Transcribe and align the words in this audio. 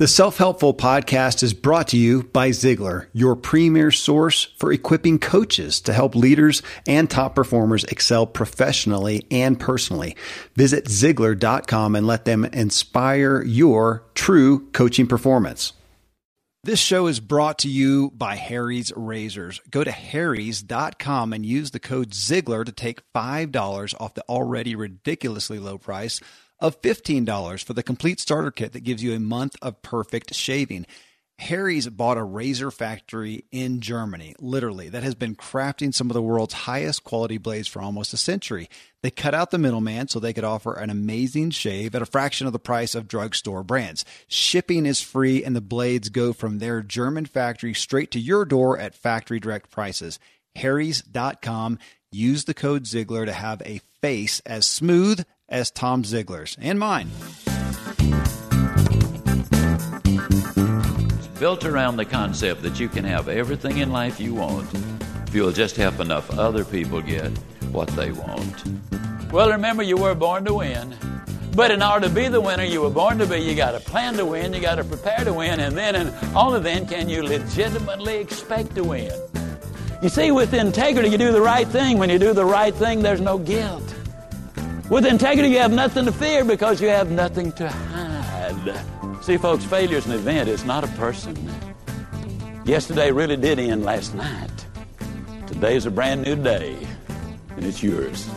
The 0.00 0.08
Self 0.08 0.38
Helpful 0.38 0.72
podcast 0.72 1.42
is 1.42 1.52
brought 1.52 1.88
to 1.88 1.98
you 1.98 2.22
by 2.22 2.48
Ziglar, 2.52 3.08
your 3.12 3.36
premier 3.36 3.90
source 3.90 4.44
for 4.56 4.72
equipping 4.72 5.18
coaches 5.18 5.78
to 5.82 5.92
help 5.92 6.14
leaders 6.14 6.62
and 6.86 7.10
top 7.10 7.34
performers 7.34 7.84
excel 7.84 8.26
professionally 8.26 9.26
and 9.30 9.60
personally. 9.60 10.16
Visit 10.56 10.86
Ziglar.com 10.86 11.94
and 11.94 12.06
let 12.06 12.24
them 12.24 12.46
inspire 12.46 13.42
your 13.42 14.06
true 14.14 14.70
coaching 14.70 15.06
performance. 15.06 15.74
This 16.64 16.80
show 16.80 17.06
is 17.06 17.20
brought 17.20 17.58
to 17.58 17.68
you 17.68 18.10
by 18.12 18.36
Harry's 18.36 18.94
Razors. 18.96 19.60
Go 19.70 19.84
to 19.84 19.92
harrys.com 19.92 21.34
and 21.34 21.44
use 21.44 21.72
the 21.72 21.78
code 21.78 22.12
Ziglar 22.12 22.64
to 22.64 22.72
take 22.72 23.02
$5 23.14 23.94
off 24.00 24.14
the 24.14 24.24
already 24.30 24.74
ridiculously 24.74 25.58
low 25.58 25.76
price 25.76 26.22
of 26.60 26.80
$15 26.82 27.64
for 27.64 27.72
the 27.72 27.82
complete 27.82 28.20
starter 28.20 28.50
kit 28.50 28.72
that 28.72 28.84
gives 28.84 29.02
you 29.02 29.14
a 29.14 29.20
month 29.20 29.56
of 29.62 29.82
perfect 29.82 30.34
shaving. 30.34 30.86
Harry's 31.40 31.88
bought 31.88 32.18
a 32.18 32.22
razor 32.22 32.70
factory 32.70 33.46
in 33.50 33.80
Germany, 33.80 34.34
literally, 34.38 34.90
that 34.90 35.02
has 35.02 35.14
been 35.14 35.34
crafting 35.34 35.92
some 35.92 36.10
of 36.10 36.14
the 36.14 36.20
world's 36.20 36.52
highest 36.52 37.02
quality 37.02 37.38
blades 37.38 37.66
for 37.66 37.80
almost 37.80 38.12
a 38.12 38.18
century. 38.18 38.68
They 39.02 39.10
cut 39.10 39.34
out 39.34 39.50
the 39.50 39.56
middleman 39.56 40.08
so 40.08 40.20
they 40.20 40.34
could 40.34 40.44
offer 40.44 40.74
an 40.74 40.90
amazing 40.90 41.52
shave 41.52 41.94
at 41.94 42.02
a 42.02 42.06
fraction 42.06 42.46
of 42.46 42.52
the 42.52 42.58
price 42.58 42.94
of 42.94 43.08
drugstore 43.08 43.62
brands. 43.62 44.04
Shipping 44.28 44.84
is 44.84 45.00
free, 45.00 45.42
and 45.42 45.56
the 45.56 45.62
blades 45.62 46.10
go 46.10 46.34
from 46.34 46.58
their 46.58 46.82
German 46.82 47.24
factory 47.24 47.72
straight 47.72 48.10
to 48.10 48.20
your 48.20 48.44
door 48.44 48.78
at 48.78 48.94
factory 48.94 49.40
direct 49.40 49.70
prices. 49.70 50.18
Harry's.com. 50.56 51.78
Use 52.12 52.44
the 52.44 52.54
code 52.54 52.84
Ziglar 52.84 53.24
to 53.24 53.32
have 53.32 53.62
a 53.64 53.80
face 54.02 54.40
as 54.40 54.66
smooth 54.66 55.24
as 55.50 55.70
Tom 55.70 56.02
Ziglar's 56.02 56.56
and 56.60 56.78
mine. 56.78 57.10
It's 61.18 61.26
built 61.38 61.64
around 61.64 61.96
the 61.96 62.04
concept 62.04 62.62
that 62.62 62.78
you 62.78 62.88
can 62.88 63.04
have 63.04 63.28
everything 63.28 63.78
in 63.78 63.90
life 63.90 64.20
you 64.20 64.34
want 64.34 64.68
if 65.26 65.34
you'll 65.34 65.52
just 65.52 65.76
help 65.76 66.00
enough 66.00 66.30
other 66.38 66.64
people 66.64 67.00
get 67.00 67.30
what 67.72 67.88
they 67.90 68.12
want. 68.12 68.64
Well, 69.32 69.50
remember, 69.50 69.82
you 69.82 69.96
were 69.96 70.14
born 70.14 70.44
to 70.46 70.54
win. 70.54 70.96
But 71.54 71.72
in 71.72 71.82
order 71.82 72.08
to 72.08 72.14
be 72.14 72.28
the 72.28 72.40
winner 72.40 72.62
you 72.62 72.80
were 72.80 72.90
born 72.90 73.18
to 73.18 73.26
be, 73.26 73.38
you 73.38 73.56
got 73.56 73.72
to 73.72 73.80
plan 73.80 74.14
to 74.14 74.24
win, 74.24 74.52
you 74.52 74.60
got 74.60 74.76
to 74.76 74.84
prepare 74.84 75.24
to 75.24 75.32
win, 75.32 75.60
and 75.60 75.76
then 75.76 75.96
and 75.96 76.12
only 76.36 76.60
then 76.60 76.86
can 76.86 77.08
you 77.08 77.22
legitimately 77.22 78.18
expect 78.18 78.74
to 78.76 78.84
win. 78.84 79.12
You 80.00 80.08
see, 80.08 80.30
with 80.30 80.54
integrity, 80.54 81.10
you 81.10 81.18
do 81.18 81.32
the 81.32 81.40
right 81.40 81.66
thing. 81.66 81.98
When 81.98 82.08
you 82.08 82.18
do 82.18 82.32
the 82.32 82.44
right 82.44 82.74
thing, 82.74 83.02
there's 83.02 83.20
no 83.20 83.36
guilt. 83.36 83.94
With 84.90 85.06
integrity, 85.06 85.50
you 85.50 85.58
have 85.58 85.70
nothing 85.70 86.04
to 86.06 86.12
fear 86.12 86.44
because 86.44 86.80
you 86.80 86.88
have 86.88 87.12
nothing 87.12 87.52
to 87.52 87.68
hide. 87.68 88.84
See, 89.22 89.36
folks, 89.36 89.64
failure 89.64 89.98
is 89.98 90.06
an 90.06 90.12
event, 90.12 90.48
it's 90.48 90.64
not 90.64 90.82
a 90.82 90.88
person. 90.88 91.36
Yesterday 92.64 93.12
really 93.12 93.36
did 93.36 93.60
end 93.60 93.84
last 93.84 94.16
night. 94.16 94.50
Today's 95.46 95.86
a 95.86 95.92
brand 95.92 96.22
new 96.22 96.34
day, 96.34 96.76
and 97.56 97.64
it's 97.64 97.84
yours. 97.84 98.28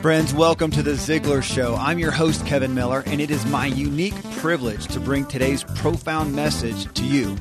Friends, 0.00 0.32
welcome 0.32 0.70
to 0.70 0.82
the 0.84 0.92
Ziglar 0.92 1.42
Show. 1.42 1.74
I'm 1.74 1.98
your 1.98 2.12
host, 2.12 2.46
Kevin 2.46 2.72
Miller, 2.72 3.02
and 3.06 3.20
it 3.20 3.32
is 3.32 3.44
my 3.46 3.66
unique 3.66 4.14
privilege 4.34 4.86
to 4.88 5.00
bring 5.00 5.26
today's 5.26 5.64
profound 5.64 6.36
message 6.36 6.92
to 6.94 7.04
you. 7.04 7.36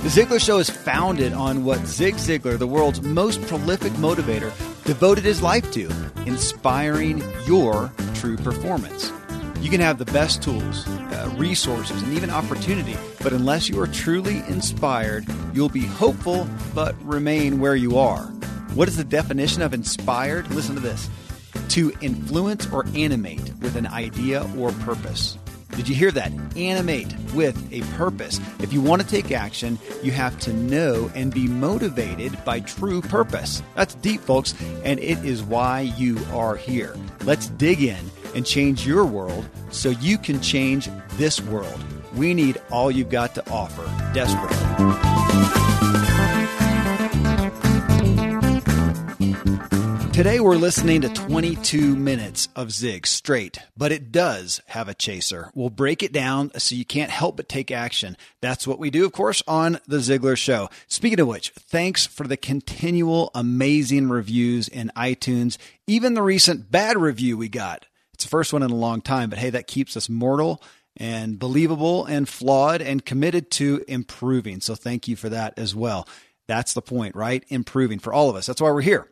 The 0.00 0.22
Ziglar 0.22 0.40
Show 0.40 0.58
is 0.58 0.70
founded 0.70 1.32
on 1.32 1.64
what 1.64 1.84
Zig 1.84 2.14
Ziglar, 2.14 2.56
the 2.56 2.68
world's 2.68 3.02
most 3.02 3.42
prolific 3.42 3.92
motivator, 3.94 4.52
devoted 4.84 5.24
his 5.24 5.42
life 5.42 5.70
to 5.72 5.90
inspiring 6.24 7.20
your 7.46 7.92
true 8.14 8.36
performance. 8.36 9.12
You 9.60 9.70
can 9.70 9.80
have 9.80 9.98
the 9.98 10.04
best 10.04 10.40
tools, 10.40 10.86
uh, 10.86 11.34
resources, 11.36 12.00
and 12.00 12.12
even 12.14 12.30
opportunity, 12.30 12.96
but 13.24 13.32
unless 13.32 13.68
you 13.68 13.80
are 13.80 13.88
truly 13.88 14.38
inspired, 14.48 15.26
you'll 15.52 15.68
be 15.68 15.84
hopeful 15.84 16.48
but 16.76 16.94
remain 17.04 17.58
where 17.58 17.76
you 17.76 17.98
are. 17.98 18.26
What 18.74 18.86
is 18.86 18.96
the 18.96 19.04
definition 19.04 19.62
of 19.62 19.74
inspired? 19.74 20.48
Listen 20.52 20.76
to 20.76 20.80
this 20.80 21.10
to 21.70 21.92
influence 22.00 22.70
or 22.72 22.86
animate 22.94 23.52
with 23.60 23.74
an 23.74 23.88
idea 23.88 24.48
or 24.56 24.70
purpose. 24.72 25.36
Did 25.78 25.88
you 25.88 25.94
hear 25.94 26.10
that? 26.10 26.32
Animate 26.56 27.14
with 27.34 27.72
a 27.72 27.82
purpose. 27.96 28.40
If 28.58 28.72
you 28.72 28.80
want 28.80 29.00
to 29.00 29.06
take 29.06 29.30
action, 29.30 29.78
you 30.02 30.10
have 30.10 30.36
to 30.40 30.52
know 30.52 31.08
and 31.14 31.32
be 31.32 31.46
motivated 31.46 32.36
by 32.44 32.58
true 32.58 33.00
purpose. 33.00 33.62
That's 33.76 33.94
deep, 33.94 34.20
folks, 34.20 34.56
and 34.82 34.98
it 34.98 35.24
is 35.24 35.44
why 35.44 35.82
you 35.82 36.18
are 36.32 36.56
here. 36.56 36.96
Let's 37.22 37.46
dig 37.46 37.80
in 37.80 38.10
and 38.34 38.44
change 38.44 38.88
your 38.88 39.04
world 39.04 39.48
so 39.70 39.90
you 39.90 40.18
can 40.18 40.40
change 40.40 40.90
this 41.12 41.40
world. 41.40 41.80
We 42.12 42.34
need 42.34 42.60
all 42.72 42.90
you've 42.90 43.10
got 43.10 43.36
to 43.36 43.48
offer 43.48 43.84
desperately. 44.12 45.67
Today 50.18 50.40
we're 50.40 50.56
listening 50.56 51.02
to 51.02 51.08
22 51.10 51.94
minutes 51.94 52.48
of 52.56 52.72
Zig 52.72 53.06
straight, 53.06 53.60
but 53.76 53.92
it 53.92 54.10
does 54.10 54.60
have 54.66 54.88
a 54.88 54.94
chaser. 54.94 55.52
We'll 55.54 55.70
break 55.70 56.02
it 56.02 56.10
down 56.10 56.50
so 56.58 56.74
you 56.74 56.84
can't 56.84 57.12
help 57.12 57.36
but 57.36 57.48
take 57.48 57.70
action. 57.70 58.16
That's 58.40 58.66
what 58.66 58.80
we 58.80 58.90
do, 58.90 59.06
of 59.06 59.12
course, 59.12 59.44
on 59.46 59.78
The 59.86 59.98
Ziglar 59.98 60.36
Show. 60.36 60.70
Speaking 60.88 61.20
of 61.20 61.28
which, 61.28 61.50
thanks 61.50 62.04
for 62.04 62.26
the 62.26 62.36
continual 62.36 63.30
amazing 63.32 64.08
reviews 64.08 64.66
in 64.66 64.90
iTunes, 64.96 65.56
even 65.86 66.14
the 66.14 66.22
recent 66.22 66.68
bad 66.68 66.96
review 66.96 67.38
we 67.38 67.48
got. 67.48 67.86
It's 68.12 68.24
the 68.24 68.30
first 68.30 68.52
one 68.52 68.64
in 68.64 68.72
a 68.72 68.74
long 68.74 69.00
time, 69.00 69.30
but 69.30 69.38
hey, 69.38 69.50
that 69.50 69.68
keeps 69.68 69.96
us 69.96 70.08
mortal 70.08 70.60
and 70.96 71.38
believable 71.38 72.04
and 72.06 72.28
flawed 72.28 72.82
and 72.82 73.06
committed 73.06 73.52
to 73.52 73.84
improving. 73.86 74.62
So 74.62 74.74
thank 74.74 75.06
you 75.06 75.14
for 75.14 75.28
that 75.28 75.56
as 75.56 75.76
well. 75.76 76.08
That's 76.48 76.74
the 76.74 76.82
point, 76.82 77.14
right? 77.14 77.44
Improving 77.50 78.00
for 78.00 78.12
all 78.12 78.28
of 78.28 78.34
us. 78.34 78.46
That's 78.46 78.60
why 78.60 78.72
we're 78.72 78.80
here. 78.80 79.06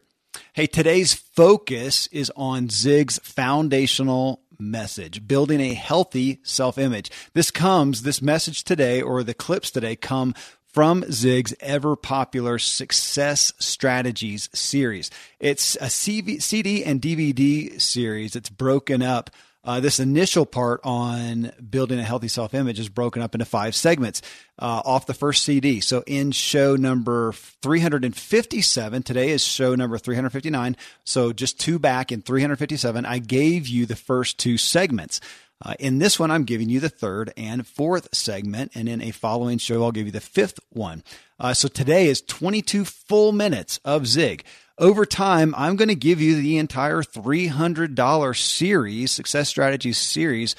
Hey, 0.53 0.67
today's 0.67 1.15
focus 1.15 2.07
is 2.09 2.33
on 2.37 2.69
Zig's 2.69 3.19
foundational 3.21 4.41
message, 4.59 5.27
building 5.27 5.61
a 5.61 5.75
healthy 5.75 6.41
self 6.43 6.79
image. 6.79 7.11
This 7.35 7.51
comes, 7.51 8.03
this 8.03 8.23
message 8.23 8.65
today, 8.65 9.03
or 9.03 9.23
the 9.23 9.35
clips 9.35 9.71
today, 9.71 9.97
come 9.97 10.35
from 10.77 11.05
Zig's 11.11 11.55
ever 11.61 11.97
popular 11.97 12.59
Success 12.59 13.53
Strategies 13.59 14.51
series. 14.53 15.11
It's 15.41 15.75
a 15.77 15.87
CV, 15.87 16.43
CD 16.43 16.85
and 16.85 17.01
DVD 17.01 17.81
series. 17.81 18.37
It's 18.37 18.51
broken 18.51 19.03
up 19.03 19.31
uh, 19.67 19.81
this 19.81 19.99
initial 19.99 20.47
part 20.47 20.81
on 20.85 21.51
building 21.69 21.99
a 21.99 22.05
healthy 22.05 22.29
self 22.29 22.55
image 22.55 22.79
is 22.79 22.89
broken 22.89 23.21
up 23.21 23.35
into 23.35 23.45
five 23.45 23.75
segments 23.75 24.23
uh, 24.61 24.81
off 24.85 25.07
the 25.07 25.15
first 25.15 25.43
CD. 25.43 25.81
So 25.81 26.05
in 26.07 26.31
show 26.31 26.77
number 26.77 27.33
357, 27.33 29.03
today 29.03 29.31
is 29.31 29.45
show 29.45 29.75
number 29.75 29.99
359. 29.99 30.77
So 31.05 31.33
just 31.33 31.59
two 31.61 31.81
back 31.81 32.13
in 32.13 32.23
357, 32.23 33.05
I 33.05 33.19
gave 33.19 33.67
you 33.67 33.85
the 33.87 33.97
first 33.97 34.39
two 34.39 34.57
segments. 34.57 35.21
Uh, 35.61 35.75
in 35.79 35.99
this 35.99 36.19
one, 36.19 36.31
I'm 36.31 36.45
giving 36.45 36.69
you 36.69 36.81
the 36.81 36.89
third 36.89 37.33
and 37.37 37.67
fourth 37.67 38.15
segment, 38.15 38.73
and 38.75 38.89
in 38.89 39.01
a 39.01 39.11
following 39.11 39.59
show, 39.59 39.83
I'll 39.83 39.91
give 39.91 40.07
you 40.07 40.13
the 40.13 40.21
fifth 40.21 40.61
one. 40.71 41.03
Uh, 41.41 41.55
so 41.55 41.67
today 41.67 42.09
is 42.09 42.21
22 42.21 42.85
full 42.85 43.33
minutes 43.33 43.81
of 43.85 44.07
Zig 44.07 44.45
over 44.79 45.07
time, 45.07 45.55
I'm 45.57 45.77
going 45.77 45.89
to 45.89 45.95
give 45.95 46.21
you 46.21 46.37
the 46.37 46.59
entire 46.59 47.03
$300 47.03 48.37
series, 48.37 49.11
Success 49.11 49.49
Strategies 49.49 49.99
series, 49.99 50.55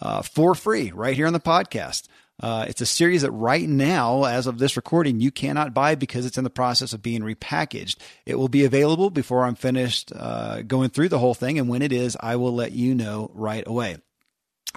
uh, 0.00 0.22
for 0.22 0.54
free 0.54 0.90
right 0.92 1.16
here 1.16 1.26
on 1.26 1.32
the 1.32 1.40
podcast. 1.40 2.08
Uh, 2.40 2.66
it's 2.68 2.80
a 2.80 2.86
series 2.86 3.22
that 3.22 3.30
right 3.30 3.68
now, 3.68 4.24
as 4.24 4.46
of 4.46 4.58
this 4.58 4.76
recording, 4.76 5.20
you 5.20 5.30
cannot 5.30 5.72
buy 5.72 5.94
because 5.94 6.26
it's 6.26 6.38
in 6.38 6.44
the 6.44 6.50
process 6.50 6.92
of 6.92 7.02
being 7.02 7.22
repackaged. 7.22 7.96
It 8.26 8.36
will 8.36 8.48
be 8.48 8.64
available 8.64 9.10
before 9.10 9.44
I'm 9.44 9.54
finished 9.54 10.12
uh, 10.14 10.62
going 10.62 10.90
through 10.90 11.10
the 11.10 11.20
whole 11.20 11.34
thing. 11.34 11.58
And 11.58 11.68
when 11.68 11.82
it 11.82 11.92
is, 11.92 12.16
I 12.18 12.36
will 12.36 12.54
let 12.54 12.72
you 12.72 12.94
know 12.94 13.30
right 13.32 13.66
away. 13.66 13.98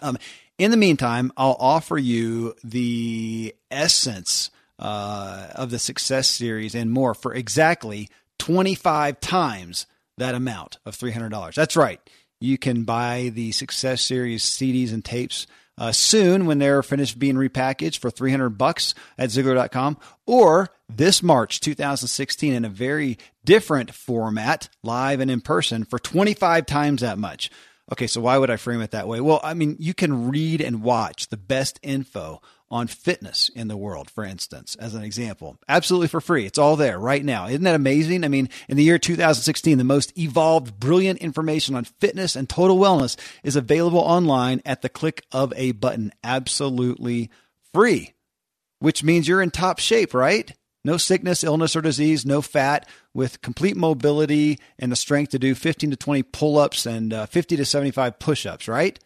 Um, 0.01 0.17
in 0.57 0.71
the 0.71 0.77
meantime, 0.77 1.31
I'll 1.35 1.57
offer 1.59 1.97
you 1.97 2.55
the 2.63 3.55
essence 3.71 4.51
uh, 4.77 5.47
of 5.55 5.71
the 5.71 5.79
success 5.79 6.27
series 6.27 6.75
and 6.75 6.91
more 6.91 7.13
for 7.13 7.33
exactly 7.33 8.09
25 8.39 9.19
times 9.19 9.85
that 10.17 10.35
amount 10.35 10.77
of 10.85 10.95
$300. 10.95 11.53
That's 11.53 11.75
right. 11.75 11.99
You 12.39 12.57
can 12.57 12.83
buy 12.83 13.31
the 13.33 13.51
Success 13.51 14.01
Series 14.01 14.43
CDs 14.43 14.93
and 14.93 15.03
tapes 15.03 15.47
uh, 15.77 15.91
soon 15.91 16.45
when 16.45 16.59
they're 16.59 16.83
finished 16.83 17.19
being 17.19 17.35
repackaged 17.35 17.97
for 17.97 18.09
300 18.09 18.51
bucks 18.51 18.93
at 19.17 19.29
Ziglar.com 19.29 19.97
or 20.25 20.69
this 20.87 21.21
March 21.21 21.59
2016 21.59 22.53
in 22.53 22.65
a 22.65 22.69
very 22.69 23.17
different 23.43 23.93
format, 23.93 24.69
live 24.83 25.19
and 25.19 25.29
in 25.29 25.41
person, 25.41 25.83
for 25.83 25.99
25 25.99 26.65
times 26.65 27.01
that 27.01 27.17
much. 27.17 27.49
Okay, 27.91 28.07
so 28.07 28.21
why 28.21 28.37
would 28.37 28.49
I 28.49 28.55
frame 28.55 28.81
it 28.81 28.91
that 28.91 29.07
way? 29.07 29.21
Well, 29.21 29.39
I 29.43 29.53
mean, 29.53 29.75
you 29.79 29.93
can 29.93 30.29
read 30.29 30.61
and 30.61 30.81
watch 30.81 31.27
the 31.27 31.37
best 31.37 31.79
info 31.83 32.41
on 32.71 32.87
fitness 32.87 33.49
in 33.49 33.67
the 33.67 33.77
world, 33.77 34.09
for 34.09 34.23
instance, 34.23 34.75
as 34.75 34.95
an 34.95 35.03
example. 35.03 35.57
Absolutely 35.67 36.07
for 36.07 36.21
free. 36.21 36.45
It's 36.45 36.57
all 36.57 36.75
there 36.75 36.97
right 36.97 37.23
now. 37.23 37.47
Isn't 37.47 37.63
that 37.63 37.75
amazing? 37.75 38.23
I 38.23 38.27
mean, 38.27 38.49
in 38.67 38.77
the 38.77 38.83
year 38.83 38.97
2016, 38.97 39.77
the 39.77 39.83
most 39.83 40.17
evolved, 40.17 40.79
brilliant 40.79 41.19
information 41.19 41.75
on 41.75 41.85
fitness 41.85 42.35
and 42.35 42.49
total 42.49 42.77
wellness 42.77 43.17
is 43.43 43.55
available 43.55 43.99
online 43.99 44.61
at 44.65 44.81
the 44.81 44.89
click 44.89 45.25
of 45.31 45.53
a 45.55 45.73
button. 45.73 46.11
Absolutely 46.23 47.29
free, 47.73 48.13
which 48.79 49.03
means 49.03 49.27
you're 49.27 49.41
in 49.41 49.51
top 49.51 49.79
shape, 49.79 50.13
right? 50.13 50.51
No 50.83 50.97
sickness, 50.97 51.43
illness, 51.43 51.75
or 51.75 51.81
disease, 51.81 52.25
no 52.25 52.41
fat, 52.41 52.87
with 53.13 53.41
complete 53.41 53.75
mobility 53.75 54.59
and 54.77 54.91
the 54.91 54.95
strength 54.95 55.31
to 55.31 55.39
do 55.39 55.55
15 55.55 55.91
to 55.91 55.95
20 55.97 56.23
pull 56.23 56.57
ups 56.57 56.85
and 56.85 57.11
uh, 57.11 57.25
50 57.25 57.57
to 57.57 57.65
75 57.65 58.19
push 58.19 58.45
ups, 58.45 58.67
right? 58.67 58.99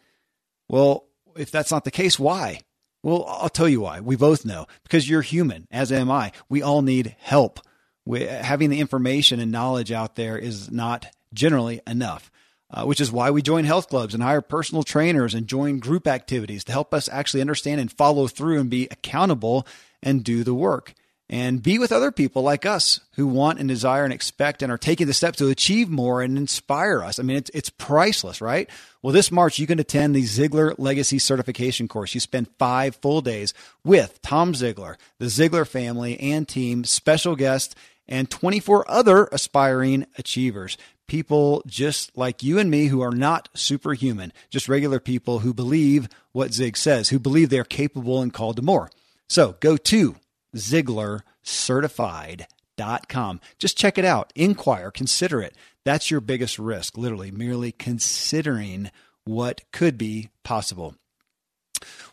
Well, 0.68 1.06
if 1.36 1.50
that's 1.50 1.70
not 1.70 1.84
the 1.84 1.90
case, 1.90 2.18
why? 2.18 2.60
Well, 3.02 3.24
I'll 3.26 3.48
tell 3.48 3.68
you 3.68 3.80
why. 3.80 4.00
We 4.00 4.16
both 4.16 4.44
know 4.44 4.66
because 4.82 5.08
you're 5.08 5.22
human, 5.22 5.66
as 5.70 5.90
am 5.90 6.10
I. 6.10 6.32
We 6.48 6.62
all 6.62 6.82
need 6.82 7.16
help. 7.18 7.60
We, 8.04 8.22
having 8.24 8.70
the 8.70 8.80
information 8.80 9.40
and 9.40 9.52
knowledge 9.52 9.92
out 9.92 10.16
there 10.16 10.36
is 10.36 10.70
not 10.70 11.06
generally 11.32 11.80
enough, 11.86 12.30
uh, 12.70 12.84
which 12.84 13.00
is 13.00 13.12
why 13.12 13.30
we 13.30 13.42
join 13.42 13.64
health 13.64 13.88
clubs 13.88 14.14
and 14.14 14.22
hire 14.22 14.40
personal 14.40 14.82
trainers 14.82 15.34
and 15.34 15.46
join 15.46 15.78
group 15.78 16.06
activities 16.06 16.64
to 16.64 16.72
help 16.72 16.92
us 16.92 17.08
actually 17.10 17.40
understand 17.40 17.80
and 17.80 17.92
follow 17.92 18.26
through 18.26 18.60
and 18.60 18.68
be 18.68 18.88
accountable 18.90 19.66
and 20.02 20.24
do 20.24 20.44
the 20.44 20.54
work 20.54 20.94
and 21.32 21.62
be 21.62 21.78
with 21.78 21.92
other 21.92 22.10
people 22.10 22.42
like 22.42 22.66
us 22.66 22.98
who 23.14 23.24
want 23.24 23.60
and 23.60 23.68
desire 23.68 24.02
and 24.02 24.12
expect 24.12 24.62
and 24.62 24.72
are 24.72 24.76
taking 24.76 25.06
the 25.06 25.14
steps 25.14 25.38
to 25.38 25.46
achieve 25.46 25.88
more 25.88 26.22
and 26.22 26.36
inspire 26.36 27.04
us. 27.04 27.20
I 27.20 27.22
mean, 27.22 27.36
it's, 27.36 27.50
it's 27.54 27.70
priceless, 27.70 28.40
right? 28.40 28.68
Well, 29.00 29.12
this 29.12 29.30
March, 29.30 29.60
you 29.60 29.68
can 29.68 29.78
attend 29.78 30.16
the 30.16 30.24
Ziglar 30.24 30.74
Legacy 30.76 31.20
Certification 31.20 31.86
course. 31.86 32.14
You 32.14 32.20
spend 32.20 32.48
five 32.58 32.96
full 32.96 33.20
days 33.20 33.54
with 33.84 34.20
Tom 34.22 34.54
Ziglar, 34.54 34.96
the 35.18 35.26
Ziglar 35.26 35.66
family 35.66 36.18
and 36.18 36.48
team, 36.48 36.82
special 36.82 37.36
guests, 37.36 37.76
and 38.08 38.28
24 38.28 38.90
other 38.90 39.28
aspiring 39.30 40.06
achievers. 40.18 40.76
People 41.06 41.62
just 41.64 42.16
like 42.18 42.42
you 42.42 42.58
and 42.58 42.68
me 42.68 42.86
who 42.86 43.02
are 43.02 43.14
not 43.14 43.48
superhuman, 43.54 44.32
just 44.50 44.68
regular 44.68 44.98
people 44.98 45.38
who 45.38 45.54
believe 45.54 46.08
what 46.32 46.52
Zig 46.52 46.76
says, 46.76 47.10
who 47.10 47.20
believe 47.20 47.50
they're 47.50 47.62
capable 47.62 48.20
and 48.20 48.32
called 48.32 48.56
to 48.56 48.62
more. 48.62 48.90
So 49.28 49.54
go 49.60 49.76
to 49.76 50.16
ZiglarCertified.com. 50.56 53.40
Just 53.58 53.76
check 53.76 53.98
it 53.98 54.04
out. 54.04 54.32
Inquire, 54.34 54.90
consider 54.90 55.40
it. 55.42 55.54
That's 55.84 56.10
your 56.10 56.20
biggest 56.20 56.58
risk, 56.58 56.98
literally, 56.98 57.30
merely 57.30 57.70
considering 57.72 58.90
what 59.24 59.62
could 59.72 59.98
be 59.98 60.30
possible. 60.44 60.94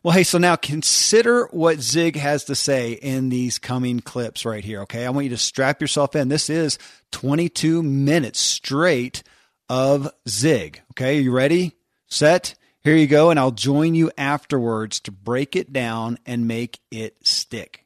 Well, 0.03 0.13
hey, 0.13 0.23
so 0.23 0.37
now 0.37 0.55
consider 0.55 1.47
what 1.47 1.81
Zig 1.81 2.15
has 2.15 2.45
to 2.45 2.55
say 2.55 2.93
in 2.93 3.27
these 3.29 3.59
coming 3.59 3.99
clips 3.99 4.45
right 4.45 4.63
here, 4.63 4.83
okay? 4.83 5.05
I 5.05 5.09
want 5.09 5.25
you 5.25 5.31
to 5.31 5.37
strap 5.37 5.81
yourself 5.81 6.15
in. 6.15 6.29
This 6.29 6.49
is 6.49 6.79
22 7.11 7.83
minutes 7.83 8.39
straight 8.39 9.23
of 9.67 10.09
Zig, 10.29 10.81
okay? 10.91 11.19
You 11.19 11.31
ready? 11.31 11.73
Set? 12.07 12.55
Here 12.83 12.95
you 12.95 13.07
go, 13.07 13.31
and 13.31 13.39
I'll 13.39 13.51
join 13.51 13.95
you 13.95 14.11
afterwards 14.17 15.01
to 15.01 15.11
break 15.11 15.57
it 15.57 15.73
down 15.73 16.19
and 16.25 16.47
make 16.47 16.79
it 16.89 17.27
stick. 17.27 17.83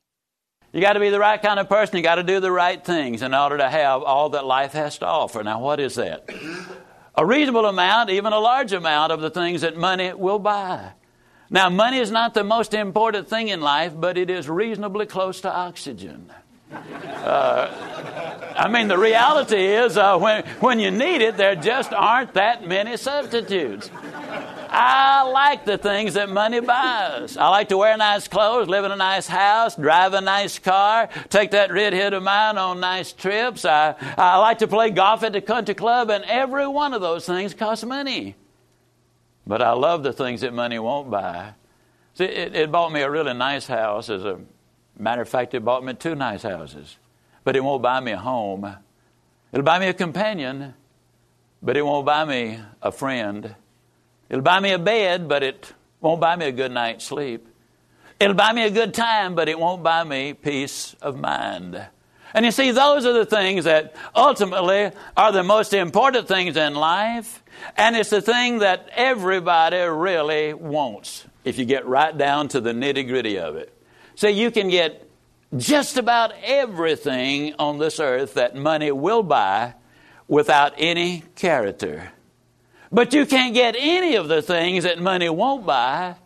You 0.73 0.79
got 0.79 0.93
to 0.93 0.99
be 1.01 1.09
the 1.09 1.19
right 1.19 1.41
kind 1.41 1.59
of 1.59 1.67
person. 1.67 1.97
You 1.97 2.03
got 2.03 2.15
to 2.15 2.23
do 2.23 2.39
the 2.39 2.51
right 2.51 2.83
things 2.83 3.21
in 3.21 3.33
order 3.33 3.57
to 3.57 3.69
have 3.69 4.03
all 4.03 4.29
that 4.29 4.45
life 4.45 4.71
has 4.71 4.97
to 4.99 5.05
offer. 5.05 5.43
Now, 5.43 5.59
what 5.59 5.79
is 5.79 5.95
that? 5.95 6.29
A 7.15 7.25
reasonable 7.25 7.65
amount, 7.65 8.09
even 8.09 8.31
a 8.31 8.39
large 8.39 8.71
amount 8.71 9.11
of 9.11 9.19
the 9.19 9.29
things 9.29 9.61
that 9.61 9.75
money 9.75 10.13
will 10.13 10.39
buy. 10.39 10.93
Now, 11.49 11.69
money 11.69 11.97
is 11.97 12.09
not 12.09 12.33
the 12.33 12.45
most 12.45 12.73
important 12.73 13.27
thing 13.27 13.49
in 13.49 13.59
life, 13.59 13.91
but 13.93 14.17
it 14.17 14.29
is 14.29 14.47
reasonably 14.47 15.05
close 15.05 15.41
to 15.41 15.53
oxygen. 15.53 16.31
Uh, 16.73 18.53
I 18.55 18.67
mean, 18.67 18.87
the 18.87 18.97
reality 18.97 19.57
is 19.57 19.97
uh, 19.97 20.17
when, 20.17 20.45
when 20.59 20.79
you 20.79 20.91
need 20.91 21.21
it, 21.21 21.37
there 21.37 21.55
just 21.55 21.93
aren't 21.93 22.33
that 22.33 22.67
many 22.67 22.97
substitutes. 22.97 23.89
I 24.73 25.23
like 25.23 25.65
the 25.65 25.77
things 25.77 26.13
that 26.13 26.29
money 26.29 26.61
buys. 26.61 27.35
I 27.35 27.49
like 27.49 27.69
to 27.69 27.77
wear 27.77 27.95
nice 27.97 28.27
clothes, 28.27 28.69
live 28.69 28.85
in 28.85 28.91
a 28.91 28.95
nice 28.95 29.27
house, 29.27 29.75
drive 29.75 30.13
a 30.13 30.21
nice 30.21 30.59
car, 30.59 31.09
take 31.29 31.51
that 31.51 31.73
redhead 31.73 32.13
of 32.13 32.23
mine 32.23 32.57
on 32.57 32.79
nice 32.79 33.11
trips. 33.11 33.65
I, 33.65 33.95
I 34.17 34.37
like 34.37 34.59
to 34.59 34.67
play 34.67 34.89
golf 34.91 35.23
at 35.23 35.33
the 35.33 35.41
country 35.41 35.75
club, 35.75 36.09
and 36.09 36.23
every 36.23 36.67
one 36.67 36.93
of 36.93 37.01
those 37.01 37.25
things 37.25 37.53
costs 37.53 37.83
money. 37.83 38.35
But 39.45 39.61
I 39.61 39.71
love 39.73 40.03
the 40.03 40.13
things 40.13 40.41
that 40.41 40.53
money 40.53 40.79
won't 40.79 41.11
buy. 41.11 41.53
See, 42.13 42.25
it, 42.25 42.55
it 42.55 42.71
bought 42.71 42.93
me 42.93 43.01
a 43.01 43.09
really 43.09 43.33
nice 43.33 43.67
house. 43.67 44.09
As 44.09 44.23
a 44.23 44.39
matter 44.97 45.21
of 45.21 45.29
fact, 45.29 45.53
it 45.53 45.63
bought 45.63 45.83
me 45.83 45.93
two 45.93 46.15
nice 46.15 46.43
houses. 46.43 46.97
But 47.43 47.55
it 47.55 47.63
won't 47.63 47.81
buy 47.81 47.99
me 47.99 48.11
a 48.11 48.17
home. 48.17 48.75
It'll 49.51 49.65
buy 49.65 49.79
me 49.79 49.87
a 49.87 49.93
companion, 49.93 50.73
but 51.61 51.75
it 51.75 51.81
won't 51.81 52.05
buy 52.05 52.25
me 52.25 52.59
a 52.81 52.91
friend. 52.91 53.55
It'll 54.29 54.43
buy 54.43 54.59
me 54.59 54.71
a 54.71 54.79
bed, 54.79 55.27
but 55.27 55.43
it 55.43 55.73
won't 55.99 56.21
buy 56.21 56.35
me 56.35 56.45
a 56.45 56.51
good 56.51 56.71
night's 56.71 57.05
sleep. 57.05 57.47
It'll 58.19 58.35
buy 58.35 58.53
me 58.53 58.63
a 58.63 58.69
good 58.69 58.93
time, 58.93 59.35
but 59.35 59.49
it 59.49 59.57
won't 59.57 59.83
buy 59.83 60.03
me 60.03 60.33
peace 60.33 60.95
of 61.01 61.19
mind. 61.19 61.83
And 62.33 62.45
you 62.45 62.51
see, 62.51 62.71
those 62.71 63.05
are 63.05 63.13
the 63.13 63.25
things 63.25 63.65
that 63.65 63.95
ultimately 64.15 64.91
are 65.17 65.31
the 65.31 65.43
most 65.43 65.73
important 65.73 66.27
things 66.27 66.55
in 66.55 66.75
life. 66.75 67.43
And 67.75 67.95
it's 67.95 68.09
the 68.09 68.21
thing 68.21 68.59
that 68.59 68.89
everybody 68.95 69.77
really 69.77 70.53
wants 70.53 71.25
if 71.43 71.57
you 71.57 71.65
get 71.65 71.85
right 71.85 72.17
down 72.17 72.47
to 72.49 72.61
the 72.61 72.71
nitty 72.71 73.07
gritty 73.07 73.37
of 73.37 73.55
it. 73.55 73.75
So 74.21 74.27
you 74.27 74.51
can 74.51 74.69
get 74.69 75.09
just 75.57 75.97
about 75.97 76.31
everything 76.43 77.55
on 77.57 77.79
this 77.79 77.99
earth 77.99 78.35
that 78.35 78.55
money 78.55 78.91
will 78.91 79.23
buy 79.23 79.73
without 80.27 80.75
any 80.77 81.23
character. 81.33 82.11
But 82.91 83.15
you 83.15 83.25
can't 83.25 83.55
get 83.55 83.75
any 83.75 84.17
of 84.17 84.27
the 84.27 84.43
things 84.43 84.83
that 84.83 84.99
money 84.99 85.27
won't 85.27 85.65
buy 85.65 86.17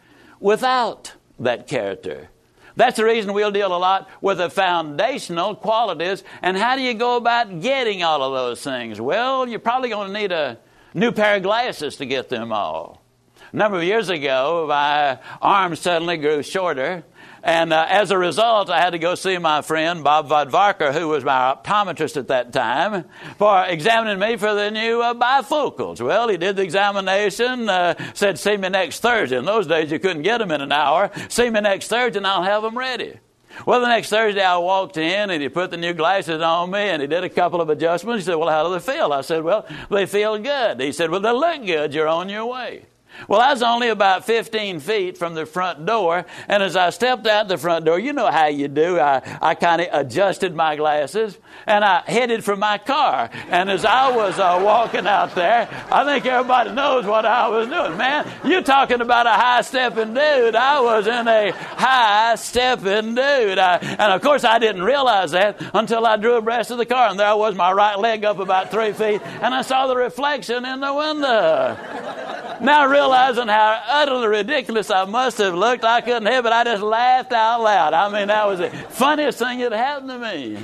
without 0.42 1.14
that 1.40 1.68
character. 1.68 2.28
That's 2.76 2.98
the 2.98 3.06
reason 3.06 3.32
we'll 3.32 3.52
deal 3.52 3.74
a 3.74 3.80
lot 3.80 4.10
with 4.20 4.40
the 4.40 4.50
foundational 4.50 5.56
qualities. 5.56 6.22
And 6.42 6.58
how 6.58 6.76
do 6.76 6.82
you 6.82 6.96
go 6.96 7.16
about 7.16 7.62
getting 7.62 8.04
all 8.04 8.22
of 8.22 8.34
those 8.34 8.62
things? 8.62 9.00
Well, 9.00 9.48
you're 9.48 9.60
probably 9.60 9.88
going 9.88 10.12
to 10.12 10.20
need 10.20 10.34
a 10.34 10.58
new 10.94 11.14
pair 11.14 11.38
of 11.38 11.44
glasses 11.44 11.96
to 11.96 12.06
get 12.06 12.28
them 12.28 12.52
all. 12.52 13.06
A 13.54 13.56
number 13.56 13.78
of 13.78 13.86
years 13.86 14.10
ago, 14.10 14.66
my 14.68 15.18
arm 15.42 15.78
suddenly 15.78 16.18
grew 16.18 16.44
shorter, 16.44 17.06
and 17.46 17.72
uh, 17.72 17.86
as 17.88 18.10
a 18.10 18.18
result, 18.18 18.72
I 18.72 18.82
had 18.82 18.90
to 18.90 18.98
go 18.98 19.14
see 19.14 19.38
my 19.38 19.62
friend 19.62 20.04
Bob 20.04 20.28
Vodvarker, 20.28 20.92
who 20.92 21.10
was 21.10 21.24
my 21.24 21.54
optometrist 21.54 22.18
at 22.18 22.30
that 22.30 22.52
time, 22.52 23.06
for 23.38 23.64
examining 23.66 24.18
me 24.18 24.36
for 24.36 24.56
the 24.56 24.72
new 24.72 25.00
uh, 25.00 25.14
bifocals. 25.14 26.04
Well, 26.04 26.28
he 26.28 26.38
did 26.38 26.56
the 26.56 26.64
examination, 26.64 27.70
uh, 27.70 27.94
said, 28.16 28.40
See 28.40 28.58
me 28.58 28.70
next 28.70 29.02
Thursday. 29.02 29.38
In 29.38 29.46
those 29.46 29.68
days, 29.68 29.92
you 29.92 30.00
couldn't 30.00 30.24
get 30.24 30.40
them 30.40 30.50
in 30.50 30.60
an 30.60 30.72
hour. 30.72 31.12
See 31.30 31.48
me 31.52 31.62
next 31.62 31.88
Thursday, 31.88 32.18
and 32.18 32.26
I'll 32.26 32.42
have 32.42 32.64
them 32.64 32.76
ready. 32.76 33.20
Well, 33.68 33.80
the 33.80 33.90
next 33.90 34.10
Thursday 34.10 34.44
I 34.44 34.58
walked 34.58 34.98
in 34.98 35.30
and 35.30 35.40
he 35.40 35.48
put 35.48 35.70
the 35.70 35.78
new 35.78 35.94
glasses 35.94 36.42
on 36.42 36.72
me 36.72 36.80
and 36.80 37.00
he 37.00 37.08
did 37.08 37.24
a 37.24 37.30
couple 37.30 37.62
of 37.62 37.70
adjustments. 37.70 38.26
He 38.26 38.32
said, 38.32 38.36
Well, 38.36 38.50
how 38.50 38.68
do 38.68 38.74
they 38.74 38.80
feel? 38.80 39.14
I 39.14 39.22
said, 39.22 39.44
Well, 39.44 39.68
they 39.90 40.08
feel 40.08 40.38
good. 40.40 40.82
He 40.82 40.92
said, 40.92 41.12
Well, 41.12 41.22
they 41.22 41.32
look 41.32 41.66
good. 41.66 41.94
You're 41.94 42.08
on 42.08 42.28
your 42.28 42.48
way. 42.48 42.86
Well, 43.28 43.42
I 43.42 43.52
was 43.52 43.64
only 43.64 43.90
about 43.90 44.26
15 44.26 44.80
feet 44.80 45.18
from 45.18 45.34
the 45.36 45.46
front 45.46 45.86
door, 45.86 46.26
and 46.48 46.62
as 46.62 46.76
I 46.76 46.90
stepped 46.90 47.26
out 47.28 47.48
the 47.48 47.58
front 47.58 47.86
door, 47.86 48.00
you 48.00 48.14
know 48.14 48.30
how 48.30 48.48
you 48.48 48.68
do. 48.68 49.00
I, 49.00 49.22
I 49.42 49.56
kind 49.56 49.82
of 49.82 49.88
adjusted 49.92 50.56
my 50.56 50.76
glasses, 50.76 51.38
and 51.66 51.84
I 51.84 52.04
headed 52.06 52.44
for 52.44 52.56
my 52.56 52.78
car. 52.78 53.30
And 53.50 53.70
as 53.70 53.86
I 53.86 54.16
was 54.16 54.38
uh, 54.38 54.62
walking 54.64 55.08
out 55.08 55.34
there, 55.36 55.68
I 55.92 56.04
think 56.06 56.26
everybody 56.26 56.72
knows 56.72 57.06
what 57.06 57.26
I 57.26 57.48
was 57.48 57.68
doing. 57.68 57.98
Man, 57.98 58.32
you're 58.44 58.62
talking 58.62 59.02
about 59.02 59.26
a 59.26 59.32
high 59.32 59.62
stepping 59.62 60.14
dude. 60.14 60.56
I 60.56 60.82
was 60.82 61.08
in 61.08 61.28
a 61.28 61.52
high 61.52 62.36
stepping 62.36 63.16
dude. 63.16 63.58
I, 63.58 63.78
and 63.78 64.14
of 64.14 64.22
course, 64.22 64.44
I 64.44 64.60
didn't 64.60 64.84
realize 64.84 65.32
that 65.32 65.62
until 65.74 66.06
I 66.06 66.18
drew 66.18 66.36
abreast 66.36 66.72
of 66.72 66.78
the 66.78 66.86
car, 66.86 67.10
and 67.10 67.20
there 67.20 67.36
was 67.36 67.56
my 67.56 67.72
right 67.72 67.98
leg 67.98 68.24
up 68.24 68.40
about 68.40 68.72
three 68.72 68.94
feet, 68.94 69.22
and 69.24 69.54
I 69.54 69.62
saw 69.62 69.88
the 69.88 69.96
reflection 69.96 70.66
in 70.66 70.80
the 70.80 70.94
window. 70.94 72.25
Now, 72.62 72.88
realizing 72.88 73.48
how 73.48 73.82
utterly 73.88 74.28
ridiculous 74.28 74.90
I 74.90 75.06
must 75.06 75.38
have 75.40 75.54
looked, 75.56 75.84
I 75.84 76.02
couldn't 76.02 76.26
help 76.26 76.46
it. 76.46 76.52
I 76.52 76.64
just 76.64 76.84
laughed 76.84 77.32
out 77.32 77.62
loud. 77.62 77.94
I 77.94 78.10
mean, 78.10 78.28
that 78.28 78.48
was 78.48 78.60
the 78.60 78.70
funniest 78.70 79.40
thing 79.40 79.60
that 79.60 79.72
happened 79.72 80.10
to 80.10 80.20
me. 80.20 80.58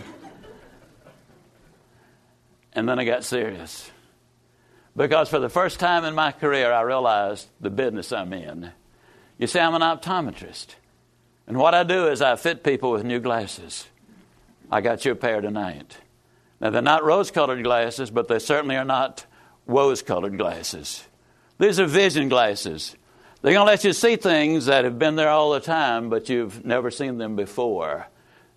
And 2.74 2.88
then 2.88 3.00
I 3.00 3.04
got 3.04 3.24
serious. 3.24 3.90
Because 4.96 5.30
for 5.30 5.40
the 5.40 5.50
first 5.50 5.80
time 5.80 6.04
in 6.06 6.16
my 6.16 6.32
career, 6.32 6.72
I 6.72 6.82
realized 6.82 7.48
the 7.60 7.70
business 7.70 8.12
I'm 8.12 8.34
in. 8.34 8.72
You 9.38 9.48
see, 9.48 9.60
I'm 9.60 9.74
an 9.74 9.82
optometrist. 9.82 10.76
And 11.48 11.58
what 11.58 11.74
I 11.74 11.84
do 11.84 12.08
is 12.08 12.22
I 12.22 12.36
fit 12.36 12.64
people 12.64 12.92
with 12.92 13.04
new 13.04 13.20
glasses. 13.20 13.88
I 14.72 14.82
got 14.82 15.04
you 15.04 15.12
a 15.12 15.16
pair 15.16 15.42
tonight. 15.42 15.98
Now, 16.60 16.70
they're 16.70 16.82
not 16.82 17.04
rose 17.04 17.32
colored 17.32 17.64
glasses, 17.64 18.12
but 18.12 18.28
they 18.28 18.40
certainly 18.40 18.78
are 18.78 18.86
not 18.86 19.26
rose 19.66 20.02
colored 20.02 20.38
glasses. 20.38 21.06
These 21.62 21.80
are 21.80 21.86
vision 21.86 22.28
glasses. 22.28 22.96
They're 23.44 23.54
going 23.54 23.68
to 23.68 23.72
let 23.72 23.84
you 23.84 23.94
see 23.94 24.16
things 24.16 24.66
that 24.66 24.84
have 24.84 24.98
been 24.98 25.16
there 25.16 25.30
all 25.30 25.52
the 25.52 25.60
time, 25.60 26.10
but 26.10 26.28
you've 26.28 26.66
never 26.66 26.90
seen 26.90 27.20
them 27.20 27.36
before. 27.36 28.08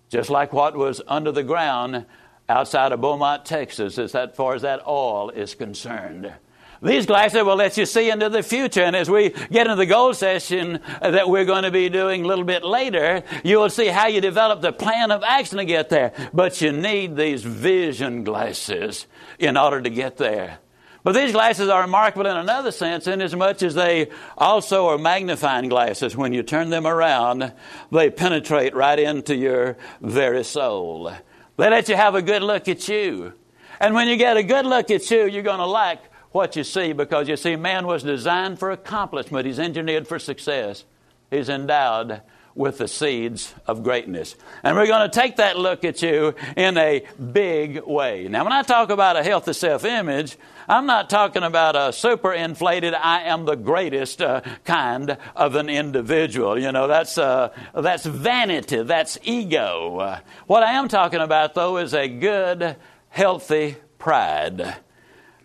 Just 0.09 0.31
like 0.31 0.53
what 0.53 0.75
was 0.75 1.03
under 1.07 1.31
the 1.31 1.43
ground 1.43 2.07
outside 2.49 2.93
of 2.93 3.01
Beaumont, 3.01 3.45
Texas, 3.45 3.99
as 3.99 4.15
far 4.33 4.55
as 4.55 4.63
that 4.63 4.87
oil 4.87 5.29
is 5.29 5.53
concerned. 5.53 6.33
These 6.81 7.05
glasses 7.05 7.43
will 7.43 7.55
let 7.55 7.77
you 7.77 7.85
see 7.85 8.09
into 8.09 8.29
the 8.29 8.41
future. 8.41 8.81
And 8.81 8.95
as 8.95 9.07
we 9.07 9.29
get 9.29 9.67
into 9.67 9.75
the 9.75 9.85
goal 9.85 10.15
session 10.15 10.79
that 10.99 11.29
we're 11.29 11.45
going 11.45 11.63
to 11.63 11.71
be 11.71 11.89
doing 11.89 12.23
a 12.23 12.27
little 12.27 12.43
bit 12.43 12.65
later, 12.65 13.21
you 13.43 13.59
will 13.59 13.69
see 13.69 13.85
how 13.85 14.07
you 14.07 14.19
develop 14.19 14.61
the 14.61 14.73
plan 14.73 15.11
of 15.11 15.21
action 15.21 15.59
to 15.59 15.65
get 15.65 15.89
there. 15.89 16.11
But 16.33 16.59
you 16.59 16.71
need 16.71 17.15
these 17.15 17.43
vision 17.43 18.23
glasses 18.23 19.05
in 19.37 19.57
order 19.57 19.79
to 19.79 19.91
get 19.91 20.17
there. 20.17 20.57
But 21.05 21.13
these 21.13 21.33
glasses 21.33 21.69
are 21.69 21.81
remarkable 21.81 22.25
in 22.25 22.35
another 22.35 22.71
sense, 22.71 23.05
inasmuch 23.05 23.61
as 23.61 23.75
they 23.75 24.09
also 24.39 24.87
are 24.87 24.97
magnifying 24.97 25.69
glasses. 25.69 26.17
When 26.17 26.33
you 26.33 26.41
turn 26.41 26.71
them 26.71 26.87
around, 26.87 27.53
they 27.91 28.09
penetrate 28.09 28.75
right 28.75 28.97
into 28.97 29.35
your 29.35 29.77
very 30.01 30.43
soul. 30.43 31.13
They 31.57 31.69
let 31.69 31.89
you 31.89 31.95
have 31.95 32.15
a 32.15 32.23
good 32.23 32.41
look 32.41 32.67
at 32.67 32.87
you. 32.87 33.33
And 33.79 33.93
when 33.93 34.07
you 34.07 34.17
get 34.17 34.35
a 34.35 34.41
good 34.41 34.65
look 34.65 34.89
at 34.89 35.11
you, 35.11 35.27
you're 35.27 35.43
going 35.43 35.59
to 35.59 35.67
like 35.67 36.01
what 36.31 36.55
you 36.55 36.63
see 36.63 36.91
because 36.91 37.29
you 37.29 37.37
see, 37.37 37.55
man 37.55 37.85
was 37.85 38.01
designed 38.01 38.57
for 38.57 38.71
accomplishment, 38.71 39.45
he's 39.45 39.59
engineered 39.59 40.07
for 40.07 40.17
success, 40.17 40.85
he's 41.29 41.49
endowed 41.49 42.23
with 42.55 42.77
the 42.77 42.87
seeds 42.87 43.53
of 43.67 43.83
greatness. 43.83 44.35
And 44.63 44.77
we're 44.77 44.87
going 44.87 45.09
to 45.09 45.13
take 45.13 45.35
that 45.35 45.59
look 45.59 45.83
at 45.83 46.01
you 46.01 46.33
in 46.55 46.77
a 46.77 47.05
big 47.33 47.83
way. 47.83 48.29
Now, 48.29 48.45
when 48.45 48.53
I 48.53 48.63
talk 48.63 48.89
about 48.89 49.17
a 49.17 49.23
healthy 49.23 49.53
self 49.53 49.83
image, 49.83 50.37
I'm 50.67 50.85
not 50.85 51.09
talking 51.09 51.43
about 51.43 51.75
a 51.75 51.93
super 51.93 52.33
inflated, 52.33 52.93
I 52.93 53.23
am 53.23 53.45
the 53.45 53.55
greatest 53.55 54.21
uh, 54.21 54.41
kind 54.63 55.17
of 55.35 55.55
an 55.55 55.69
individual. 55.69 56.59
You 56.59 56.71
know, 56.71 56.87
that's, 56.87 57.17
uh, 57.17 57.49
that's 57.75 58.05
vanity, 58.05 58.81
that's 58.81 59.17
ego. 59.23 60.21
What 60.47 60.63
I 60.63 60.73
am 60.73 60.87
talking 60.87 61.19
about, 61.19 61.53
though, 61.53 61.77
is 61.77 61.93
a 61.93 62.07
good, 62.07 62.77
healthy 63.09 63.75
pride. 63.99 64.77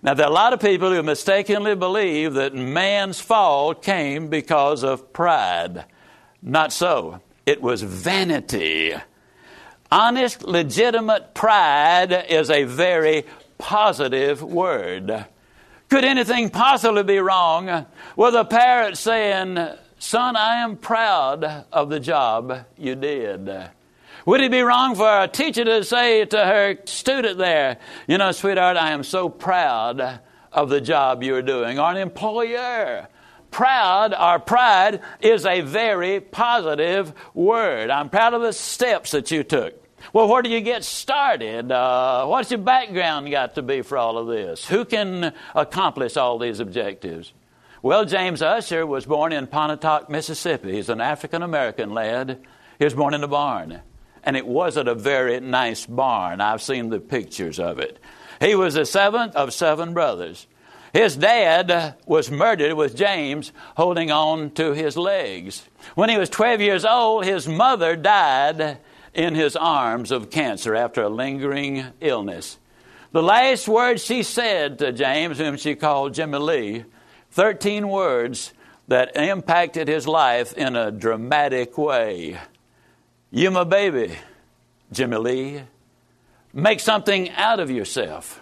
Now, 0.03 0.15
there 0.15 0.25
are 0.25 0.31
a 0.31 0.35
lot 0.35 0.55
of 0.55 0.61
people 0.61 0.91
who 0.91 1.03
mistakenly 1.03 1.75
believe 1.75 2.35
that 2.35 2.55
man's 2.55 3.21
fall 3.21 3.75
came 3.75 4.29
because 4.29 4.83
of 4.83 5.13
pride. 5.13 5.85
Not 6.43 6.73
so. 6.73 7.21
It 7.47 7.61
was 7.61 7.83
vanity. 7.83 8.95
Honest, 9.91 10.45
legitimate 10.45 11.35
pride 11.35 12.27
is 12.29 12.51
a 12.51 12.65
very 12.65 13.25
positive 13.59 14.43
word. 14.43 15.27
Could 15.89 16.05
anything 16.05 16.51
possibly 16.51 17.03
be 17.03 17.19
wrong 17.19 17.87
with 18.15 18.35
a 18.35 18.45
parent 18.45 18.97
saying, 18.97 19.59
Son, 19.99 20.37
I 20.37 20.63
am 20.63 20.77
proud 20.77 21.67
of 21.73 21.91
the 21.91 21.99
job 21.99 22.65
you 22.79 22.95
did? 22.95 23.51
Would 24.27 24.41
it 24.41 24.53
be 24.53 24.61
wrong 24.61 24.95
for 24.95 25.23
a 25.23 25.29
teacher 25.29 25.65
to 25.65 25.83
say 25.83 26.25
to 26.25 26.39
her 26.39 26.79
student 26.85 27.39
there, 27.39 27.79
You 28.07 28.19
know, 28.19 28.31
sweetheart, 28.33 28.77
I 28.77 28.93
am 28.93 29.03
so 29.03 29.29
proud 29.29 30.21
of 30.53 30.69
the 30.69 30.81
job 30.81 31.23
you're 31.23 31.43
doing? 31.43 31.81
Or 31.81 31.91
an 31.91 31.97
employer, 31.97 33.09
proud 33.51 34.15
or 34.15 34.39
pride 34.39 35.01
is 35.21 35.45
a 35.47 35.61
very 35.61 36.21
positive 36.21 37.13
word. 37.35 37.91
I'm 37.91 38.09
proud 38.09 38.35
of 38.35 38.43
the 38.43 38.53
steps 38.53 39.11
that 39.13 39.31
you 39.31 39.43
took. 39.43 39.75
Well, 40.13 40.29
where 40.29 40.43
do 40.43 40.49
you 40.49 40.61
get 40.61 40.85
started? 40.85 41.71
Uh, 41.71 42.27
what's 42.27 42.51
your 42.51 42.59
background 42.59 43.31
got 43.31 43.55
to 43.57 43.63
be 43.63 43.83
for 43.83 43.99
all 43.99 44.19
of 44.19 44.29
this? 44.29 44.67
Who 44.67 44.85
can 44.85 45.35
accomplish 45.55 46.17
all 46.17 46.39
these 46.39 46.59
objectives? 46.59 47.33
Well, 47.83 48.05
James 48.05 48.43
Usher 48.43 48.87
was 48.87 49.07
born 49.07 49.33
in 49.33 49.47
Pontotoc, 49.47 50.11
Mississippi. 50.11 50.73
He's 50.73 50.89
an 50.89 51.01
African 51.01 51.43
American 51.43 51.91
lad. 51.91 52.41
He 52.79 52.85
was 52.85 52.95
born 52.95 53.15
in 53.15 53.23
a 53.23 53.29
barn. 53.29 53.81
And 54.23 54.37
it 54.37 54.47
wasn't 54.47 54.89
a 54.89 54.95
very 54.95 55.41
nice 55.41 55.87
barn. 55.87 56.41
I've 56.41 56.61
seen 56.61 56.91
the 56.91 57.01
pictures 57.01 57.59
of 57.59 57.79
it. 57.79 57.99
He 58.41 58.55
was 58.55 58.75
the 58.75 58.85
seventh 58.85 59.35
of 59.37 59.53
seven 59.55 59.95
brothers. 59.95 60.47
His 60.93 61.17
dad 61.17 61.95
was 62.05 62.31
murdered 62.31 62.75
with 62.75 62.97
James 62.97 63.53
holding 63.77 64.11
on 64.11 64.51
to 64.53 64.73
his 64.73 64.97
legs. 64.97 65.69
When 65.95 66.09
he 66.09 66.19
was 66.19 66.29
12 66.29 66.61
years 66.61 66.85
old, 66.85 67.25
his 67.25 67.47
mother 67.47 67.95
died 67.95 68.79
in 69.15 69.35
his 69.35 69.57
arms 69.57 70.11
of 70.11 70.31
cancer 70.31 70.75
after 70.75 71.03
a 71.03 71.09
lingering 71.09 71.87
illness. 72.01 72.59
The 73.13 73.23
last 73.23 73.69
words 73.69 74.05
she 74.05 74.23
said 74.23 74.79
to 74.79 74.93
James, 74.93 75.39
whom 75.39 75.57
she 75.57 75.75
called 75.75 76.15
Jimmy 76.15 76.39
Lee, 76.39 76.85
13 77.33 77.89
words 77.89 78.53
that 78.89 79.17
impacted 79.17 79.89
his 79.89 80.07
life 80.07 80.53
in 80.55 80.75
a 80.75 80.91
dramatic 80.91 81.79
way. 81.79 82.39
You, 83.31 83.51
my 83.53 83.65
baby, 83.65 84.17
Jimmy 84.93 85.17
Lee, 85.17 85.63
make 86.53 86.81
something 86.81 87.31
out 87.31 87.61
of 87.61 87.71
yourself. 87.71 88.41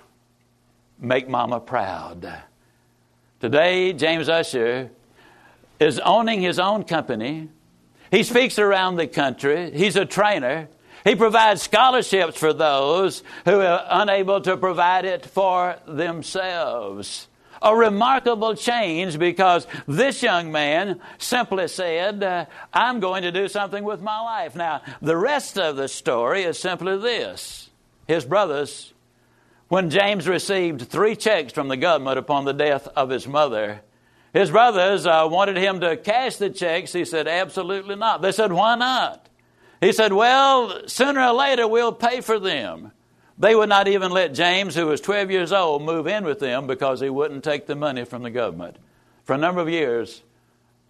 Make 1.00 1.28
mama 1.28 1.60
proud. 1.60 2.42
Today, 3.40 3.92
James 3.92 4.28
Usher 4.28 4.90
is 5.78 6.00
owning 6.00 6.40
his 6.40 6.58
own 6.58 6.82
company. 6.82 7.48
He 8.10 8.24
speaks 8.24 8.58
around 8.58 8.96
the 8.96 9.06
country. 9.06 9.70
He's 9.70 9.94
a 9.94 10.04
trainer. 10.04 10.68
He 11.04 11.14
provides 11.14 11.62
scholarships 11.62 12.38
for 12.38 12.52
those 12.52 13.22
who 13.44 13.60
are 13.60 13.86
unable 13.88 14.40
to 14.40 14.56
provide 14.56 15.04
it 15.04 15.24
for 15.24 15.78
themselves. 15.86 17.28
A 17.62 17.76
remarkable 17.76 18.54
change 18.54 19.18
because 19.18 19.66
this 19.86 20.22
young 20.22 20.50
man 20.50 21.00
simply 21.18 21.68
said, 21.68 22.22
uh, 22.22 22.46
I'm 22.72 22.98
going 22.98 23.22
to 23.22 23.32
do 23.32 23.48
something 23.48 23.84
with 23.84 24.00
my 24.00 24.20
life. 24.20 24.56
Now, 24.56 24.82
the 25.00 25.16
rest 25.16 25.58
of 25.58 25.76
the 25.76 25.88
story 25.88 26.42
is 26.42 26.58
simply 26.58 26.98
this 26.98 27.70
his 28.06 28.24
brothers 28.24 28.92
when 29.68 29.90
James 29.90 30.26
received 30.26 30.82
three 30.82 31.14
checks 31.14 31.52
from 31.52 31.68
the 31.68 31.76
government 31.76 32.18
upon 32.18 32.44
the 32.44 32.52
death 32.52 32.88
of 32.96 33.10
his 33.10 33.28
mother, 33.28 33.82
his 34.32 34.50
brothers 34.50 35.06
uh, 35.06 35.26
wanted 35.30 35.56
him 35.56 35.80
to 35.80 35.96
cash 35.96 36.36
the 36.36 36.50
checks. 36.50 36.92
He 36.92 37.04
said, 37.04 37.28
Absolutely 37.28 37.96
not. 37.96 38.22
They 38.22 38.32
said, 38.32 38.52
Why 38.52 38.74
not? 38.76 39.28
He 39.80 39.92
said, 39.92 40.12
Well, 40.12 40.88
sooner 40.88 41.20
or 41.20 41.32
later 41.32 41.66
we'll 41.66 41.92
pay 41.92 42.20
for 42.20 42.38
them. 42.38 42.92
They 43.38 43.54
would 43.54 43.68
not 43.68 43.86
even 43.86 44.10
let 44.10 44.34
James, 44.34 44.74
who 44.74 44.86
was 44.86 45.00
12 45.00 45.30
years 45.30 45.52
old, 45.52 45.82
move 45.82 46.08
in 46.08 46.24
with 46.24 46.40
them 46.40 46.66
because 46.66 47.00
he 47.00 47.08
wouldn't 47.08 47.44
take 47.44 47.66
the 47.66 47.76
money 47.76 48.04
from 48.04 48.22
the 48.22 48.30
government. 48.30 48.76
For 49.24 49.34
a 49.34 49.38
number 49.38 49.60
of 49.60 49.68
years, 49.68 50.22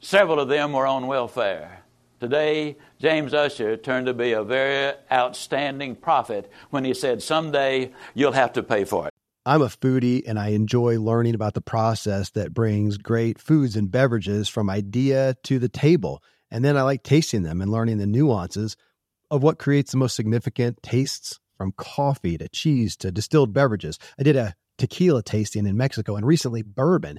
several 0.01 0.41
of 0.41 0.49
them 0.49 0.73
were 0.73 0.87
on 0.87 1.07
welfare. 1.07 1.78
Today, 2.21 2.77
James 2.99 3.33
Usher 3.33 3.77
turned 3.77 4.07
to 4.07 4.15
be 4.15 4.33
a 4.33 4.43
very 4.43 4.95
outstanding 5.13 5.95
prophet 5.95 6.51
when 6.71 6.85
he 6.85 6.93
said, 6.93 7.23
Someday 7.23 7.93
you'll 8.15 8.33
have 8.33 8.53
to 8.55 8.63
pay 8.63 8.85
for 8.85 9.07
it. 9.07 9.15
I'm 9.47 9.63
a 9.63 9.67
foodie 9.67 10.25
and 10.27 10.39
I 10.39 10.49
enjoy 10.49 10.99
learning 11.01 11.35
about 11.35 11.55
the 11.55 11.61
process 11.61 12.31
that 12.31 12.53
brings 12.53 12.99
great 12.99 13.39
foods 13.39 13.77
and 13.77 13.91
beverages 13.91 14.49
from 14.49 14.69
idea 14.69 15.37
to 15.45 15.59
the 15.59 15.69
table. 15.69 16.23
And 16.51 16.65
then 16.65 16.77
I 16.77 16.83
like 16.83 17.03
tasting 17.03 17.45
them 17.45 17.61
and 17.61 17.71
learning 17.71 17.99
the 17.99 18.07
nuances 18.07 18.77
of 19.31 19.43
what 19.43 19.59
creates 19.59 19.93
the 19.93 19.99
most 19.99 20.17
significant 20.17 20.83
tastes 20.83 21.39
from 21.57 21.73
coffee 21.73 22.37
to 22.37 22.49
cheese 22.49 22.97
to 22.97 23.13
distilled 23.13 23.53
beverages. 23.53 23.99
I 24.19 24.23
did 24.23 24.37
a 24.37 24.55
tequila 24.77 25.23
tasting 25.23 25.67
in 25.67 25.77
Mexico 25.77 26.17
and 26.17 26.27
recently 26.27 26.63
bourbon. 26.63 27.19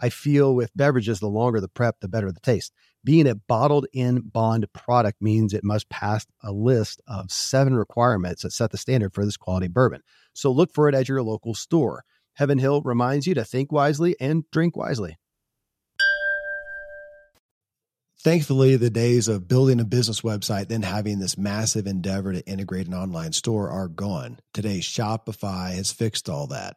I 0.00 0.08
feel 0.08 0.54
with 0.54 0.70
beverages, 0.74 1.20
the 1.20 1.28
longer 1.28 1.60
the 1.60 1.68
prep, 1.68 2.00
the 2.00 2.08
better 2.08 2.32
the 2.32 2.40
taste. 2.40 2.72
Being 3.04 3.26
a 3.26 3.34
bottled 3.34 3.86
in 3.92 4.20
bond 4.20 4.66
product 4.72 5.20
means 5.20 5.52
it 5.52 5.64
must 5.64 5.88
pass 5.88 6.26
a 6.42 6.52
list 6.52 7.00
of 7.06 7.30
seven 7.30 7.74
requirements 7.74 8.42
that 8.42 8.52
set 8.52 8.70
the 8.70 8.78
standard 8.78 9.14
for 9.14 9.24
this 9.24 9.36
quality 9.36 9.68
bourbon. 9.68 10.02
So 10.32 10.50
look 10.50 10.72
for 10.72 10.88
it 10.88 10.94
at 10.94 11.08
your 11.08 11.22
local 11.22 11.54
store. 11.54 12.04
Heaven 12.34 12.58
Hill 12.58 12.82
reminds 12.82 13.26
you 13.26 13.34
to 13.34 13.44
think 13.44 13.70
wisely 13.72 14.16
and 14.20 14.44
drink 14.50 14.76
wisely. 14.76 15.16
Thankfully, 18.22 18.76
the 18.76 18.90
days 18.90 19.28
of 19.28 19.48
building 19.48 19.80
a 19.80 19.84
business 19.84 20.20
website, 20.20 20.68
then 20.68 20.82
having 20.82 21.20
this 21.20 21.38
massive 21.38 21.86
endeavor 21.86 22.34
to 22.34 22.46
integrate 22.46 22.86
an 22.86 22.92
online 22.92 23.32
store 23.32 23.70
are 23.70 23.88
gone. 23.88 24.40
Today, 24.52 24.80
Shopify 24.80 25.74
has 25.74 25.90
fixed 25.90 26.28
all 26.28 26.46
that. 26.48 26.76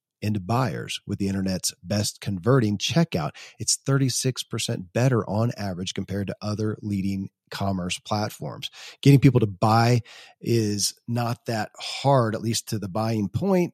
into 0.21 0.39
buyers 0.39 0.99
with 1.05 1.19
the 1.19 1.27
internet's 1.27 1.73
best 1.83 2.21
converting 2.21 2.77
checkout. 2.77 3.31
It's 3.59 3.77
36% 3.77 4.93
better 4.93 5.27
on 5.29 5.51
average 5.57 5.93
compared 5.93 6.27
to 6.27 6.35
other 6.41 6.77
leading 6.81 7.29
commerce 7.49 7.99
platforms. 7.99 8.69
Getting 9.01 9.19
people 9.19 9.39
to 9.41 9.47
buy 9.47 10.01
is 10.39 10.93
not 11.07 11.45
that 11.45 11.71
hard, 11.77 12.35
at 12.35 12.41
least 12.41 12.69
to 12.69 12.79
the 12.79 12.87
buying 12.87 13.29
point 13.29 13.73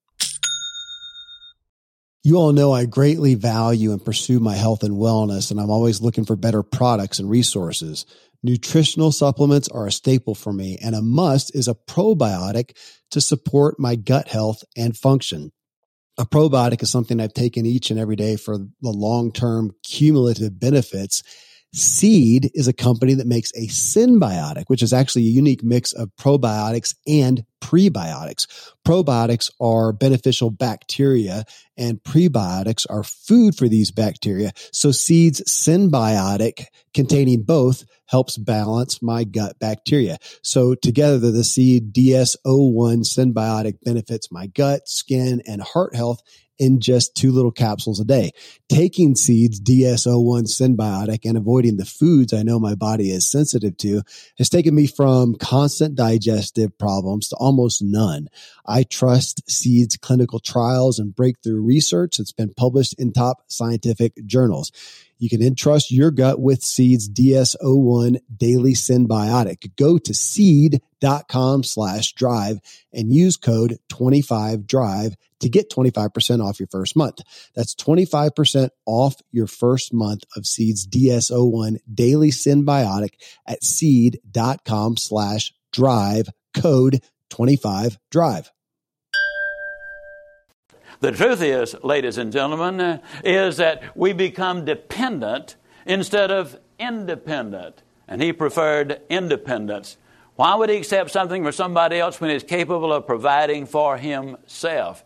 You 2.23 2.35
all 2.35 2.53
know 2.53 2.71
I 2.71 2.85
greatly 2.85 3.33
value 3.33 3.91
and 3.91 4.03
pursue 4.03 4.39
my 4.39 4.53
health 4.53 4.83
and 4.83 4.95
wellness, 4.95 5.49
and 5.49 5.59
I'm 5.59 5.71
always 5.71 6.01
looking 6.01 6.23
for 6.23 6.35
better 6.35 6.61
products 6.61 7.17
and 7.17 7.27
resources. 7.27 8.05
Nutritional 8.43 9.11
supplements 9.11 9.67
are 9.69 9.87
a 9.87 9.91
staple 9.91 10.35
for 10.35 10.53
me, 10.53 10.77
and 10.83 10.93
a 10.93 11.01
must 11.01 11.55
is 11.55 11.67
a 11.67 11.73
probiotic 11.73 12.77
to 13.09 13.21
support 13.21 13.79
my 13.79 13.95
gut 13.95 14.27
health 14.27 14.63
and 14.77 14.95
function. 14.95 15.51
A 16.19 16.25
probiotic 16.25 16.83
is 16.83 16.91
something 16.91 17.19
I've 17.19 17.33
taken 17.33 17.65
each 17.65 17.89
and 17.89 17.99
every 17.99 18.15
day 18.15 18.35
for 18.35 18.57
the 18.57 18.91
long 18.91 19.31
term 19.31 19.71
cumulative 19.83 20.59
benefits 20.59 21.23
Seed 21.73 22.51
is 22.53 22.67
a 22.67 22.73
company 22.73 23.13
that 23.13 23.27
makes 23.27 23.51
a 23.53 23.67
synbiotic, 23.67 24.65
which 24.67 24.83
is 24.83 24.91
actually 24.91 25.23
a 25.23 25.31
unique 25.31 25.63
mix 25.63 25.93
of 25.93 26.09
probiotics 26.19 26.95
and 27.07 27.45
prebiotics. 27.61 28.45
Probiotics 28.85 29.49
are 29.61 29.93
beneficial 29.93 30.49
bacteria 30.49 31.45
and 31.77 32.03
prebiotics 32.03 32.85
are 32.89 33.03
food 33.03 33.55
for 33.55 33.69
these 33.69 33.89
bacteria. 33.89 34.51
So 34.73 34.91
Seed's 34.91 35.41
synbiotic 35.49 36.65
containing 36.93 37.43
both 37.43 37.85
helps 38.07 38.37
balance 38.37 39.01
my 39.01 39.23
gut 39.23 39.57
bacteria. 39.59 40.17
So 40.43 40.75
together 40.75 41.31
the 41.31 41.45
Seed 41.45 41.93
DS01 41.93 43.05
synbiotic 43.05 43.75
benefits 43.83 44.29
my 44.29 44.47
gut, 44.47 44.89
skin, 44.89 45.41
and 45.47 45.61
heart 45.61 45.95
health 45.95 46.21
in 46.61 46.79
just 46.79 47.15
two 47.15 47.31
little 47.31 47.51
capsules 47.51 47.99
a 47.99 48.05
day. 48.05 48.29
Taking 48.69 49.15
seeds 49.15 49.59
DS01 49.59 50.43
synbiotic, 50.43 51.25
and 51.25 51.35
avoiding 51.35 51.77
the 51.77 51.85
foods 51.85 52.33
I 52.33 52.43
know 52.43 52.59
my 52.59 52.75
body 52.75 53.09
is 53.09 53.29
sensitive 53.29 53.75
to 53.77 54.03
has 54.37 54.47
taken 54.47 54.75
me 54.75 54.85
from 54.85 55.33
constant 55.35 55.95
digestive 55.95 56.77
problems 56.77 57.29
to 57.29 57.35
almost 57.37 57.81
none. 57.81 58.27
I 58.63 58.83
trust 58.83 59.49
seeds 59.49 59.97
clinical 59.97 60.39
trials 60.39 60.99
and 60.99 61.15
breakthrough 61.15 61.59
research 61.59 62.17
that's 62.17 62.31
been 62.31 62.53
published 62.53 62.93
in 62.99 63.11
top 63.11 63.41
scientific 63.47 64.13
journals. 64.27 64.71
You 65.17 65.29
can 65.29 65.41
entrust 65.41 65.91
your 65.91 66.11
gut 66.11 66.39
with 66.39 66.61
Seed's 66.61 67.09
DS01 67.09 68.19
Daily 68.37 68.73
Synbiotic. 68.73 69.75
Go 69.75 69.97
to 69.97 70.13
seed.com 70.13 71.63
slash 71.63 72.13
drive 72.13 72.59
and 72.93 73.11
use 73.11 73.37
code 73.37 73.79
25drive 73.91 75.15
to 75.41 75.49
get 75.49 75.69
25% 75.69 76.43
off 76.43 76.59
your 76.59 76.67
first 76.67 76.95
month. 76.95 77.21
That's 77.55 77.75
25% 77.75 78.69
off 78.85 79.15
your 79.31 79.47
first 79.47 79.93
month 79.93 80.23
of 80.35 80.45
Seed's 80.45 80.87
DS01 80.87 81.77
Daily 81.93 82.31
synbiotic 82.31 83.13
at 83.45 83.63
seed.com 83.63 84.97
slash 84.97 85.53
drive 85.71 86.29
code 86.53 87.01
25drive. 87.29 88.49
The 90.99 91.11
truth 91.11 91.41
is, 91.41 91.75
ladies 91.83 92.19
and 92.19 92.31
gentlemen, 92.31 92.79
uh, 92.79 93.01
is 93.23 93.57
that 93.57 93.97
we 93.97 94.13
become 94.13 94.65
dependent 94.65 95.55
instead 95.85 96.29
of 96.29 96.59
independent. 96.77 97.81
And 98.07 98.21
he 98.21 98.33
preferred 98.33 99.01
independence. 99.09 99.97
Why 100.35 100.53
would 100.55 100.69
he 100.69 100.77
accept 100.77 101.09
something 101.09 101.43
from 101.43 101.51
somebody 101.53 101.99
else 101.99 102.21
when 102.21 102.29
he's 102.29 102.43
capable 102.43 102.93
of 102.93 103.07
providing 103.07 103.65
for 103.65 103.97
himself? 103.97 105.03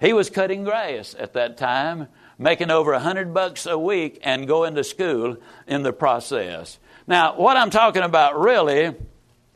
He 0.00 0.12
was 0.12 0.30
cutting 0.30 0.64
grass 0.64 1.14
at 1.18 1.32
that 1.32 1.56
time, 1.56 2.08
making 2.38 2.70
over 2.70 2.92
a 2.92 3.00
hundred 3.00 3.34
bucks 3.34 3.66
a 3.66 3.78
week 3.78 4.20
and 4.22 4.46
going 4.46 4.74
to 4.76 4.84
school 4.84 5.36
in 5.66 5.82
the 5.82 5.92
process. 5.92 6.78
Now, 7.06 7.36
what 7.36 7.56
I'm 7.56 7.70
talking 7.70 8.02
about 8.02 8.38
really 8.38 8.94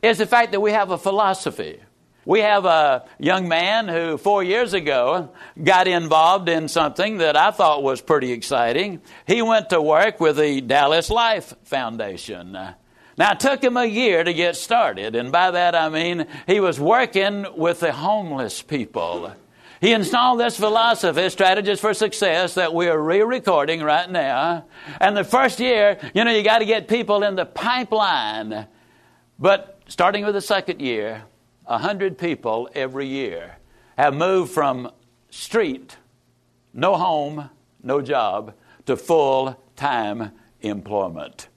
is 0.01 0.17
the 0.17 0.25
fact 0.25 0.51
that 0.51 0.59
we 0.59 0.71
have 0.71 0.91
a 0.91 0.97
philosophy. 0.97 1.79
We 2.25 2.39
have 2.39 2.65
a 2.65 3.05
young 3.19 3.47
man 3.47 3.87
who 3.87 4.17
four 4.17 4.43
years 4.43 4.73
ago 4.73 5.29
got 5.61 5.87
involved 5.87 6.47
in 6.47 6.67
something 6.67 7.17
that 7.17 7.35
I 7.35 7.51
thought 7.51 7.83
was 7.83 8.01
pretty 8.01 8.31
exciting. 8.31 9.01
He 9.27 9.41
went 9.41 9.69
to 9.69 9.81
work 9.81 10.19
with 10.19 10.37
the 10.37 10.61
Dallas 10.61 11.09
Life 11.09 11.53
Foundation. 11.65 12.53
Now, 12.53 13.31
it 13.31 13.39
took 13.39 13.63
him 13.63 13.77
a 13.77 13.85
year 13.85 14.23
to 14.23 14.33
get 14.33 14.55
started, 14.55 15.15
and 15.15 15.31
by 15.31 15.51
that 15.51 15.75
I 15.75 15.89
mean 15.89 16.25
he 16.47 16.59
was 16.59 16.79
working 16.79 17.45
with 17.55 17.81
the 17.81 17.91
homeless 17.91 18.61
people. 18.61 19.33
He 19.83 19.91
installed 19.91 20.39
this 20.39 20.55
philosophy, 20.55 21.29
Strategies 21.29 21.81
for 21.81 21.93
Success, 21.93 22.53
that 22.53 22.73
we 22.73 22.87
are 22.87 22.97
re 22.97 23.21
recording 23.21 23.83
right 23.83 24.09
now. 24.09 24.65
And 25.01 25.17
the 25.17 25.25
first 25.25 25.59
year, 25.59 25.99
you 26.13 26.23
know, 26.23 26.31
you 26.31 26.41
got 26.41 26.59
to 26.59 26.65
get 26.65 26.87
people 26.87 27.21
in 27.21 27.35
the 27.35 27.45
pipeline. 27.45 28.65
But 29.37 29.81
starting 29.89 30.23
with 30.23 30.35
the 30.35 30.41
second 30.41 30.81
year, 30.81 31.25
a 31.65 31.73
100 31.73 32.17
people 32.17 32.69
every 32.73 33.07
year 33.07 33.57
have 33.97 34.13
moved 34.13 34.53
from 34.53 34.89
street, 35.29 35.97
no 36.73 36.95
home, 36.95 37.49
no 37.83 38.01
job, 38.01 38.53
to 38.85 38.95
full 38.95 39.61
time 39.75 40.31
employment. 40.61 41.49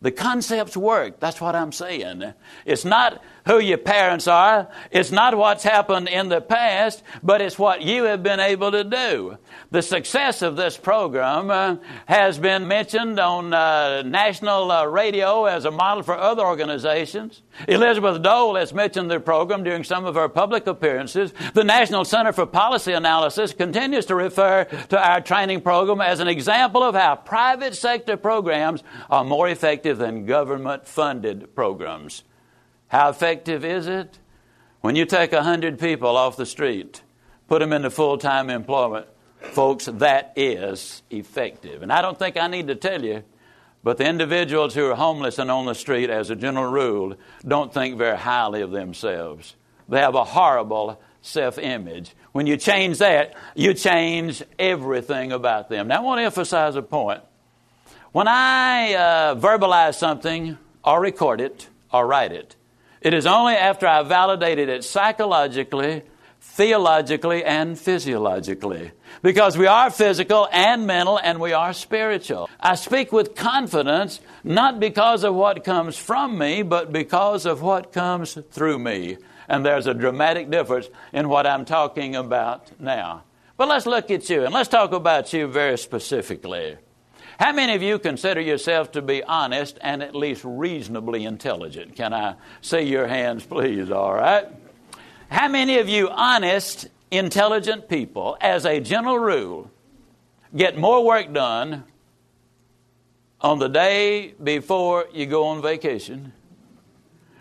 The 0.00 0.12
concepts 0.12 0.74
work. 0.74 1.20
That's 1.20 1.38
what 1.38 1.54
I'm 1.54 1.72
saying. 1.72 2.32
It's 2.64 2.86
not 2.86 3.22
who 3.48 3.58
your 3.58 3.78
parents 3.78 4.28
are. 4.28 4.68
It's 4.90 5.10
not 5.10 5.34
what's 5.34 5.64
happened 5.64 6.06
in 6.08 6.28
the 6.28 6.42
past, 6.42 7.02
but 7.22 7.40
it's 7.40 7.58
what 7.58 7.80
you 7.80 8.04
have 8.04 8.22
been 8.22 8.40
able 8.40 8.70
to 8.70 8.84
do. 8.84 9.38
The 9.70 9.80
success 9.80 10.42
of 10.42 10.56
this 10.56 10.76
program 10.76 11.50
uh, 11.50 11.76
has 12.06 12.38
been 12.38 12.68
mentioned 12.68 13.18
on 13.18 13.54
uh, 13.54 14.02
national 14.02 14.70
uh, 14.70 14.84
radio 14.84 15.46
as 15.46 15.64
a 15.64 15.70
model 15.70 16.02
for 16.02 16.14
other 16.14 16.44
organizations. 16.44 17.40
Elizabeth 17.66 18.22
Dole 18.22 18.56
has 18.56 18.74
mentioned 18.74 19.10
the 19.10 19.18
program 19.18 19.64
during 19.64 19.82
some 19.82 20.04
of 20.04 20.14
her 20.14 20.28
public 20.28 20.66
appearances. 20.66 21.32
The 21.54 21.64
National 21.64 22.04
Center 22.04 22.34
for 22.34 22.44
Policy 22.44 22.92
Analysis 22.92 23.54
continues 23.54 24.04
to 24.06 24.14
refer 24.14 24.64
to 24.64 25.02
our 25.02 25.22
training 25.22 25.62
program 25.62 26.02
as 26.02 26.20
an 26.20 26.28
example 26.28 26.82
of 26.82 26.94
how 26.94 27.16
private 27.16 27.74
sector 27.74 28.18
programs 28.18 28.82
are 29.08 29.24
more 29.24 29.48
effective 29.48 29.96
than 29.96 30.26
government 30.26 30.86
funded 30.86 31.54
programs. 31.54 32.24
How 32.88 33.10
effective 33.10 33.64
is 33.64 33.86
it? 33.86 34.18
When 34.80 34.96
you 34.96 35.04
take 35.04 35.32
100 35.32 35.78
people 35.78 36.16
off 36.16 36.36
the 36.36 36.46
street, 36.46 37.02
put 37.46 37.60
them 37.60 37.72
into 37.72 37.90
full 37.90 38.18
time 38.18 38.50
employment, 38.50 39.06
folks, 39.40 39.86
that 39.86 40.32
is 40.36 41.02
effective. 41.10 41.82
And 41.82 41.92
I 41.92 42.02
don't 42.02 42.18
think 42.18 42.36
I 42.36 42.46
need 42.46 42.68
to 42.68 42.74
tell 42.74 43.04
you, 43.04 43.24
but 43.82 43.98
the 43.98 44.06
individuals 44.06 44.74
who 44.74 44.86
are 44.86 44.94
homeless 44.94 45.38
and 45.38 45.50
on 45.50 45.66
the 45.66 45.74
street, 45.74 46.10
as 46.10 46.30
a 46.30 46.36
general 46.36 46.70
rule, 46.70 47.16
don't 47.46 47.72
think 47.72 47.98
very 47.98 48.16
highly 48.16 48.62
of 48.62 48.70
themselves. 48.70 49.54
They 49.88 50.00
have 50.00 50.14
a 50.14 50.24
horrible 50.24 51.00
self 51.22 51.58
image. 51.58 52.12
When 52.32 52.46
you 52.46 52.56
change 52.56 52.98
that, 52.98 53.34
you 53.54 53.74
change 53.74 54.42
everything 54.58 55.32
about 55.32 55.68
them. 55.68 55.88
Now, 55.88 55.98
I 55.98 56.00
want 56.00 56.18
to 56.20 56.24
emphasize 56.24 56.76
a 56.76 56.82
point. 56.82 57.22
When 58.12 58.28
I 58.28 58.94
uh, 58.94 59.34
verbalize 59.34 59.94
something, 59.94 60.56
or 60.84 61.00
record 61.00 61.40
it, 61.40 61.68
or 61.92 62.06
write 62.06 62.32
it, 62.32 62.56
it 63.00 63.14
is 63.14 63.26
only 63.26 63.54
after 63.54 63.86
I 63.86 64.02
validated 64.02 64.68
it 64.68 64.84
psychologically, 64.84 66.02
theologically, 66.40 67.44
and 67.44 67.78
physiologically. 67.78 68.92
Because 69.22 69.56
we 69.56 69.66
are 69.66 69.90
physical 69.90 70.48
and 70.52 70.86
mental 70.86 71.18
and 71.18 71.40
we 71.40 71.52
are 71.52 71.72
spiritual. 71.72 72.48
I 72.60 72.74
speak 72.74 73.12
with 73.12 73.34
confidence, 73.34 74.20
not 74.44 74.80
because 74.80 75.24
of 75.24 75.34
what 75.34 75.64
comes 75.64 75.96
from 75.96 76.38
me, 76.38 76.62
but 76.62 76.92
because 76.92 77.46
of 77.46 77.62
what 77.62 77.92
comes 77.92 78.38
through 78.50 78.78
me. 78.78 79.18
And 79.48 79.64
there's 79.64 79.86
a 79.86 79.94
dramatic 79.94 80.50
difference 80.50 80.88
in 81.12 81.28
what 81.28 81.46
I'm 81.46 81.64
talking 81.64 82.16
about 82.16 82.70
now. 82.80 83.24
But 83.56 83.68
let's 83.68 83.86
look 83.86 84.10
at 84.10 84.28
you 84.30 84.44
and 84.44 84.54
let's 84.54 84.68
talk 84.68 84.92
about 84.92 85.32
you 85.32 85.48
very 85.48 85.78
specifically. 85.78 86.76
How 87.38 87.52
many 87.52 87.74
of 87.74 87.82
you 87.82 88.00
consider 88.00 88.40
yourself 88.40 88.90
to 88.92 89.02
be 89.02 89.22
honest 89.22 89.78
and 89.80 90.02
at 90.02 90.14
least 90.14 90.42
reasonably 90.44 91.24
intelligent? 91.24 91.94
Can 91.94 92.12
I 92.12 92.34
see 92.62 92.80
your 92.80 93.06
hands, 93.06 93.46
please? 93.46 93.92
All 93.92 94.12
right. 94.12 94.48
How 95.30 95.46
many 95.46 95.78
of 95.78 95.88
you 95.88 96.08
honest, 96.08 96.88
intelligent 97.12 97.88
people, 97.88 98.36
as 98.40 98.66
a 98.66 98.80
general 98.80 99.20
rule, 99.20 99.70
get 100.56 100.76
more 100.76 101.04
work 101.04 101.32
done 101.32 101.84
on 103.40 103.60
the 103.60 103.68
day 103.68 104.34
before 104.42 105.06
you 105.12 105.26
go 105.26 105.46
on 105.46 105.62
vacation 105.62 106.32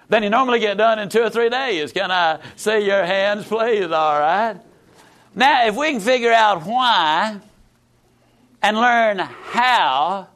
than 0.09 0.21
you 0.21 0.29
normally 0.29 0.59
get 0.59 0.77
done 0.77 0.99
in 0.99 1.09
two 1.09 1.23
or 1.23 1.31
three 1.31 1.49
days? 1.49 1.91
Can 1.91 2.11
I 2.11 2.37
see 2.55 2.85
your 2.85 3.03
hands, 3.03 3.47
please? 3.47 3.89
All 3.89 4.19
right. 4.19 4.57
Now, 5.33 5.65
if 5.65 5.75
we 5.75 5.89
can 5.89 6.01
figure 6.01 6.31
out 6.31 6.65
why 6.67 7.39
and 8.61 8.77
learn 8.77 9.19
how 9.19 10.27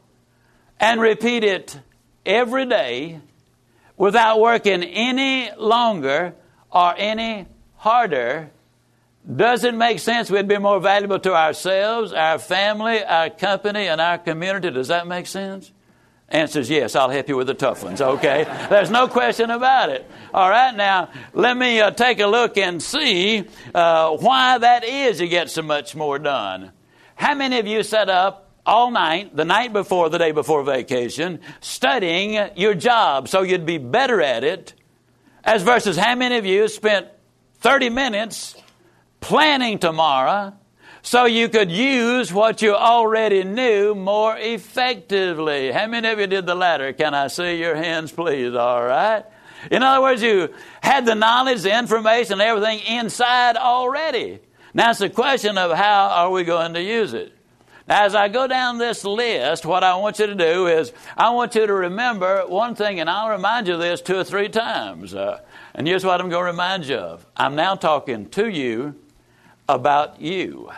and 0.80 1.02
repeat 1.02 1.44
it 1.44 1.80
every 2.26 2.66
day 2.66 3.20
without 3.98 4.40
working 4.40 4.84
any 4.84 5.52
longer 5.58 6.34
or 6.72 6.96
any 6.98 7.46
harder, 7.76 8.50
does 9.36 9.64
it 9.64 9.76
make 9.76 10.00
sense 10.00 10.32
we'd 10.32 10.48
be 10.48 10.58
more 10.58 10.80
valuable 10.80 11.20
to 11.20 11.36
ourselves, 11.36 12.12
our 12.12 12.40
family, 12.40 13.04
our 13.04 13.30
company, 13.30 13.88
and 13.88 14.02
our 14.02 14.18
community? 14.18 14.72
Does 14.72 14.88
that 14.88 15.06
make 15.06 15.28
sense? 15.28 15.72
Answers 16.30 16.70
yes, 16.70 16.96
I'll 16.96 17.10
help 17.10 17.28
you 17.28 17.36
with 17.36 17.48
the 17.48 17.54
tough 17.54 17.84
ones, 17.84 18.02
okay? 18.02 18.46
There's 18.70 18.90
no 18.90 19.10
question 19.10 19.52
about 19.52 19.90
it. 19.90 20.10
All 20.34 20.50
right, 20.50 20.74
now 20.74 21.10
let 21.34 21.58
me 21.58 21.82
uh, 21.82 21.92
take 21.92 22.22
a 22.22 22.26
look 22.26 22.58
and 22.58 22.82
see 22.82 23.44
uh, 23.76 24.16
why 24.16 24.58
that 24.58 24.86
is 24.86 25.20
you 25.20 25.28
get 25.28 25.50
so 25.50 25.62
much 25.62 25.94
more 25.94 26.18
done. 26.18 26.72
How 27.22 27.36
many 27.36 27.60
of 27.60 27.68
you 27.68 27.84
set 27.84 28.10
up 28.10 28.50
all 28.66 28.90
night, 28.90 29.36
the 29.36 29.46
night 29.46 29.74
before, 29.74 30.10
the 30.10 30.18
day 30.18 30.32
before 30.32 30.64
vacation, 30.64 31.40
studying 31.60 32.50
your 32.56 32.74
job 32.74 33.28
so 33.28 33.44
you'd 33.44 33.64
be 33.64 33.78
better 33.78 34.24
at 34.24 34.44
it, 34.44 34.74
as 35.44 35.62
versus 35.62 35.96
how 35.96 36.16
many 36.16 36.38
of 36.38 36.48
you 36.48 36.68
spent 36.68 37.10
30 37.60 37.92
minutes 37.92 38.56
planning 39.20 39.78
tomorrow 39.78 40.54
so 41.04 41.26
you 41.26 41.48
could 41.48 41.72
use 41.72 42.34
what 42.34 42.64
you 42.64 42.74
already 42.74 43.44
knew 43.44 43.94
more 43.94 44.36
effectively. 44.36 45.72
How 45.72 45.86
many 45.86 46.08
of 46.08 46.18
you 46.18 46.26
did 46.26 46.48
the 46.48 46.56
latter? 46.56 46.92
Can 46.92 47.14
I 47.14 47.28
see 47.28 47.60
your 47.60 47.76
hands, 47.76 48.12
please? 48.12 48.56
All 48.56 48.84
right. 48.84 49.24
In 49.70 49.84
other 49.84 50.02
words, 50.02 50.24
you 50.24 50.52
had 50.82 51.06
the 51.06 51.14
knowledge, 51.14 51.62
the 51.62 51.78
information, 51.78 52.42
everything 52.42 52.80
inside 52.80 53.58
already. 53.58 54.40
Now 54.74 54.92
it's 54.92 55.02
a 55.02 55.10
question 55.10 55.58
of 55.58 55.72
how 55.72 56.08
are 56.10 56.32
we 56.32 56.44
going 56.44 56.74
to 56.74 56.82
use 56.82 57.14
it. 57.14 57.34
Now, 57.88 58.06
as 58.06 58.16
I 58.16 58.28
go 58.30 58.48
down 58.48 58.78
this 58.78 59.04
list, 59.04 59.66
what 59.66 59.84
I 59.84 59.96
want 59.96 60.20
you 60.20 60.28
to 60.28 60.36
do 60.36 60.68
is 60.68 60.94
I 61.18 61.32
want 61.32 61.56
you 61.56 61.66
to 61.68 61.74
remember 61.74 62.46
one 62.48 62.76
thing, 62.76 63.00
and 63.00 63.10
I'll 63.10 63.30
remind 63.30 63.68
you 63.68 63.74
of 63.74 63.80
this 63.80 64.02
two 64.02 64.18
or 64.18 64.24
three 64.24 64.50
times. 64.50 65.14
Uh, 65.14 65.42
and 65.74 65.88
here's 65.88 66.06
what 66.06 66.22
I'm 66.22 66.30
going 66.30 66.44
to 66.44 66.52
remind 66.52 66.86
you 66.86 66.96
of. 66.96 67.26
I'm 67.36 67.56
now 67.56 67.76
talking 67.76 68.30
to 68.30 68.48
you 68.48 68.96
about 69.68 70.22
you. 70.22 70.70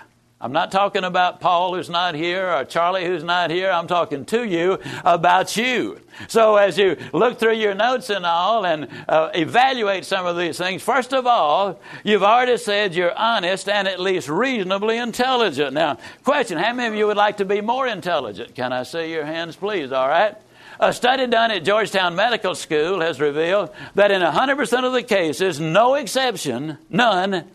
I'm 0.44 0.52
not 0.52 0.74
talking 0.74 1.06
about 1.06 1.40
Paul 1.40 1.74
who's 1.74 1.90
not 1.90 2.16
here 2.16 2.52
or 2.52 2.66
Charlie 2.66 3.06
who's 3.06 3.24
not 3.24 3.50
here. 3.50 3.72
I'm 3.72 3.88
talking 3.88 4.26
to 4.26 4.44
you 4.44 4.78
about 5.06 5.56
you. 5.56 6.02
So 6.28 6.58
as 6.58 6.78
you 6.78 6.98
look 7.14 7.40
through 7.40 7.54
your 7.54 7.74
notes 7.74 8.10
and 8.10 8.26
all 8.26 8.66
and 8.66 8.90
uh, 9.08 9.30
evaluate 9.34 10.04
some 10.04 10.26
of 10.26 10.36
these 10.36 10.58
things, 10.58 10.84
first 10.84 11.14
of 11.14 11.26
all, 11.26 11.80
you've 12.04 12.24
already 12.24 12.58
said 12.58 12.94
you're 12.94 13.18
honest 13.18 13.70
and 13.70 13.88
at 13.88 14.02
least 14.02 14.28
reasonably 14.28 14.98
intelligent. 14.98 15.76
Now, 15.76 15.98
question, 16.26 16.58
how 16.58 16.74
many 16.74 16.90
of 16.90 16.96
you 16.96 17.08
would 17.08 17.16
like 17.16 17.38
to 17.38 17.46
be 17.46 17.62
more 17.62 17.88
intelligent? 17.88 18.54
Can 18.54 18.74
I 18.74 18.84
see 18.84 19.14
your 19.14 19.24
hands, 19.24 19.56
please? 19.56 19.94
All 19.94 20.10
right. 20.10 20.36
A 20.78 20.92
study 20.92 21.26
done 21.26 21.52
at 21.52 21.64
Georgetown 21.64 22.18
Medical 22.18 22.54
School 22.54 23.00
has 23.00 23.22
revealed 23.22 23.70
that 23.96 24.12
in 24.12 24.22
100% 24.22 24.84
of 24.84 24.92
the 24.92 25.04
cases, 25.04 25.58
no 25.58 25.94
exception, 25.94 26.80
none, 26.90 27.46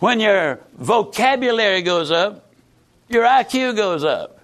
when 0.00 0.20
your 0.20 0.60
vocabulary 0.74 1.82
goes 1.82 2.10
up, 2.10 2.52
your 3.08 3.24
IQ 3.24 3.76
goes 3.76 4.04
up. 4.04 4.40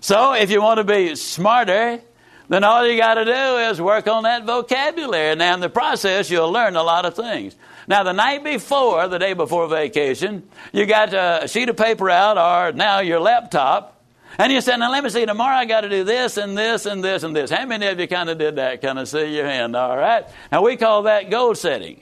So 0.00 0.32
if 0.32 0.50
you 0.50 0.62
want 0.62 0.78
to 0.78 0.84
be 0.84 1.14
smarter, 1.16 2.00
then 2.48 2.64
all 2.64 2.86
you 2.86 2.96
got 2.96 3.14
to 3.14 3.24
do 3.24 3.30
is 3.70 3.80
work 3.80 4.08
on 4.08 4.24
that 4.24 4.44
vocabulary. 4.44 5.36
Now, 5.36 5.54
in 5.54 5.60
the 5.60 5.68
process, 5.68 6.30
you'll 6.30 6.50
learn 6.50 6.74
a 6.74 6.82
lot 6.82 7.04
of 7.04 7.14
things. 7.14 7.54
Now, 7.86 8.02
the 8.02 8.12
night 8.12 8.42
before, 8.42 9.08
the 9.08 9.18
day 9.18 9.34
before 9.34 9.68
vacation, 9.68 10.48
you 10.72 10.86
got 10.86 11.14
a 11.14 11.46
sheet 11.48 11.68
of 11.68 11.76
paper 11.76 12.10
out 12.10 12.38
or 12.38 12.72
now 12.72 13.00
your 13.00 13.20
laptop, 13.20 14.02
and 14.38 14.52
you 14.52 14.60
said, 14.60 14.78
Now, 14.78 14.90
let 14.90 15.04
me 15.04 15.10
see, 15.10 15.26
tomorrow 15.26 15.56
I 15.56 15.64
got 15.64 15.82
to 15.82 15.88
do 15.88 16.04
this 16.04 16.36
and 16.36 16.56
this 16.56 16.86
and 16.86 17.04
this 17.04 17.22
and 17.22 17.36
this. 17.36 17.50
How 17.50 17.66
many 17.66 17.86
of 17.86 17.98
you 18.00 18.08
kind 18.08 18.30
of 18.30 18.38
did 18.38 18.56
that? 18.56 18.80
Kind 18.80 18.98
of 18.98 19.08
see 19.08 19.36
your 19.36 19.46
hand, 19.46 19.76
all 19.76 19.96
right? 19.96 20.24
Now, 20.50 20.62
we 20.62 20.76
call 20.76 21.02
that 21.02 21.30
goal 21.30 21.54
setting. 21.54 22.00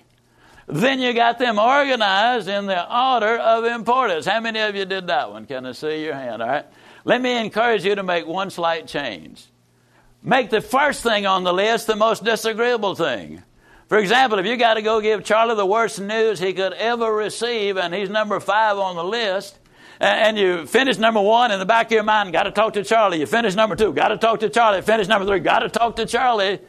Then 0.68 1.00
you 1.00 1.14
got 1.14 1.38
them 1.38 1.58
organized 1.58 2.46
in 2.46 2.66
the 2.66 2.94
order 2.94 3.38
of 3.38 3.64
importance. 3.64 4.26
How 4.26 4.40
many 4.40 4.60
of 4.60 4.76
you 4.76 4.84
did 4.84 5.06
that 5.06 5.30
one? 5.32 5.46
Can 5.46 5.64
I 5.64 5.72
see 5.72 6.04
your 6.04 6.14
hand? 6.14 6.42
All 6.42 6.48
right. 6.48 6.66
Let 7.04 7.22
me 7.22 7.38
encourage 7.38 7.86
you 7.86 7.94
to 7.94 8.02
make 8.02 8.26
one 8.26 8.50
slight 8.50 8.86
change. 8.86 9.46
Make 10.22 10.50
the 10.50 10.60
first 10.60 11.02
thing 11.02 11.24
on 11.24 11.42
the 11.42 11.54
list 11.54 11.86
the 11.86 11.96
most 11.96 12.22
disagreeable 12.22 12.94
thing. 12.94 13.42
For 13.88 13.96
example, 13.96 14.38
if 14.38 14.44
you 14.44 14.58
got 14.58 14.74
to 14.74 14.82
go 14.82 15.00
give 15.00 15.24
Charlie 15.24 15.54
the 15.54 15.64
worst 15.64 15.98
news 16.00 16.38
he 16.38 16.52
could 16.52 16.74
ever 16.74 17.10
receive, 17.14 17.78
and 17.78 17.94
he's 17.94 18.10
number 18.10 18.38
five 18.38 18.76
on 18.76 18.96
the 18.96 19.04
list, 19.04 19.58
and 20.00 20.36
you 20.36 20.66
finish 20.66 20.98
number 20.98 21.22
one 21.22 21.50
in 21.50 21.58
the 21.58 21.64
back 21.64 21.86
of 21.86 21.92
your 21.92 22.02
mind, 22.02 22.30
got 22.32 22.42
to 22.42 22.50
talk 22.50 22.74
to 22.74 22.84
Charlie. 22.84 23.20
You 23.20 23.26
finish 23.26 23.54
number 23.54 23.74
two, 23.74 23.94
got 23.94 24.08
to 24.08 24.18
talk 24.18 24.40
to 24.40 24.50
Charlie. 24.50 24.82
Finish 24.82 25.08
number 25.08 25.26
three, 25.26 25.40
got 25.40 25.60
to 25.60 25.70
talk 25.70 25.96
to 25.96 26.04
Charlie. 26.04 26.60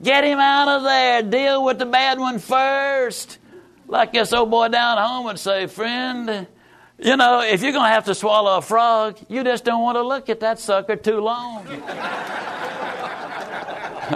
Get 0.00 0.24
him 0.24 0.38
out 0.38 0.68
of 0.68 0.82
there. 0.82 1.22
Deal 1.22 1.64
with 1.64 1.78
the 1.78 1.86
bad 1.86 2.18
one 2.18 2.38
first. 2.38 3.38
Like 3.88 4.12
this 4.12 4.32
old 4.32 4.50
boy 4.50 4.68
down 4.68 4.98
home 4.98 5.24
would 5.26 5.38
say, 5.38 5.66
friend, 5.66 6.46
you 6.98 7.16
know, 7.16 7.40
if 7.40 7.62
you're 7.62 7.72
going 7.72 7.88
to 7.88 7.94
have 7.94 8.04
to 8.04 8.14
swallow 8.14 8.58
a 8.58 8.62
frog, 8.62 9.18
you 9.28 9.42
just 9.42 9.64
don't 9.64 9.82
want 9.82 9.96
to 9.96 10.02
look 10.02 10.28
at 10.28 10.40
that 10.40 10.58
sucker 10.58 10.96
too 10.96 11.20
long. 11.20 11.66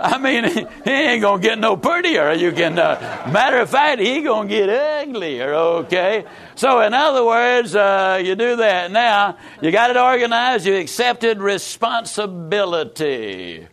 I 0.03 0.19
mean, 0.19 0.45
he 0.85 0.91
ain't 0.91 1.23
gonna 1.23 1.41
get 1.41 1.59
no 1.59 1.75
prettier. 1.77 2.33
You 2.33 2.51
can, 2.53 2.79
uh, 2.79 3.31
matter 3.33 3.59
of 3.59 3.71
fact, 3.71 4.01
he 4.01 4.21
gonna 4.23 4.49
get 4.49 4.69
uglier. 4.69 5.55
Okay. 5.55 6.25
So, 6.55 6.81
in 6.81 6.93
other 6.93 7.25
words, 7.25 7.75
uh, 7.75 8.21
you 8.23 8.35
do 8.35 8.57
that. 8.57 8.91
Now, 8.91 9.39
you 9.63 9.71
got 9.71 9.89
it 9.91 9.97
organized. 9.97 10.67
You 10.67 10.77
accepted 10.77 11.41
responsibility. 11.41 13.69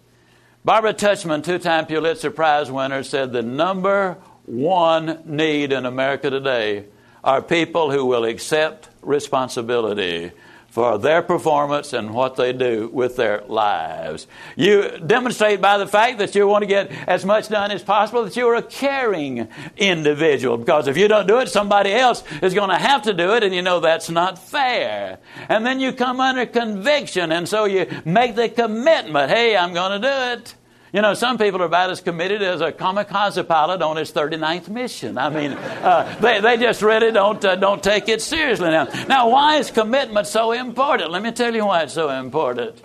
Barbara 0.65 0.93
Tuchman, 0.93 1.43
two 1.43 1.60
time 1.60 1.88
Pulitzer 1.88 2.32
Prize 2.32 2.71
winner, 2.71 3.04
said 3.04 3.34
the 3.34 3.41
number 3.41 4.15
one 4.45 5.21
need 5.26 5.73
in 5.73 5.86
America 5.86 6.30
today 6.30 6.86
are 7.21 7.41
people 7.41 7.91
who 7.91 8.06
will 8.06 8.23
accept 8.23 8.88
responsibility 9.02 10.32
for 10.73 10.97
their 10.97 11.21
performance 11.21 11.93
and 11.93 12.15
what 12.15 12.36
they 12.36 12.51
do 12.51 12.89
with 12.91 13.15
their 13.15 13.43
lives. 13.47 14.25
You 14.55 14.97
demonstrate 14.97 15.62
by 15.62 15.77
the 15.77 15.86
fact 15.86 16.17
that 16.17 16.33
you 16.33 16.47
want 16.47 16.63
to 16.63 16.65
get 16.65 16.91
as 17.07 17.23
much 17.23 17.47
done 17.49 17.69
as 17.69 17.83
possible 17.83 18.23
that 18.23 18.36
you're 18.36 18.55
a 18.55 18.63
caring 18.63 19.49
individual 19.77 20.57
because 20.57 20.88
if 20.88 20.97
you 20.97 21.07
don't 21.07 21.27
do 21.27 21.38
it, 21.38 21.49
somebody 21.49 21.91
else 21.91 22.23
is 22.41 22.55
going 22.55 22.71
to 22.71 22.75
have 22.75 23.03
to 23.03 23.13
do 23.13 23.36
it 23.36 23.43
and 23.43 23.53
you 23.53 23.62
know 23.62 23.81
that's 23.81 24.09
not 24.09 24.39
fair. 24.39 25.19
And 25.47 25.63
then 25.63 25.79
you 25.79 25.93
come 25.93 26.19
under 26.19 26.47
conviction 26.47 27.31
and 27.31 27.47
so 27.47 27.65
you 27.65 27.86
make 28.03 28.33
the 28.33 28.49
commitment, 28.49 29.29
hey, 29.29 29.55
I'm 29.55 29.75
going 29.75 30.01
to 30.01 30.07
do 30.07 30.41
it. 30.41 30.55
You 30.93 31.01
know, 31.01 31.15
some 31.15 31.39
people 31.39 31.60
are 31.63 31.65
about 31.65 31.89
as 31.89 32.01
committed 32.01 32.43
as 32.43 32.62
a 32.62 32.71
kamikaze 32.71 33.47
pilot 33.47 33.82
on 33.82 33.97
his 33.97 34.12
39th 34.12 34.69
mission. 34.69 35.17
I 35.17 35.29
mean, 35.29 35.53
uh, 35.53 36.19
they, 36.21 36.39
they 36.39 36.56
just 36.58 36.84
really 36.84 37.12
don't, 37.12 37.43
uh, 37.43 37.56
don't 37.56 37.82
take 37.82 38.10
it 38.10 38.21
seriously 38.21 38.69
now. 38.69 38.84
Now, 39.08 39.29
why 39.29 39.56
is 39.56 39.71
commitment 39.71 40.27
so 40.27 40.51
important? 40.51 41.10
Let 41.10 41.23
me 41.23 41.32
tell 41.32 41.56
you 41.56 41.65
why 41.65 41.82
it's 41.82 41.93
so 41.93 42.12
important. 42.12 42.77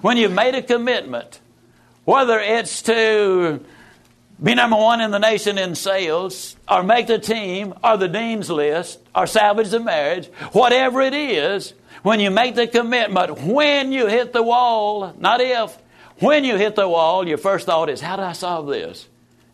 When 0.00 0.16
you've 0.16 0.32
made 0.32 0.54
a 0.54 0.62
commitment, 0.62 1.40
whether 2.04 2.38
it's 2.38 2.82
to 2.82 3.58
be 4.40 4.54
number 4.54 4.76
one 4.76 5.00
in 5.00 5.10
the 5.10 5.18
nation 5.18 5.58
in 5.58 5.74
sales, 5.74 6.54
or 6.68 6.84
make 6.84 7.08
the 7.08 7.18
team, 7.18 7.74
or 7.82 7.96
the 7.96 8.06
dean's 8.06 8.48
list, 8.48 9.00
or 9.12 9.26
salvage 9.26 9.70
the 9.70 9.80
marriage, 9.80 10.28
whatever 10.52 11.02
it 11.02 11.14
is, 11.14 11.74
when 12.04 12.20
you 12.20 12.30
make 12.30 12.54
the 12.54 12.68
commitment, 12.68 13.40
when 13.40 13.90
you 13.90 14.06
hit 14.06 14.32
the 14.32 14.42
wall, 14.44 15.12
not 15.18 15.40
if, 15.40 15.76
when 16.20 16.44
you 16.44 16.56
hit 16.56 16.76
the 16.76 16.88
wall, 16.88 17.26
your 17.26 17.38
first 17.38 17.66
thought 17.66 17.90
is, 17.90 18.00
How 18.00 18.16
do 18.16 18.22
I 18.22 18.32
solve 18.32 18.66
this? 18.66 19.08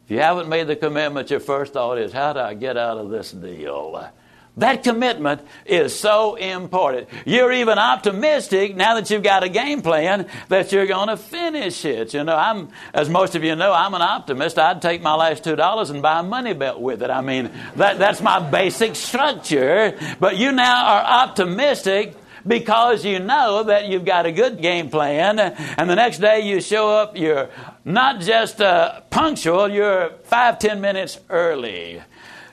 If 0.05 0.11
you 0.11 0.19
haven't 0.19 0.49
made 0.49 0.67
the 0.67 0.77
commitment, 0.77 1.31
your 1.31 1.41
first 1.41 1.73
thought 1.73 1.99
is, 1.99 2.13
How 2.13 2.33
do 2.33 2.41
I 2.41 2.55
get 2.55 2.77
out 2.77 2.99
of 2.99 3.11
this 3.11 3.33
deal? 3.33 4.11
That 4.59 4.85
commitment 4.85 5.41
is 5.65 5.99
so 5.99 6.35
important. 6.35 7.09
You're 7.25 7.53
even 7.53 7.79
optimistic 7.79 8.77
now 8.77 8.97
that 8.97 9.09
you've 9.09 9.23
got 9.23 9.43
a 9.43 9.49
game 9.49 9.81
plan 9.81 10.27
that 10.49 10.73
you're 10.73 10.87
going 10.87 11.09
to 11.09 11.17
finish 11.17 11.87
it. 11.87 12.13
You 12.13 12.23
know, 12.25 12.37
I'm, 12.37 12.69
as 12.93 13.09
most 13.09 13.35
of 13.35 13.45
you 13.45 13.57
know, 13.57 13.73
I'm 13.73 13.95
an 13.95 14.03
optimist. 14.03 14.59
I'd 14.59 14.83
take 14.83 15.01
my 15.01 15.15
last 15.15 15.43
two 15.43 15.57
dollars 15.57 15.89
and 15.89 16.03
buy 16.03 16.21
a 16.21 16.23
money 16.23 16.53
belt 16.53 16.83
with 16.83 17.03
it. 17.03 17.09
I 17.09 17.23
mean, 17.23 17.51
that, 17.77 17.99
that's 17.99 18.21
my 18.21 18.41
basic 18.51 18.95
structure. 18.95 19.99
But 20.21 20.37
you 20.37 20.53
now 20.53 20.85
are 20.85 21.29
optimistic 21.29 22.15
because 22.47 23.05
you 23.05 23.19
know 23.19 23.65
that 23.65 23.89
you've 23.89 24.05
got 24.05 24.27
a 24.27 24.33
good 24.33 24.61
game 24.61 24.91
plan, 24.91 25.39
and 25.39 25.91
the 25.91 25.95
next 25.95 26.19
day 26.19 26.41
you 26.41 26.61
show 26.61 26.91
up, 26.91 27.17
you're 27.17 27.51
not 27.85 28.21
just 28.21 28.61
uh, 28.61 29.01
punctual, 29.11 29.69
you're 29.69 30.11
five, 30.25 30.59
ten 30.59 30.81
minutes 30.81 31.19
early 31.31 32.03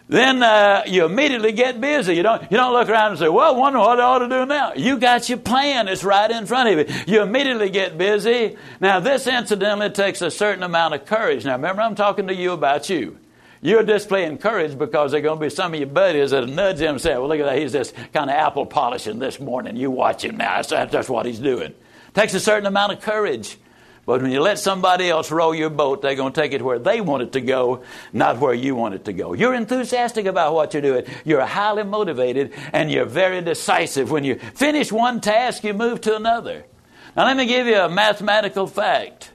then 0.09 0.41
uh, 0.41 0.81
you 0.87 1.05
immediately 1.05 1.51
get 1.51 1.79
busy. 1.79 2.15
You 2.15 2.23
don't, 2.23 2.41
you 2.51 2.57
don't 2.57 2.73
look 2.73 2.89
around 2.89 3.11
and 3.11 3.19
say, 3.19 3.29
well, 3.29 3.53
I 3.53 3.57
wonder 3.57 3.77
what 3.77 3.99
I 3.99 4.03
ought 4.03 4.19
to 4.19 4.27
do 4.27 4.45
now. 4.47 4.73
You 4.73 4.97
got 4.97 5.29
your 5.29 5.37
plan. 5.37 5.87
It's 5.87 6.03
right 6.03 6.29
in 6.29 6.47
front 6.47 6.67
of 6.67 6.89
you. 6.89 6.95
You 7.05 7.21
immediately 7.21 7.69
get 7.69 7.95
busy. 7.95 8.57
Now, 8.81 8.99
this 8.99 9.27
incidentally 9.27 9.91
takes 9.91 10.23
a 10.23 10.31
certain 10.31 10.63
amount 10.63 10.95
of 10.95 11.05
courage. 11.05 11.45
Now, 11.45 11.53
remember, 11.53 11.83
I'm 11.83 11.93
talking 11.93 12.25
to 12.25 12.33
you 12.33 12.53
about 12.53 12.89
you. 12.89 13.19
You're 13.61 13.83
displaying 13.83 14.37
courage 14.37 14.77
because 14.77 15.11
there 15.11 15.19
are 15.19 15.23
going 15.23 15.39
to 15.39 15.45
be 15.45 15.49
some 15.49 15.73
of 15.73 15.79
your 15.79 15.89
buddies 15.89 16.31
that 16.31 16.47
nudge 16.47 16.79
him 16.79 16.91
and 16.91 17.01
say, 17.01 17.11
well, 17.11 17.27
look 17.27 17.39
at 17.39 17.45
that. 17.45 17.57
He's 17.57 17.73
just 17.73 17.93
kind 18.13 18.29
of 18.29 18.35
apple 18.35 18.65
polishing 18.65 19.19
this 19.19 19.39
morning. 19.39 19.75
You 19.75 19.91
watch 19.91 20.23
him 20.23 20.37
now. 20.37 20.61
That's, 20.61 20.91
that's 20.91 21.09
what 21.09 21.25
he's 21.25 21.39
doing. 21.39 21.73
Takes 22.13 22.33
a 22.33 22.39
certain 22.39 22.65
amount 22.65 22.93
of 22.93 23.01
courage. 23.01 23.57
But 24.05 24.21
when 24.21 24.31
you 24.31 24.41
let 24.41 24.57
somebody 24.57 25.09
else 25.09 25.29
row 25.29 25.51
your 25.51 25.69
boat, 25.69 26.01
they're 26.01 26.15
going 26.15 26.33
to 26.33 26.41
take 26.41 26.53
it 26.53 26.63
where 26.63 26.79
they 26.79 26.99
want 26.99 27.21
it 27.21 27.33
to 27.33 27.41
go, 27.41 27.83
not 28.11 28.39
where 28.39 28.53
you 28.53 28.73
want 28.75 28.95
it 28.95 29.05
to 29.05 29.13
go. 29.13 29.33
You're 29.33 29.53
enthusiastic 29.53 30.25
about 30.25 30.55
what 30.55 30.73
you're 30.73 30.81
doing. 30.81 31.05
You're 31.25 31.45
highly 31.45 31.83
motivated 31.83 32.53
and 32.73 32.89
you're 32.89 33.05
very 33.05 33.41
decisive. 33.41 34.09
When 34.09 34.23
you 34.23 34.39
finish 34.39 34.91
one 34.91 35.21
task, 35.21 35.63
you 35.63 35.73
move 35.73 36.01
to 36.01 36.15
another. 36.15 36.65
Now, 37.15 37.25
let 37.25 37.37
me 37.37 37.45
give 37.45 37.67
you 37.67 37.75
a 37.75 37.89
mathematical 37.89 38.65
fact. 38.65 39.31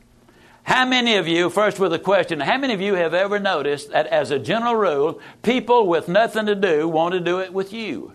How 0.65 0.87
many 0.87 1.17
of 1.17 1.29
you, 1.29 1.51
first 1.51 1.79
with 1.79 1.93
a 1.93 1.99
question, 1.99 2.41
how 2.41 2.59
many 2.59 2.75
of 2.75 2.81
you 2.81 2.95
have 2.95 3.15
ever 3.15 3.39
noticed 3.39 3.91
that 3.91 4.07
as 4.09 4.31
a 4.31 4.39
general 4.39 4.75
rule, 4.75 5.21
people 5.43 5.87
with 5.87 6.09
nothing 6.09 6.47
to 6.47 6.55
do 6.55 6.89
want 6.89 7.13
to 7.13 7.21
do 7.21 7.41
it 7.41 7.53
with 7.53 7.73
you? 7.73 8.13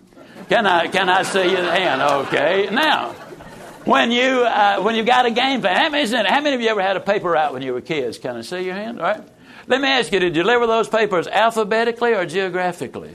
Can 0.48 0.66
I, 0.66 0.88
can 0.88 1.08
I 1.08 1.22
see 1.22 1.50
your 1.50 1.62
hand? 1.62 2.02
Okay. 2.02 2.68
Now, 2.70 3.14
when 3.84 4.10
you 4.10 4.42
uh, 4.42 4.80
when 4.82 4.94
you 4.94 5.02
got 5.02 5.26
a 5.26 5.30
game 5.30 5.60
plan. 5.60 5.76
How 5.76 5.88
many, 5.88 6.28
how 6.28 6.40
many 6.40 6.54
of 6.54 6.60
you 6.60 6.68
ever 6.68 6.82
had 6.82 6.96
a 6.96 7.00
paper 7.00 7.36
out 7.36 7.52
when 7.52 7.62
you 7.62 7.72
were 7.72 7.80
kids? 7.80 8.18
Can 8.18 8.36
I 8.36 8.42
see 8.42 8.62
your 8.62 8.74
hand? 8.74 9.00
All 9.00 9.06
right. 9.06 9.22
Let 9.66 9.80
me 9.80 9.88
ask 9.88 10.12
you: 10.12 10.20
Did 10.20 10.36
you 10.36 10.42
deliver 10.42 10.66
those 10.66 10.88
papers 10.88 11.26
alphabetically 11.26 12.14
or 12.14 12.26
geographically? 12.26 13.14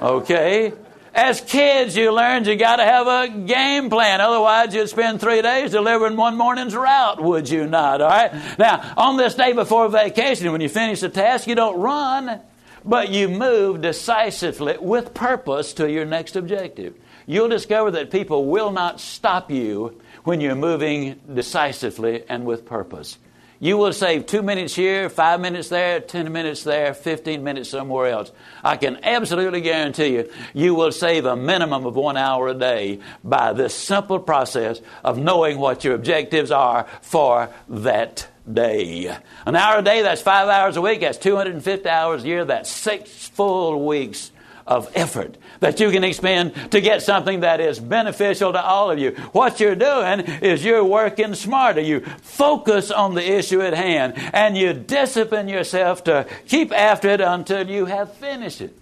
Okay. 0.00 0.72
As 1.14 1.40
kids, 1.40 1.96
you 1.96 2.12
learned 2.12 2.46
you 2.46 2.56
got 2.56 2.76
to 2.76 2.84
have 2.84 3.06
a 3.06 3.28
game 3.28 3.90
plan. 3.90 4.20
Otherwise, 4.20 4.74
you'd 4.74 4.88
spend 4.88 5.20
three 5.20 5.42
days 5.42 5.72
delivering 5.72 6.16
one 6.16 6.36
morning's 6.36 6.74
route, 6.74 7.22
would 7.22 7.48
you 7.48 7.66
not? 7.66 8.00
All 8.00 8.08
right. 8.08 8.32
Now, 8.58 8.94
on 8.96 9.16
this 9.16 9.34
day 9.34 9.52
before 9.52 9.88
vacation, 9.88 10.50
when 10.52 10.60
you 10.60 10.68
finish 10.68 11.00
the 11.00 11.08
task, 11.08 11.46
you 11.46 11.54
don't 11.54 11.80
run, 11.80 12.40
but 12.84 13.10
you 13.10 13.28
move 13.28 13.80
decisively 13.80 14.76
with 14.78 15.12
purpose 15.12 15.74
to 15.74 15.90
your 15.90 16.04
next 16.04 16.36
objective 16.36 16.94
you'll 17.30 17.48
discover 17.48 17.92
that 17.92 18.10
people 18.10 18.46
will 18.46 18.72
not 18.72 19.00
stop 19.00 19.52
you 19.52 20.00
when 20.24 20.40
you're 20.40 20.56
moving 20.56 21.20
decisively 21.32 22.24
and 22.28 22.44
with 22.44 22.66
purpose. 22.66 23.18
You 23.62 23.76
will 23.76 23.92
save 23.92 24.24
two 24.24 24.40
minutes 24.40 24.74
here, 24.74 25.10
five 25.10 25.38
minutes 25.38 25.68
there, 25.68 26.00
ten 26.00 26.32
minutes 26.32 26.64
there, 26.64 26.94
fifteen 26.94 27.44
minutes 27.44 27.68
somewhere 27.68 28.06
else. 28.06 28.32
I 28.64 28.78
can 28.78 29.00
absolutely 29.02 29.60
guarantee 29.60 30.14
you, 30.14 30.30
you 30.54 30.74
will 30.74 30.92
save 30.92 31.26
a 31.26 31.36
minimum 31.36 31.84
of 31.84 31.94
one 31.94 32.16
hour 32.16 32.48
a 32.48 32.54
day 32.54 33.00
by 33.22 33.52
this 33.52 33.74
simple 33.74 34.18
process 34.18 34.80
of 35.04 35.18
knowing 35.18 35.58
what 35.58 35.84
your 35.84 35.94
objectives 35.94 36.50
are 36.50 36.86
for 37.02 37.50
that 37.68 38.26
day. 38.50 39.14
An 39.44 39.54
hour 39.54 39.80
a 39.80 39.82
day, 39.82 40.00
that's 40.00 40.22
five 40.22 40.48
hours 40.48 40.78
a 40.78 40.80
week, 40.80 41.02
that's 41.02 41.18
250 41.18 41.86
hours 41.86 42.24
a 42.24 42.26
year, 42.26 42.46
that's 42.46 42.70
six 42.70 43.28
full 43.28 43.86
weeks 43.86 44.32
of 44.66 44.90
effort 44.94 45.36
that 45.60 45.78
you 45.78 45.90
can 45.90 46.04
expend 46.04 46.54
to 46.72 46.80
get 46.80 47.02
something 47.02 47.40
that 47.40 47.60
is 47.60 47.78
beneficial 47.78 48.52
to 48.52 48.62
all 48.62 48.90
of 48.90 48.98
you. 48.98 49.12
What 49.32 49.60
you're 49.60 49.76
doing 49.76 50.20
is 50.42 50.64
you're 50.64 50.84
working 50.84 51.34
smarter. 51.34 51.80
You 51.80 52.00
focus 52.22 52.90
on 52.90 53.14
the 53.14 53.38
issue 53.38 53.60
at 53.60 53.74
hand 53.74 54.14
and 54.32 54.56
you 54.56 54.72
discipline 54.72 55.48
yourself 55.48 56.04
to 56.04 56.26
keep 56.46 56.72
after 56.72 57.08
it 57.08 57.20
until 57.20 57.68
you 57.68 57.84
have 57.84 58.14
finished 58.14 58.60
it. 58.60 58.76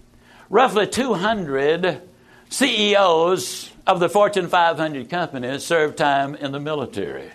Roughly 0.48 0.86
200 0.86 2.00
CEOs 2.48 3.72
of 3.86 4.00
the 4.00 4.08
Fortune 4.08 4.48
500 4.48 5.10
companies 5.10 5.64
served 5.64 5.98
time 5.98 6.34
in 6.34 6.52
the 6.52 6.60
military. 6.60 7.30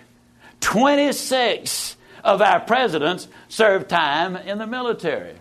26 0.60 1.96
of 2.24 2.40
our 2.40 2.60
presidents 2.60 3.28
served 3.48 3.88
time 3.88 4.36
in 4.36 4.58
the 4.58 4.66
military. 4.66 5.34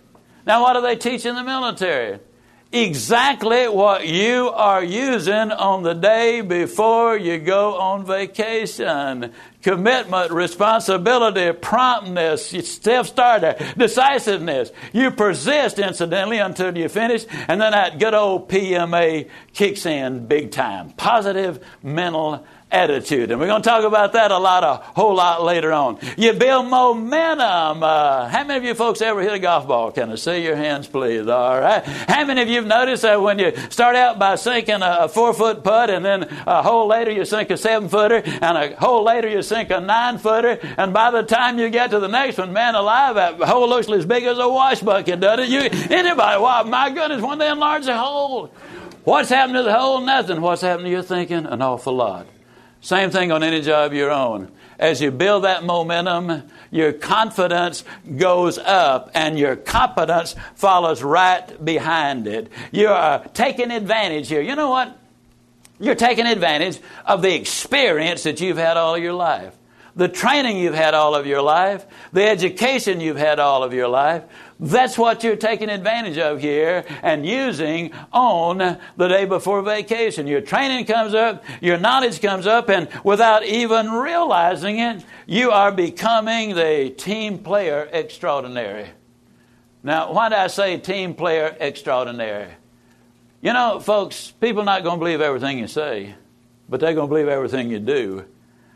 Now, 0.46 0.62
what 0.62 0.74
do 0.74 0.82
they 0.82 0.98
teach 0.98 1.26
in 1.26 1.36
the 1.36 1.44
military? 1.44 2.20
Exactly 2.74 3.68
what 3.68 4.08
you 4.08 4.50
are 4.50 4.84
using 4.84 5.52
on 5.52 5.84
the 5.84 5.94
day 5.94 6.42
before 6.42 7.16
you 7.16 7.38
go 7.38 7.78
on 7.78 8.06
vacation. 8.06 9.32
Commitment, 9.62 10.32
responsibility, 10.32 11.54
promptness, 11.58 12.50
self 12.50 13.08
starter, 13.08 13.56
decisiveness. 13.78 14.72
You 14.92 15.12
persist, 15.12 15.80
incidentally, 15.80 16.40
until 16.40 16.78
you 16.78 16.90
finish, 16.90 17.26
and 17.48 17.62
then 17.62 17.72
that 17.72 18.00
good 18.00 18.14
old 18.14 18.50
PMA 18.50 19.30
kicks 19.54 19.86
in 19.86 20.28
big 20.28 20.52
time. 20.52 20.90
Positive 20.92 21.64
mental 21.82 22.46
attitude. 22.74 23.32
And 23.32 23.40
we're 23.40 23.48
going 23.48 23.62
to 23.62 23.70
talk 23.70 23.86
about 23.86 24.14
that 24.14 24.32
a 24.32 24.38
lot, 24.38 24.64
a 24.64 24.84
whole 25.00 25.16
lot 25.16 25.44
later 25.44 25.72
on. 25.72 26.00
You 26.18 26.34
build 26.34 26.68
momentum. 26.68 27.84
Uh, 27.84 28.28
how 28.28 28.44
many 28.44 28.58
of 28.58 28.64
you 28.64 28.74
folks 28.74 29.02
ever 29.02 29.22
hit 29.22 29.32
a 29.32 29.40
golf 29.40 29.68
ball? 29.68 29.92
Can 29.92 30.12
I 30.12 30.16
see 30.16 30.44
your 30.44 30.56
hands, 30.56 30.88
please? 30.88 31.28
All 31.28 31.60
right. 31.60 31.84
How 31.86 32.26
many 32.26 32.42
of 32.42 32.50
you 32.50 32.56
have 32.56 32.66
noticed 32.66 33.04
that 33.04 33.22
when 33.22 33.38
you 33.38 33.54
start 33.70 33.96
out 33.96 34.18
by 34.18 34.36
sinking 34.36 34.80
a, 34.82 35.08
four 35.08 35.34
foot 35.34 35.64
putt 35.64 35.92
and 35.92 36.04
then 36.04 36.24
a 36.48 36.64
hole 36.64 36.88
later 36.88 37.12
you 37.12 37.24
sink 37.26 37.52
a 37.52 37.58
seven 37.58 37.88
footer 37.88 38.24
and 38.26 38.58
a 38.58 38.76
hole 38.76 39.04
later 39.04 39.30
you 39.30 39.44
sink 39.44 39.70
a 39.70 39.80
nine 39.80 40.18
footer 40.18 40.60
and 40.78 40.94
by 40.94 41.12
the 41.12 41.22
time 41.22 41.60
you 41.60 41.70
get 41.70 41.92
to 41.92 42.00
the 42.00 42.08
next 42.08 42.40
one, 42.40 42.52
man 42.52 42.74
alive, 42.74 43.16
that 43.16 43.36
hole 43.42 43.70
looks 43.70 43.88
as 43.90 44.06
big 44.06 44.24
as 44.24 44.40
a 44.40 44.50
wash 44.50 44.82
bucket, 44.82 45.20
doesn't 45.20 45.46
it? 45.46 45.50
You, 45.50 45.96
anybody, 45.96 46.42
wow, 46.42 46.64
my 46.64 46.90
goodness, 46.90 47.22
when 47.22 47.38
they 47.38 47.50
enlarge 47.50 47.86
the 47.86 47.96
hole. 47.96 48.52
What's 49.04 49.30
happened 49.30 49.58
to 49.58 49.64
the 49.64 49.78
hole? 49.78 50.00
Nothing. 50.00 50.40
What's 50.42 50.62
happened 50.62 50.86
to 50.86 50.92
your 50.92 51.04
thinking? 51.04 51.46
An 51.46 51.62
awful 51.62 51.94
lot. 51.94 52.26
Same 52.84 53.12
thing 53.12 53.32
on 53.32 53.44
any 53.44 53.62
job 53.62 53.94
you're 53.94 54.12
on. 54.12 54.52
As 54.78 55.02
you 55.02 55.10
build 55.10 55.46
that 55.46 55.64
momentum, 55.64 56.44
your 56.70 56.92
confidence 56.92 57.86
goes 58.18 58.58
up 58.58 59.10
and 59.14 59.40
your 59.40 59.56
competence 59.56 60.36
follows 60.56 61.02
right 61.02 61.64
behind 61.64 62.28
it. 62.28 62.52
You 62.74 62.90
are 62.90 63.26
taking 63.30 63.72
advantage 63.72 64.28
here. 64.28 64.42
You 64.42 64.58
know 64.58 64.70
what? 64.70 65.00
You're 65.80 65.96
taking 65.96 66.28
advantage 66.28 66.78
of 67.06 67.22
the 67.22 67.34
experience 67.34 68.24
that 68.24 68.42
you've 68.42 68.58
had 68.58 68.76
all 68.76 68.98
your 68.98 69.14
life 69.14 69.56
the 69.96 70.08
training 70.08 70.58
you've 70.58 70.74
had 70.74 70.94
all 70.94 71.14
of 71.16 71.28
your 71.28 71.42
life, 71.42 71.86
the 72.12 72.28
education 72.28 73.00
you've 73.00 73.18
had 73.18 73.40
all 73.40 73.64
of 73.64 73.74
your 73.74 73.88
life, 73.88 74.24
that's 74.64 74.98
what 74.98 75.26
you're 75.26 75.36
taking 75.36 75.70
advantage 75.70 76.18
of 76.18 76.40
here 76.40 76.86
and 77.02 77.26
using 77.26 77.92
on 78.14 78.60
the 78.60 79.08
day 79.08 79.26
before 79.26 79.62
vacation. 79.62 80.26
Your 80.26 80.40
training 80.40 80.86
comes 80.86 81.14
up, 81.14 81.44
your 81.62 81.78
knowledge 81.78 82.22
comes 82.22 82.48
up, 82.48 82.70
and 82.70 82.88
without 83.04 83.46
even 83.46 83.92
realizing 83.92 84.80
it, 84.80 85.04
you 85.28 85.52
are 85.52 85.72
becoming 85.72 86.56
the 86.56 86.94
team 86.98 87.40
player 87.40 87.90
extraordinary. 87.92 88.88
Now, 89.84 90.14
why 90.14 90.30
did 90.30 90.38
I 90.38 90.48
say 90.48 90.78
team 90.78 91.14
player 91.14 91.58
extraordinary? 91.60 92.48
You 93.42 93.52
know, 93.52 93.82
folks, 93.82 94.32
people 94.32 94.62
are 94.62 94.66
not 94.66 94.84
going 94.84 94.96
to 94.96 95.00
believe 95.00 95.20
everything 95.20 95.60
you 95.60 95.68
say, 95.68 96.16
but 96.70 96.80
they're 96.80 96.94
going 96.94 97.10
to 97.10 97.14
believe 97.14 97.28
everything 97.28 97.70
you 97.70 97.80
do. 97.80 98.24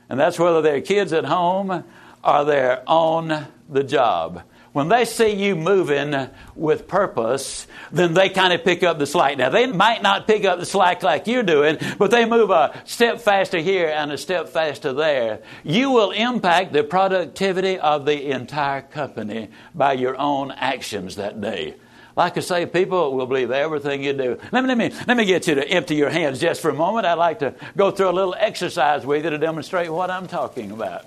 And 0.10 0.20
that's 0.20 0.38
whether 0.38 0.62
they're 0.62 0.82
kids 0.82 1.14
at 1.14 1.24
home 1.24 1.86
or 2.26 2.44
they're 2.44 2.84
on 2.86 3.48
the 3.70 3.86
job 3.86 4.44
when 4.78 4.90
they 4.90 5.06
see 5.06 5.32
you 5.32 5.56
moving 5.56 6.30
with 6.54 6.88
purpose, 6.88 7.66
then 7.92 8.14
they 8.14 8.30
kind 8.30 8.54
of 8.54 8.64
pick 8.64 8.84
up 8.84 9.00
the 9.00 9.08
slack. 9.08 9.36
Now, 9.36 9.50
they 9.50 9.66
might 9.66 10.04
not 10.04 10.28
pick 10.28 10.46
up 10.46 10.60
the 10.60 10.68
slack 10.68 11.02
like 11.02 11.26
you're 11.26 11.42
doing, 11.42 11.80
but 11.98 12.12
they 12.12 12.26
move 12.26 12.52
a 12.52 12.80
step 12.86 13.20
faster 13.20 13.58
here 13.58 13.88
and 13.88 14.12
a 14.12 14.20
step 14.20 14.50
faster 14.50 14.94
there. 14.94 15.42
You 15.64 15.90
will 15.90 16.12
impact 16.12 16.74
the 16.74 16.84
productivity 16.84 17.80
of 17.80 18.06
the 18.06 18.30
entire 18.30 18.84
company 18.84 19.50
by 19.74 19.94
your 19.94 20.16
own 20.16 20.52
actions 20.52 21.16
that 21.16 21.42
day. 21.42 21.74
Like 22.16 22.38
I 22.38 22.42
say, 22.42 22.68
people 22.68 23.16
will 23.16 23.26
believe 23.26 23.50
everything 23.50 24.04
you 24.04 24.14
do. 24.14 24.38
Let 24.52 24.62
me, 24.62 24.68
let 24.68 24.78
me, 24.78 24.92
let 25.08 25.18
me 25.18 25.26
get 25.26 25.48
you 25.48 25.56
to 25.56 25.68
empty 25.68 25.96
your 25.96 26.12
hands 26.12 26.40
just 26.40 26.62
for 26.62 26.70
a 26.70 26.76
moment. 26.76 27.08
I'd 27.08 27.16
like 27.16 27.40
to 27.40 27.56
go 27.76 27.90
through 27.90 28.10
a 28.10 28.12
little 28.12 28.36
exercise 28.38 29.08
with 29.08 29.24
you 29.24 29.32
to 29.32 29.40
demonstrate 29.40 29.90
what 29.90 30.12
I'm 30.12 30.28
talking 30.28 30.70
about. 30.70 31.04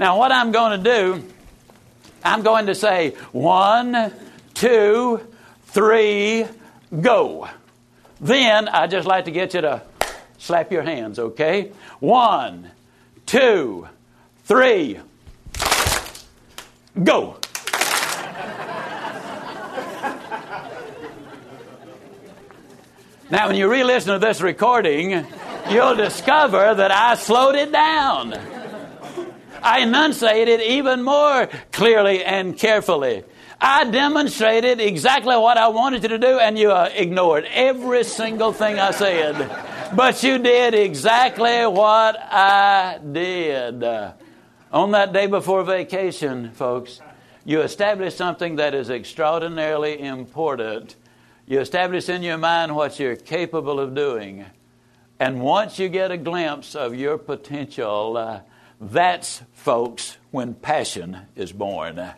Now, 0.00 0.18
what 0.18 0.32
I'm 0.32 0.50
going 0.50 0.82
to 0.82 0.90
do 0.90 1.24
I'm 2.24 2.42
going 2.42 2.66
to 2.66 2.74
say 2.74 3.10
one, 3.32 4.12
two, 4.54 5.20
three, 5.66 6.46
go. 7.00 7.48
Then 8.20 8.68
I'd 8.68 8.90
just 8.90 9.06
like 9.06 9.26
to 9.26 9.30
get 9.30 9.52
you 9.52 9.60
to 9.60 9.82
slap 10.38 10.72
your 10.72 10.82
hands, 10.82 11.18
okay? 11.18 11.72
One, 12.00 12.70
two, 13.26 13.86
three, 14.44 15.00
go. 17.02 17.36
Now, 23.30 23.46
when 23.48 23.56
you 23.56 23.70
re 23.70 23.82
listen 23.82 24.12
to 24.12 24.18
this 24.18 24.42
recording, 24.42 25.26
you'll 25.70 25.96
discover 25.96 26.74
that 26.74 26.90
I 26.92 27.14
slowed 27.14 27.54
it 27.54 27.72
down. 27.72 28.32
I 29.64 29.80
enunciated 29.80 30.60
even 30.60 31.02
more 31.02 31.48
clearly 31.72 32.22
and 32.22 32.56
carefully. 32.56 33.24
I 33.58 33.84
demonstrated 33.84 34.78
exactly 34.78 35.34
what 35.36 35.56
I 35.56 35.68
wanted 35.68 36.02
you 36.02 36.10
to 36.10 36.18
do, 36.18 36.38
and 36.38 36.58
you 36.58 36.70
uh, 36.70 36.90
ignored 36.94 37.46
every 37.50 38.04
single 38.04 38.52
thing 38.52 38.78
I 38.78 38.90
said. 38.90 39.96
But 39.96 40.22
you 40.22 40.36
did 40.36 40.74
exactly 40.74 41.64
what 41.66 42.18
I 42.20 43.00
did. 43.10 43.82
On 44.70 44.90
that 44.90 45.14
day 45.14 45.28
before 45.28 45.64
vacation, 45.64 46.50
folks, 46.50 47.00
you 47.46 47.62
established 47.62 48.18
something 48.18 48.56
that 48.56 48.74
is 48.74 48.90
extraordinarily 48.90 49.98
important. 49.98 50.96
You 51.46 51.60
establish 51.60 52.10
in 52.10 52.22
your 52.22 52.36
mind 52.36 52.76
what 52.76 53.00
you're 53.00 53.16
capable 53.16 53.80
of 53.80 53.94
doing. 53.94 54.44
And 55.18 55.40
once 55.40 55.78
you 55.78 55.88
get 55.88 56.10
a 56.10 56.18
glimpse 56.18 56.74
of 56.74 56.94
your 56.94 57.16
potential, 57.16 58.18
uh, 58.18 58.40
that's, 58.90 59.42
folks, 59.52 60.16
when 60.30 60.54
passion 60.54 61.18
is 61.36 61.52
born. 61.52 62.12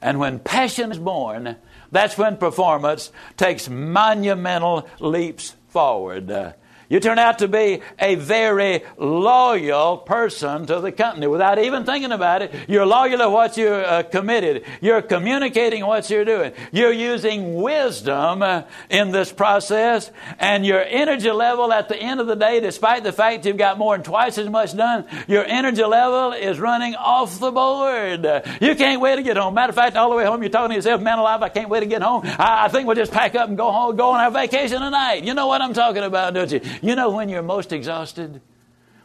And 0.00 0.18
when 0.18 0.38
passion 0.38 0.92
is 0.92 0.98
born, 0.98 1.56
that's 1.90 2.16
when 2.16 2.36
performance 2.36 3.10
takes 3.36 3.68
monumental 3.68 4.88
leaps 5.00 5.56
forward. 5.68 6.54
You 6.88 7.00
turn 7.00 7.18
out 7.18 7.40
to 7.40 7.48
be 7.48 7.82
a 7.98 8.14
very 8.14 8.82
loyal 8.96 9.98
person 9.98 10.66
to 10.66 10.80
the 10.80 10.90
company 10.90 11.26
without 11.26 11.58
even 11.58 11.84
thinking 11.84 12.12
about 12.12 12.42
it. 12.42 12.54
You're 12.66 12.86
loyal 12.86 13.18
to 13.18 13.28
what 13.28 13.56
you're 13.58 13.84
uh, 13.84 14.02
committed. 14.04 14.64
You're 14.80 15.02
communicating 15.02 15.84
what 15.84 16.08
you're 16.08 16.24
doing. 16.24 16.52
You're 16.72 16.92
using 16.92 17.56
wisdom 17.56 18.42
uh, 18.42 18.62
in 18.88 19.12
this 19.12 19.30
process, 19.30 20.10
and 20.38 20.64
your 20.64 20.82
energy 20.82 21.30
level 21.30 21.72
at 21.72 21.88
the 21.88 21.96
end 21.96 22.20
of 22.20 22.26
the 22.26 22.36
day, 22.36 22.60
despite 22.60 23.04
the 23.04 23.12
fact 23.12 23.44
you've 23.44 23.58
got 23.58 23.76
more 23.76 23.94
than 23.94 24.04
twice 24.04 24.38
as 24.38 24.48
much 24.48 24.74
done, 24.74 25.04
your 25.26 25.44
energy 25.44 25.84
level 25.84 26.32
is 26.32 26.58
running 26.58 26.94
off 26.94 27.38
the 27.38 27.50
board. 27.50 28.24
You 28.60 28.74
can't 28.74 29.00
wait 29.00 29.16
to 29.16 29.22
get 29.22 29.36
home. 29.36 29.54
Matter 29.54 29.70
of 29.70 29.76
fact, 29.76 29.96
all 29.96 30.08
the 30.08 30.16
way 30.16 30.24
home, 30.24 30.42
you're 30.42 30.50
talking 30.50 30.70
to 30.70 30.74
yourself, 30.76 31.02
man 31.02 31.18
alive, 31.18 31.42
I 31.42 31.50
can't 31.50 31.68
wait 31.68 31.80
to 31.80 31.86
get 31.86 32.00
home. 32.00 32.22
I, 32.24 32.64
I 32.64 32.68
think 32.68 32.86
we'll 32.86 32.96
just 32.96 33.12
pack 33.12 33.34
up 33.34 33.48
and 33.48 33.58
go 33.58 33.70
home, 33.70 33.96
go 33.96 34.10
on 34.10 34.20
our 34.20 34.30
vacation 34.30 34.80
tonight. 34.80 35.24
You 35.24 35.34
know 35.34 35.46
what 35.48 35.60
I'm 35.60 35.74
talking 35.74 36.02
about, 36.02 36.32
don't 36.32 36.50
you? 36.50 36.60
You 36.80 36.94
know 36.94 37.10
when 37.10 37.28
you're 37.28 37.42
most 37.42 37.72
exhausted? 37.72 38.40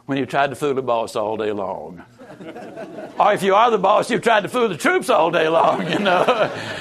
When 0.06 0.18
you've 0.18 0.28
tried 0.28 0.50
to 0.50 0.56
fool 0.56 0.74
the 0.74 0.82
boss 0.82 1.16
all 1.16 1.38
day 1.38 1.50
long. 1.50 2.04
or 3.18 3.32
if 3.32 3.42
you 3.42 3.54
are 3.54 3.70
the 3.70 3.78
boss, 3.78 4.10
you've 4.10 4.22
tried 4.22 4.42
to 4.42 4.48
fool 4.48 4.68
the 4.68 4.76
troops 4.76 5.08
all 5.08 5.30
day 5.30 5.48
long, 5.48 5.90
you 5.90 5.98
know. 5.98 6.22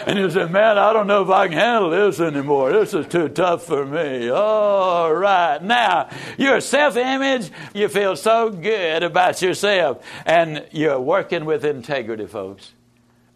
and 0.06 0.20
you 0.20 0.30
say, 0.30 0.46
man, 0.46 0.78
I 0.78 0.92
don't 0.92 1.08
know 1.08 1.24
if 1.24 1.30
I 1.30 1.48
can 1.48 1.58
handle 1.58 1.90
this 1.90 2.20
anymore. 2.20 2.74
This 2.74 2.94
is 2.94 3.08
too 3.08 3.30
tough 3.30 3.64
for 3.64 3.86
me. 3.86 4.30
All 4.30 5.14
right. 5.14 5.64
Now, 5.64 6.10
your 6.38 6.60
self 6.60 6.98
image, 6.98 7.50
you 7.74 7.88
feel 7.88 8.18
so 8.18 8.50
good 8.50 9.04
about 9.04 9.42
yourself. 9.42 10.06
And 10.26 10.66
you're 10.72 11.00
working 11.00 11.46
with 11.46 11.64
integrity, 11.64 12.28
folks. 12.28 12.74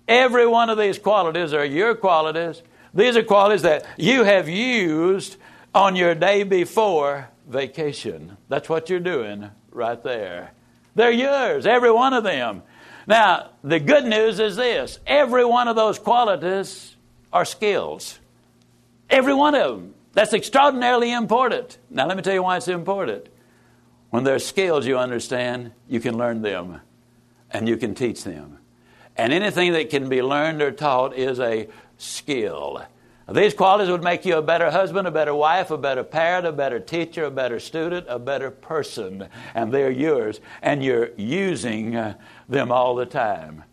Every 0.06 0.48
one 0.48 0.70
of 0.70 0.78
these 0.78 1.00
qualities 1.00 1.54
are 1.54 1.66
your 1.66 1.96
qualities. 1.96 2.62
These 2.94 3.16
are 3.16 3.24
qualities 3.24 3.62
that 3.62 3.86
you 3.98 4.24
have 4.24 4.50
used 4.50 5.38
on 5.74 5.96
your 5.96 6.16
day 6.16 6.44
before 6.44 7.30
vacation. 7.48 8.38
That's 8.50 8.70
what 8.70 8.90
you're 8.90 9.00
doing 9.00 9.50
right 9.72 10.02
there. 10.04 10.52
They're 10.96 11.12
yours, 11.12 11.66
every 11.66 11.92
one 11.92 12.14
of 12.14 12.24
them. 12.24 12.64
Now, 13.06 13.52
the 13.64 13.80
good 13.80 14.06
news 14.06 14.40
is 14.40 14.56
this 14.56 15.00
every 15.08 15.46
one 15.46 15.68
of 15.68 15.76
those 15.76 15.98
qualities 16.00 16.96
are 17.32 17.46
skills. 17.46 18.20
Every 19.10 19.34
one 19.34 19.56
of 19.56 19.78
them. 19.78 19.94
That's 20.14 20.34
extraordinarily 20.34 21.14
important. 21.14 21.78
Now, 21.90 22.08
let 22.08 22.18
me 22.18 22.24
tell 22.24 22.34
you 22.34 22.44
why 22.44 22.58
it's 22.58 22.68
important. 22.68 23.28
When 24.10 24.24
there's 24.24 24.46
skills 24.46 24.86
you 24.86 24.98
understand, 24.98 25.72
you 25.88 26.00
can 26.00 26.18
learn 26.18 26.42
them 26.42 26.82
and 27.52 27.68
you 27.70 27.78
can 27.78 27.94
teach 27.96 28.24
them. 28.24 28.58
And 29.16 29.32
anything 29.34 29.74
that 29.74 29.90
can 29.90 30.10
be 30.10 30.22
learned 30.22 30.62
or 30.62 30.72
taught 30.72 31.16
is 31.16 31.40
a 31.40 31.68
skill. 31.98 32.84
These 33.30 33.56
qualities 33.56 33.92
would 33.92 34.04
make 34.04 34.26
you 34.26 34.38
a 34.38 34.42
better 34.42 34.72
husband, 34.72 35.06
a 35.06 35.12
better 35.12 35.36
wife, 35.36 35.70
a 35.70 35.78
better 35.78 36.04
parent, 36.04 36.48
a 36.48 36.54
better 36.54 36.80
teacher, 36.80 37.26
a 37.26 37.32
better 37.32 37.60
student, 37.60 38.06
a 38.08 38.20
better 38.20 38.50
person. 38.50 39.28
And 39.54 39.74
they're 39.74 39.92
yours, 39.92 40.40
and 40.62 40.82
you're 40.82 41.10
using 41.18 41.96
uh, 41.98 42.18
them 42.48 42.72
all 42.72 42.96
the 42.96 43.06
time. 43.06 43.66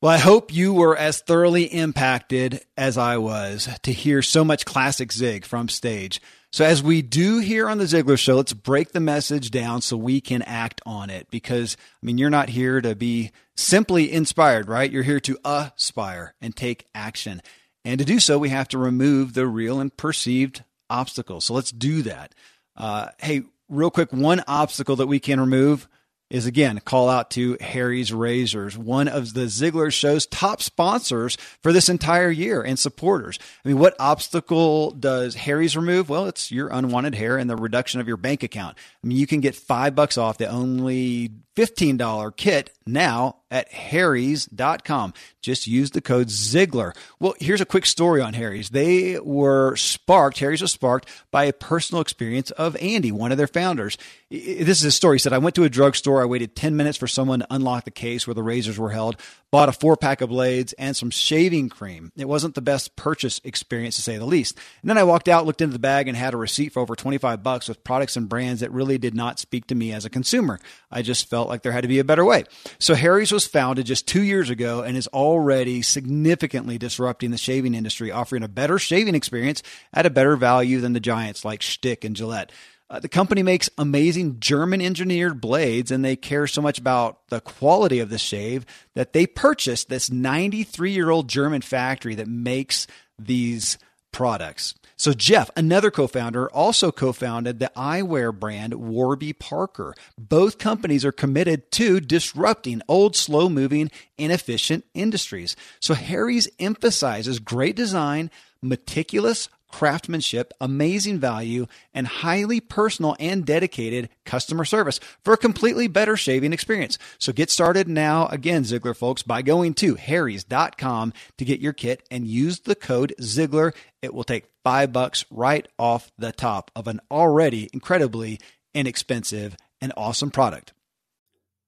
Well, 0.00 0.12
I 0.12 0.18
hope 0.18 0.54
you 0.54 0.72
were 0.72 0.96
as 0.96 1.20
thoroughly 1.20 1.64
impacted 1.64 2.62
as 2.76 2.96
I 2.96 3.18
was 3.18 3.68
to 3.82 3.92
hear 3.92 4.22
so 4.22 4.44
much 4.44 4.64
classic 4.64 5.12
Zig 5.12 5.44
from 5.44 5.68
stage. 5.68 6.20
So, 6.50 6.64
as 6.64 6.82
we 6.82 7.02
do 7.02 7.40
here 7.40 7.68
on 7.68 7.78
the 7.78 7.84
Ziglar 7.84 8.18
Show, 8.18 8.36
let's 8.36 8.52
break 8.52 8.92
the 8.92 9.00
message 9.00 9.50
down 9.50 9.82
so 9.82 9.96
we 9.96 10.20
can 10.20 10.42
act 10.42 10.80
on 10.86 11.10
it. 11.10 11.28
Because, 11.30 11.76
I 12.02 12.06
mean, 12.06 12.16
you're 12.16 12.30
not 12.30 12.50
here 12.50 12.80
to 12.80 12.94
be 12.94 13.32
simply 13.56 14.12
inspired, 14.12 14.68
right? 14.68 14.90
You're 14.90 15.02
here 15.02 15.20
to 15.20 15.38
aspire 15.44 16.34
and 16.40 16.54
take 16.54 16.86
action. 16.94 17.42
And 17.84 17.98
to 17.98 18.04
do 18.04 18.18
so, 18.18 18.38
we 18.38 18.48
have 18.48 18.68
to 18.68 18.78
remove 18.78 19.34
the 19.34 19.46
real 19.46 19.80
and 19.80 19.94
perceived 19.96 20.64
obstacles. 20.88 21.44
So 21.44 21.54
let's 21.54 21.70
do 21.72 22.02
that. 22.02 22.34
Uh, 22.76 23.08
hey, 23.18 23.42
real 23.68 23.90
quick, 23.90 24.12
one 24.12 24.42
obstacle 24.46 24.96
that 24.96 25.06
we 25.06 25.20
can 25.20 25.40
remove 25.40 25.88
is 26.30 26.46
again 26.46 26.80
call 26.84 27.08
out 27.08 27.30
to 27.30 27.56
Harry's 27.60 28.12
Razors, 28.12 28.76
one 28.76 29.08
of 29.08 29.34
the 29.34 29.42
Ziglar 29.42 29.92
Show's 29.92 30.26
top 30.26 30.62
sponsors 30.62 31.36
for 31.62 31.72
this 31.72 31.88
entire 31.88 32.30
year 32.30 32.62
and 32.62 32.78
supporters. 32.78 33.38
I 33.64 33.68
mean, 33.68 33.78
what 33.78 33.94
obstacle 34.00 34.90
does 34.90 35.34
Harry's 35.34 35.76
remove? 35.76 36.08
Well, 36.08 36.26
it's 36.26 36.50
your 36.50 36.68
unwanted 36.68 37.14
hair 37.14 37.36
and 37.36 37.48
the 37.48 37.56
reduction 37.56 38.00
of 38.00 38.08
your 38.08 38.16
bank 38.16 38.42
account. 38.42 38.76
I 39.02 39.06
mean, 39.06 39.18
you 39.18 39.26
can 39.26 39.40
get 39.40 39.54
five 39.54 39.94
bucks 39.94 40.18
off 40.18 40.38
the 40.38 40.48
only 40.48 41.30
$15 41.56 42.36
kit 42.36 42.70
now 42.86 43.36
at 43.50 43.72
harrys.com. 43.72 45.14
Just 45.40 45.66
use 45.66 45.90
the 45.92 46.00
code 46.00 46.28
Ziglar. 46.28 46.96
Well, 47.20 47.34
here's 47.38 47.60
a 47.60 47.66
quick 47.66 47.86
story 47.86 48.20
on 48.20 48.34
Harry's. 48.34 48.70
They 48.70 49.18
were 49.18 49.76
sparked, 49.76 50.38
Harry's 50.38 50.62
was 50.62 50.72
sparked 50.72 51.08
by 51.30 51.44
a 51.44 51.52
personal 51.52 52.00
experience 52.00 52.50
of 52.52 52.76
Andy, 52.76 53.12
one 53.12 53.32
of 53.32 53.38
their 53.38 53.46
founders. 53.46 53.96
This 54.30 54.80
is 54.80 54.84
a 54.84 54.90
story. 54.90 55.16
He 55.16 55.20
said, 55.20 55.32
I 55.32 55.38
went 55.38 55.54
to 55.56 55.64
a 55.64 55.70
drugstore. 55.70 56.22
I 56.22 56.26
waited 56.26 56.56
10 56.56 56.76
minutes 56.76 56.98
for 56.98 57.06
someone 57.06 57.40
to 57.40 57.46
unlock 57.50 57.84
the 57.84 57.90
case 57.90 58.26
where 58.26 58.34
the 58.34 58.42
razors 58.42 58.78
were 58.78 58.90
held, 58.90 59.16
bought 59.54 59.68
a 59.68 59.72
four 59.72 59.96
pack 59.96 60.20
of 60.20 60.30
blades 60.30 60.72
and 60.72 60.96
some 60.96 61.10
shaving 61.10 61.68
cream. 61.68 62.10
It 62.16 62.26
wasn't 62.26 62.56
the 62.56 62.60
best 62.60 62.96
purchase 62.96 63.40
experience 63.44 63.94
to 63.94 64.02
say 64.02 64.18
the 64.18 64.24
least. 64.24 64.58
And 64.82 64.90
then 64.90 64.98
I 64.98 65.04
walked 65.04 65.28
out, 65.28 65.46
looked 65.46 65.60
into 65.60 65.74
the 65.74 65.78
bag, 65.78 66.08
and 66.08 66.16
had 66.16 66.34
a 66.34 66.36
receipt 66.36 66.72
for 66.72 66.80
over 66.80 66.96
25 66.96 67.44
bucks 67.44 67.68
with 67.68 67.84
products 67.84 68.16
and 68.16 68.28
brands 68.28 68.62
that 68.62 68.72
really 68.72 68.98
did 68.98 69.14
not 69.14 69.38
speak 69.38 69.68
to 69.68 69.76
me 69.76 69.92
as 69.92 70.04
a 70.04 70.10
consumer. 70.10 70.58
I 70.90 71.02
just 71.02 71.30
felt 71.30 71.48
like 71.48 71.62
there 71.62 71.70
had 71.70 71.82
to 71.82 71.88
be 71.88 72.00
a 72.00 72.04
better 72.04 72.24
way. 72.24 72.46
So 72.80 72.96
Harry's 72.96 73.30
was 73.30 73.46
founded 73.46 73.86
just 73.86 74.08
two 74.08 74.24
years 74.24 74.50
ago 74.50 74.82
and 74.82 74.96
is 74.96 75.06
already 75.06 75.82
significantly 75.82 76.76
disrupting 76.76 77.30
the 77.30 77.38
shaving 77.38 77.74
industry, 77.74 78.10
offering 78.10 78.42
a 78.42 78.48
better 78.48 78.80
shaving 78.80 79.14
experience 79.14 79.62
at 79.92 80.04
a 80.04 80.10
better 80.10 80.34
value 80.34 80.80
than 80.80 80.94
the 80.94 80.98
giants 80.98 81.44
like 81.44 81.60
Schick 81.60 82.02
and 82.04 82.16
Gillette. 82.16 82.50
Uh, 82.94 83.00
the 83.00 83.08
company 83.08 83.42
makes 83.42 83.68
amazing 83.76 84.38
German 84.38 84.80
engineered 84.80 85.40
blades, 85.40 85.90
and 85.90 86.04
they 86.04 86.14
care 86.14 86.46
so 86.46 86.62
much 86.62 86.78
about 86.78 87.26
the 87.26 87.40
quality 87.40 87.98
of 87.98 88.08
the 88.08 88.18
shave 88.18 88.64
that 88.94 89.12
they 89.12 89.26
purchased 89.26 89.88
this 89.88 90.12
93 90.12 90.92
year 90.92 91.10
old 91.10 91.28
German 91.28 91.60
factory 91.60 92.14
that 92.14 92.28
makes 92.28 92.86
these 93.18 93.78
products. 94.12 94.74
So, 94.96 95.12
Jeff, 95.12 95.50
another 95.56 95.90
co 95.90 96.06
founder, 96.06 96.48
also 96.52 96.92
co 96.92 97.12
founded 97.12 97.58
the 97.58 97.72
eyewear 97.76 98.32
brand 98.32 98.74
Warby 98.74 99.32
Parker. 99.32 99.96
Both 100.16 100.58
companies 100.58 101.04
are 101.04 101.10
committed 101.10 101.72
to 101.72 101.98
disrupting 101.98 102.80
old, 102.86 103.16
slow 103.16 103.48
moving, 103.48 103.90
inefficient 104.18 104.84
industries. 104.94 105.56
So, 105.80 105.94
Harry's 105.94 106.46
emphasizes 106.60 107.40
great 107.40 107.74
design, 107.74 108.30
meticulous 108.62 109.48
craftsmanship, 109.74 110.52
amazing 110.60 111.18
value, 111.18 111.66
and 111.92 112.06
highly 112.06 112.60
personal 112.60 113.16
and 113.18 113.44
dedicated 113.44 114.08
customer 114.24 114.64
service 114.64 115.00
for 115.24 115.34
a 115.34 115.36
completely 115.36 115.88
better 115.88 116.16
shaving 116.16 116.52
experience. 116.52 116.96
So 117.18 117.32
get 117.32 117.50
started 117.50 117.88
now, 117.88 118.28
again, 118.28 118.62
Ziglar 118.62 118.96
folks, 118.96 119.24
by 119.24 119.42
going 119.42 119.74
to 119.74 119.96
harrys.com 119.96 121.12
to 121.38 121.44
get 121.44 121.58
your 121.58 121.72
kit 121.72 122.06
and 122.08 122.24
use 122.24 122.60
the 122.60 122.76
code 122.76 123.16
Ziglar. 123.20 123.74
It 124.00 124.14
will 124.14 124.22
take 124.22 124.46
five 124.62 124.92
bucks 124.92 125.24
right 125.28 125.66
off 125.76 126.12
the 126.16 126.30
top 126.30 126.70
of 126.76 126.86
an 126.86 127.00
already 127.10 127.68
incredibly 127.72 128.38
inexpensive 128.74 129.56
and 129.80 129.92
awesome 129.96 130.30
product. 130.30 130.72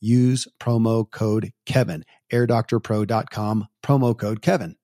use 0.00 0.48
promo 0.60 1.10
code 1.10 1.52
Kevin. 1.66 2.04
AirDoctorPro.com, 2.32 3.68
promo 3.82 4.18
code 4.18 4.42
Kevin. 4.42 4.76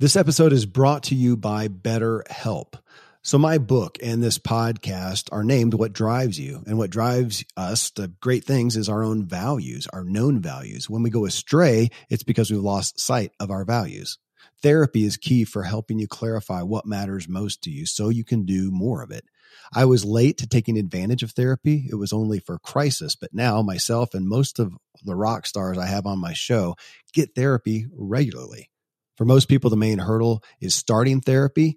This 0.00 0.14
episode 0.14 0.52
is 0.52 0.64
brought 0.64 1.02
to 1.04 1.16
you 1.16 1.36
by 1.36 1.66
BetterHelp. 1.66 2.74
So, 3.22 3.36
my 3.36 3.58
book 3.58 3.98
and 4.00 4.22
this 4.22 4.38
podcast 4.38 5.28
are 5.32 5.42
named 5.42 5.74
What 5.74 5.92
Drives 5.92 6.38
You. 6.38 6.62
And 6.66 6.78
what 6.78 6.90
drives 6.90 7.44
us 7.56 7.90
to 7.90 8.12
great 8.20 8.44
things 8.44 8.76
is 8.76 8.88
our 8.88 9.02
own 9.02 9.26
values, 9.26 9.88
our 9.92 10.04
known 10.04 10.40
values. 10.40 10.88
When 10.88 11.02
we 11.02 11.10
go 11.10 11.26
astray, 11.26 11.90
it's 12.08 12.22
because 12.22 12.50
we've 12.50 12.60
lost 12.60 13.00
sight 13.00 13.32
of 13.40 13.50
our 13.50 13.64
values. 13.64 14.18
Therapy 14.62 15.04
is 15.04 15.16
key 15.16 15.44
for 15.44 15.64
helping 15.64 15.98
you 15.98 16.08
clarify 16.08 16.62
what 16.62 16.86
matters 16.86 17.28
most 17.28 17.62
to 17.62 17.70
you 17.70 17.84
so 17.84 18.08
you 18.08 18.24
can 18.24 18.44
do 18.44 18.70
more 18.70 19.02
of 19.02 19.10
it. 19.10 19.24
I 19.72 19.84
was 19.84 20.04
late 20.04 20.38
to 20.38 20.46
taking 20.46 20.78
advantage 20.78 21.22
of 21.22 21.32
therapy. 21.32 21.86
It 21.90 21.96
was 21.96 22.12
only 22.12 22.38
for 22.38 22.58
crisis, 22.58 23.14
but 23.14 23.34
now 23.34 23.62
myself 23.62 24.14
and 24.14 24.26
most 24.26 24.58
of 24.58 24.72
the 25.04 25.16
rock 25.16 25.46
stars 25.46 25.78
I 25.78 25.86
have 25.86 26.06
on 26.06 26.18
my 26.18 26.32
show 26.32 26.76
get 27.12 27.34
therapy 27.34 27.86
regularly. 27.92 28.70
For 29.16 29.24
most 29.24 29.48
people, 29.48 29.68
the 29.70 29.76
main 29.76 29.98
hurdle 29.98 30.42
is 30.60 30.74
starting 30.74 31.20
therapy. 31.20 31.76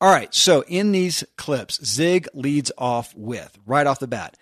All 0.00 0.10
right. 0.10 0.32
So 0.34 0.62
in 0.68 0.92
these 0.92 1.24
clips, 1.36 1.84
Zig 1.84 2.28
leads 2.34 2.70
off 2.78 3.14
with 3.16 3.58
right 3.66 3.86
off 3.86 3.98
the 3.98 4.06
bat. 4.06 4.36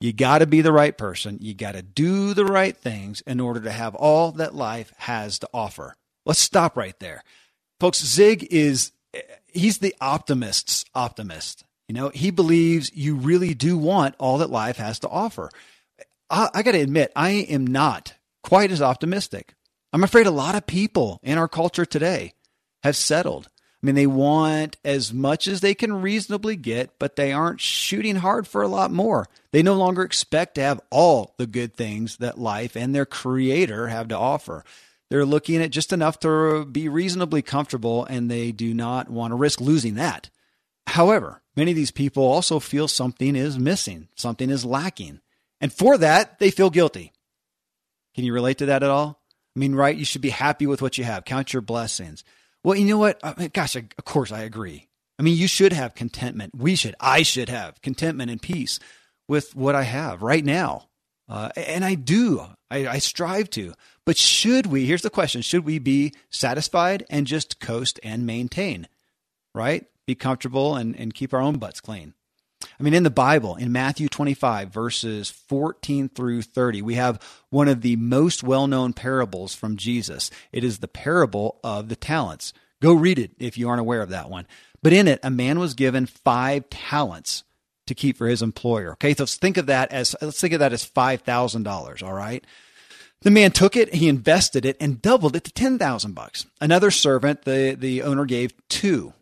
You 0.00 0.12
got 0.12 0.38
to 0.38 0.46
be 0.46 0.62
the 0.62 0.72
right 0.72 0.96
person. 0.96 1.38
You 1.40 1.52
got 1.52 1.72
to 1.72 1.82
do 1.82 2.32
the 2.32 2.44
right 2.44 2.76
things 2.76 3.20
in 3.22 3.40
order 3.40 3.60
to 3.60 3.70
have 3.70 3.94
all 3.94 4.32
that 4.32 4.54
life 4.54 4.92
has 4.98 5.38
to 5.40 5.48
offer. 5.52 5.94
Let's 6.24 6.38
stop 6.38 6.76
right 6.76 6.98
there. 7.00 7.22
Folks, 7.80 8.04
Zig 8.04 8.46
is, 8.50 8.92
he's 9.46 9.78
the 9.78 9.94
optimist's 10.00 10.84
optimist. 10.94 11.64
You 11.88 11.94
know, 11.94 12.10
he 12.10 12.30
believes 12.30 12.94
you 12.94 13.16
really 13.16 13.52
do 13.52 13.76
want 13.76 14.14
all 14.18 14.38
that 14.38 14.48
life 14.48 14.76
has 14.76 15.00
to 15.00 15.08
offer. 15.08 15.50
I, 16.30 16.48
I 16.54 16.62
got 16.62 16.72
to 16.72 16.80
admit, 16.80 17.12
I 17.16 17.30
am 17.30 17.66
not 17.66 18.14
quite 18.42 18.70
as 18.70 18.80
optimistic. 18.80 19.54
I'm 19.92 20.04
afraid 20.04 20.26
a 20.26 20.30
lot 20.30 20.54
of 20.54 20.66
people 20.66 21.18
in 21.22 21.36
our 21.36 21.48
culture 21.48 21.84
today 21.84 22.32
have 22.84 22.96
settled 22.96 23.48
I 23.82 23.86
mean, 23.86 23.94
they 23.94 24.06
want 24.06 24.76
as 24.84 25.12
much 25.12 25.48
as 25.48 25.62
they 25.62 25.74
can 25.74 26.02
reasonably 26.02 26.54
get, 26.54 26.98
but 26.98 27.16
they 27.16 27.32
aren't 27.32 27.62
shooting 27.62 28.16
hard 28.16 28.46
for 28.46 28.60
a 28.60 28.68
lot 28.68 28.90
more. 28.90 29.26
They 29.52 29.62
no 29.62 29.74
longer 29.74 30.02
expect 30.02 30.56
to 30.56 30.60
have 30.60 30.82
all 30.90 31.34
the 31.38 31.46
good 31.46 31.74
things 31.74 32.18
that 32.18 32.38
life 32.38 32.76
and 32.76 32.94
their 32.94 33.06
creator 33.06 33.88
have 33.88 34.08
to 34.08 34.18
offer. 34.18 34.64
They're 35.08 35.24
looking 35.24 35.62
at 35.62 35.70
just 35.70 35.94
enough 35.94 36.20
to 36.20 36.66
be 36.66 36.88
reasonably 36.88 37.40
comfortable, 37.40 38.04
and 38.04 38.30
they 38.30 38.52
do 38.52 38.74
not 38.74 39.08
want 39.08 39.32
to 39.32 39.36
risk 39.36 39.60
losing 39.60 39.94
that. 39.94 40.28
However, 40.86 41.40
many 41.56 41.70
of 41.70 41.76
these 41.76 41.90
people 41.90 42.22
also 42.24 42.60
feel 42.60 42.86
something 42.86 43.34
is 43.34 43.58
missing, 43.58 44.08
something 44.14 44.50
is 44.50 44.64
lacking. 44.64 45.20
And 45.60 45.72
for 45.72 45.96
that, 45.98 46.38
they 46.38 46.50
feel 46.50 46.70
guilty. 46.70 47.12
Can 48.14 48.24
you 48.24 48.34
relate 48.34 48.58
to 48.58 48.66
that 48.66 48.82
at 48.82 48.90
all? 48.90 49.20
I 49.56 49.58
mean, 49.58 49.74
right? 49.74 49.96
You 49.96 50.04
should 50.04 50.20
be 50.20 50.30
happy 50.30 50.66
with 50.66 50.82
what 50.82 50.98
you 50.98 51.04
have, 51.04 51.24
count 51.24 51.52
your 51.52 51.62
blessings. 51.62 52.24
Well, 52.62 52.76
you 52.76 52.84
know 52.84 52.98
what? 52.98 53.18
I 53.22 53.34
mean, 53.38 53.50
gosh, 53.52 53.76
of 53.76 54.04
course 54.04 54.32
I 54.32 54.40
agree. 54.40 54.88
I 55.18 55.22
mean, 55.22 55.36
you 55.36 55.48
should 55.48 55.72
have 55.72 55.94
contentment. 55.94 56.52
We 56.56 56.76
should, 56.76 56.94
I 56.98 57.22
should 57.22 57.48
have 57.48 57.80
contentment 57.82 58.30
and 58.30 58.40
peace 58.40 58.78
with 59.28 59.54
what 59.54 59.74
I 59.74 59.82
have 59.82 60.22
right 60.22 60.44
now. 60.44 60.88
Uh, 61.28 61.50
and 61.56 61.84
I 61.84 61.94
do, 61.94 62.44
I, 62.70 62.88
I 62.88 62.98
strive 62.98 63.50
to. 63.50 63.74
But 64.04 64.16
should 64.16 64.66
we, 64.66 64.86
here's 64.86 65.02
the 65.02 65.10
question 65.10 65.42
should 65.42 65.64
we 65.64 65.78
be 65.78 66.12
satisfied 66.30 67.06
and 67.08 67.26
just 67.26 67.60
coast 67.60 68.00
and 68.02 68.26
maintain, 68.26 68.88
right? 69.54 69.86
Be 70.06 70.16
comfortable 70.16 70.74
and, 70.74 70.98
and 70.98 71.14
keep 71.14 71.32
our 71.32 71.40
own 71.40 71.58
butts 71.58 71.80
clean? 71.80 72.14
I 72.78 72.82
mean, 72.82 72.94
in 72.94 73.02
the 73.02 73.10
Bible, 73.10 73.56
in 73.56 73.72
Matthew 73.72 74.08
25, 74.08 74.70
verses 74.70 75.30
14 75.30 76.08
through 76.08 76.42
30, 76.42 76.82
we 76.82 76.94
have 76.94 77.20
one 77.48 77.68
of 77.68 77.82
the 77.82 77.96
most 77.96 78.42
well 78.42 78.66
known 78.66 78.92
parables 78.92 79.54
from 79.54 79.76
Jesus. 79.76 80.30
It 80.52 80.64
is 80.64 80.78
the 80.78 80.88
parable 80.88 81.58
of 81.64 81.88
the 81.88 81.96
talents. 81.96 82.52
Go 82.80 82.92
read 82.92 83.18
it 83.18 83.32
if 83.38 83.58
you 83.58 83.68
aren't 83.68 83.80
aware 83.80 84.02
of 84.02 84.10
that 84.10 84.30
one. 84.30 84.46
But 84.82 84.92
in 84.92 85.08
it, 85.08 85.20
a 85.22 85.30
man 85.30 85.58
was 85.58 85.74
given 85.74 86.06
five 86.06 86.68
talents 86.70 87.44
to 87.86 87.94
keep 87.94 88.16
for 88.16 88.28
his 88.28 88.40
employer. 88.40 88.92
Okay, 88.92 89.14
so 89.14 89.24
let's 89.24 89.36
think 89.36 89.56
of 89.56 89.66
that 89.66 89.92
as 89.92 90.14
let's 90.22 90.40
think 90.40 90.54
of 90.54 90.60
that 90.60 90.72
as 90.72 90.84
five 90.84 91.22
thousand 91.22 91.64
dollars. 91.64 92.02
All 92.02 92.14
right. 92.14 92.44
The 93.22 93.30
man 93.30 93.50
took 93.50 93.76
it, 93.76 93.94
he 93.94 94.08
invested 94.08 94.64
it, 94.64 94.78
and 94.80 95.02
doubled 95.02 95.36
it 95.36 95.44
to 95.44 95.52
ten 95.52 95.78
thousand 95.78 96.14
bucks. 96.14 96.46
Another 96.60 96.90
servant, 96.90 97.42
the 97.42 97.76
the 97.78 98.02
owner 98.02 98.24
gave 98.24 98.52
two 98.68 99.12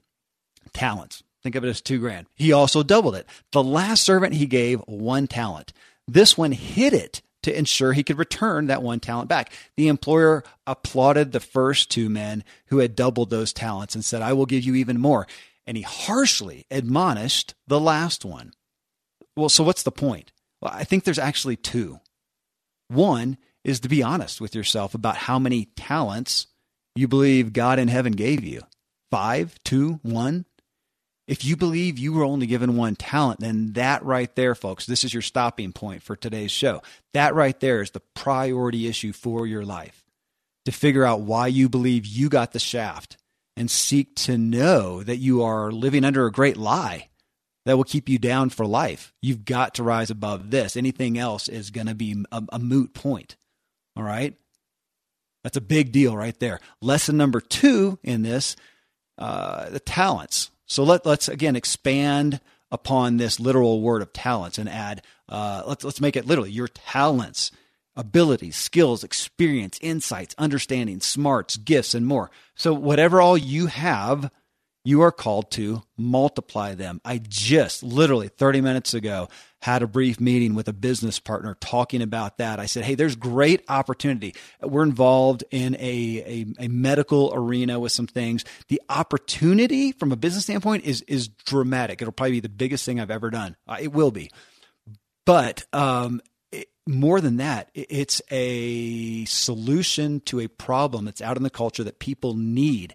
talents. 0.72 1.22
Think 1.48 1.56
of 1.56 1.64
it 1.64 1.70
as 1.70 1.80
two 1.80 1.98
grand. 1.98 2.26
He 2.34 2.52
also 2.52 2.82
doubled 2.82 3.14
it. 3.14 3.26
The 3.52 3.64
last 3.64 4.02
servant 4.02 4.34
he 4.34 4.44
gave 4.44 4.80
one 4.80 5.26
talent. 5.26 5.72
This 6.06 6.36
one 6.36 6.52
hid 6.52 6.92
it 6.92 7.22
to 7.42 7.58
ensure 7.58 7.94
he 7.94 8.02
could 8.02 8.18
return 8.18 8.66
that 8.66 8.82
one 8.82 9.00
talent 9.00 9.30
back. 9.30 9.50
The 9.78 9.88
employer 9.88 10.44
applauded 10.66 11.32
the 11.32 11.40
first 11.40 11.90
two 11.90 12.10
men 12.10 12.44
who 12.66 12.80
had 12.80 12.94
doubled 12.94 13.30
those 13.30 13.54
talents 13.54 13.94
and 13.94 14.04
said, 14.04 14.20
I 14.20 14.34
will 14.34 14.44
give 14.44 14.62
you 14.62 14.74
even 14.74 15.00
more. 15.00 15.26
And 15.66 15.74
he 15.74 15.82
harshly 15.84 16.66
admonished 16.70 17.54
the 17.66 17.80
last 17.80 18.26
one. 18.26 18.52
Well, 19.34 19.48
so 19.48 19.64
what's 19.64 19.84
the 19.84 19.90
point? 19.90 20.32
Well, 20.60 20.72
I 20.74 20.84
think 20.84 21.04
there's 21.04 21.18
actually 21.18 21.56
two. 21.56 21.98
One 22.88 23.38
is 23.64 23.80
to 23.80 23.88
be 23.88 24.02
honest 24.02 24.38
with 24.38 24.54
yourself 24.54 24.94
about 24.94 25.16
how 25.16 25.38
many 25.38 25.70
talents 25.76 26.46
you 26.94 27.08
believe 27.08 27.54
God 27.54 27.78
in 27.78 27.88
heaven 27.88 28.12
gave 28.12 28.44
you. 28.44 28.60
Five, 29.10 29.58
two, 29.64 30.00
one. 30.02 30.44
If 31.28 31.44
you 31.44 31.56
believe 31.56 31.98
you 31.98 32.14
were 32.14 32.24
only 32.24 32.46
given 32.46 32.76
one 32.76 32.96
talent, 32.96 33.40
then 33.40 33.74
that 33.74 34.02
right 34.02 34.34
there, 34.34 34.54
folks, 34.54 34.86
this 34.86 35.04
is 35.04 35.12
your 35.12 35.22
stopping 35.22 35.72
point 35.72 36.02
for 36.02 36.16
today's 36.16 36.50
show. 36.50 36.82
That 37.12 37.34
right 37.34 37.58
there 37.60 37.82
is 37.82 37.90
the 37.90 38.00
priority 38.14 38.88
issue 38.88 39.12
for 39.12 39.46
your 39.46 39.64
life. 39.64 40.02
To 40.64 40.72
figure 40.72 41.04
out 41.04 41.20
why 41.20 41.48
you 41.48 41.68
believe 41.68 42.06
you 42.06 42.30
got 42.30 42.52
the 42.52 42.58
shaft 42.58 43.18
and 43.56 43.70
seek 43.70 44.14
to 44.16 44.38
know 44.38 45.02
that 45.02 45.18
you 45.18 45.42
are 45.42 45.70
living 45.70 46.04
under 46.04 46.26
a 46.26 46.32
great 46.32 46.56
lie 46.56 47.08
that 47.66 47.76
will 47.76 47.84
keep 47.84 48.08
you 48.08 48.18
down 48.18 48.48
for 48.48 48.64
life. 48.64 49.12
You've 49.20 49.44
got 49.44 49.74
to 49.74 49.82
rise 49.82 50.10
above 50.10 50.50
this. 50.50 50.76
Anything 50.76 51.18
else 51.18 51.48
is 51.48 51.70
going 51.70 51.88
to 51.88 51.94
be 51.94 52.24
a, 52.32 52.42
a 52.52 52.58
moot 52.58 52.94
point. 52.94 53.36
All 53.96 54.02
right? 54.02 54.34
That's 55.44 55.58
a 55.58 55.62
big 55.62 55.92
deal 55.92 56.16
right 56.16 56.38
there. 56.40 56.60
Lesson 56.80 57.18
number 57.18 57.40
two 57.40 57.98
in 58.02 58.22
this 58.22 58.56
uh, 59.18 59.68
the 59.68 59.80
talents. 59.80 60.50
So 60.68 60.84
let, 60.84 61.04
let's 61.04 61.28
again 61.28 61.56
expand 61.56 62.40
upon 62.70 63.16
this 63.16 63.40
literal 63.40 63.80
word 63.80 64.02
of 64.02 64.12
talents 64.12 64.58
and 64.58 64.68
add, 64.68 65.02
uh, 65.28 65.62
let's, 65.66 65.84
let's 65.84 66.00
make 66.00 66.16
it 66.16 66.26
literally 66.26 66.50
your 66.50 66.68
talents, 66.68 67.50
abilities, 67.96 68.56
skills, 68.56 69.02
experience, 69.02 69.78
insights, 69.80 70.34
understanding, 70.38 71.00
smarts, 71.00 71.56
gifts, 71.56 71.94
and 71.94 72.06
more. 72.06 72.30
So, 72.54 72.74
whatever 72.74 73.20
all 73.20 73.38
you 73.38 73.66
have, 73.66 74.30
you 74.84 75.00
are 75.02 75.12
called 75.12 75.50
to 75.52 75.82
multiply 75.96 76.74
them. 76.74 77.00
I 77.04 77.18
just 77.18 77.82
literally 77.82 78.28
30 78.28 78.60
minutes 78.60 78.94
ago 78.94 79.28
had 79.60 79.82
a 79.82 79.86
brief 79.86 80.20
meeting 80.20 80.54
with 80.54 80.68
a 80.68 80.72
business 80.72 81.18
partner 81.18 81.56
talking 81.60 82.02
about 82.02 82.38
that. 82.38 82.60
I 82.60 82.66
said, 82.66 82.84
Hey, 82.84 82.94
there's 82.94 83.16
great 83.16 83.64
opportunity. 83.68 84.34
We're 84.62 84.84
involved 84.84 85.44
in 85.50 85.74
a, 85.74 85.78
a, 85.80 86.46
a, 86.60 86.68
medical 86.68 87.32
arena 87.34 87.80
with 87.80 87.92
some 87.92 88.06
things. 88.06 88.44
The 88.68 88.80
opportunity 88.88 89.92
from 89.92 90.12
a 90.12 90.16
business 90.16 90.44
standpoint 90.44 90.84
is, 90.84 91.02
is 91.02 91.28
dramatic. 91.28 92.00
It'll 92.00 92.12
probably 92.12 92.32
be 92.32 92.40
the 92.40 92.48
biggest 92.48 92.84
thing 92.84 93.00
I've 93.00 93.10
ever 93.10 93.30
done. 93.30 93.56
Uh, 93.66 93.78
it 93.80 93.92
will 93.92 94.10
be. 94.10 94.30
But, 95.26 95.64
um, 95.72 96.20
it, 96.52 96.68
more 96.86 97.20
than 97.20 97.38
that, 97.38 97.70
it's 97.74 98.22
a 98.30 99.24
solution 99.24 100.20
to 100.20 100.40
a 100.40 100.48
problem 100.48 101.04
that's 101.04 101.20
out 101.20 101.36
in 101.36 101.42
the 101.42 101.50
culture 101.50 101.84
that 101.84 101.98
people 101.98 102.34
need 102.34 102.94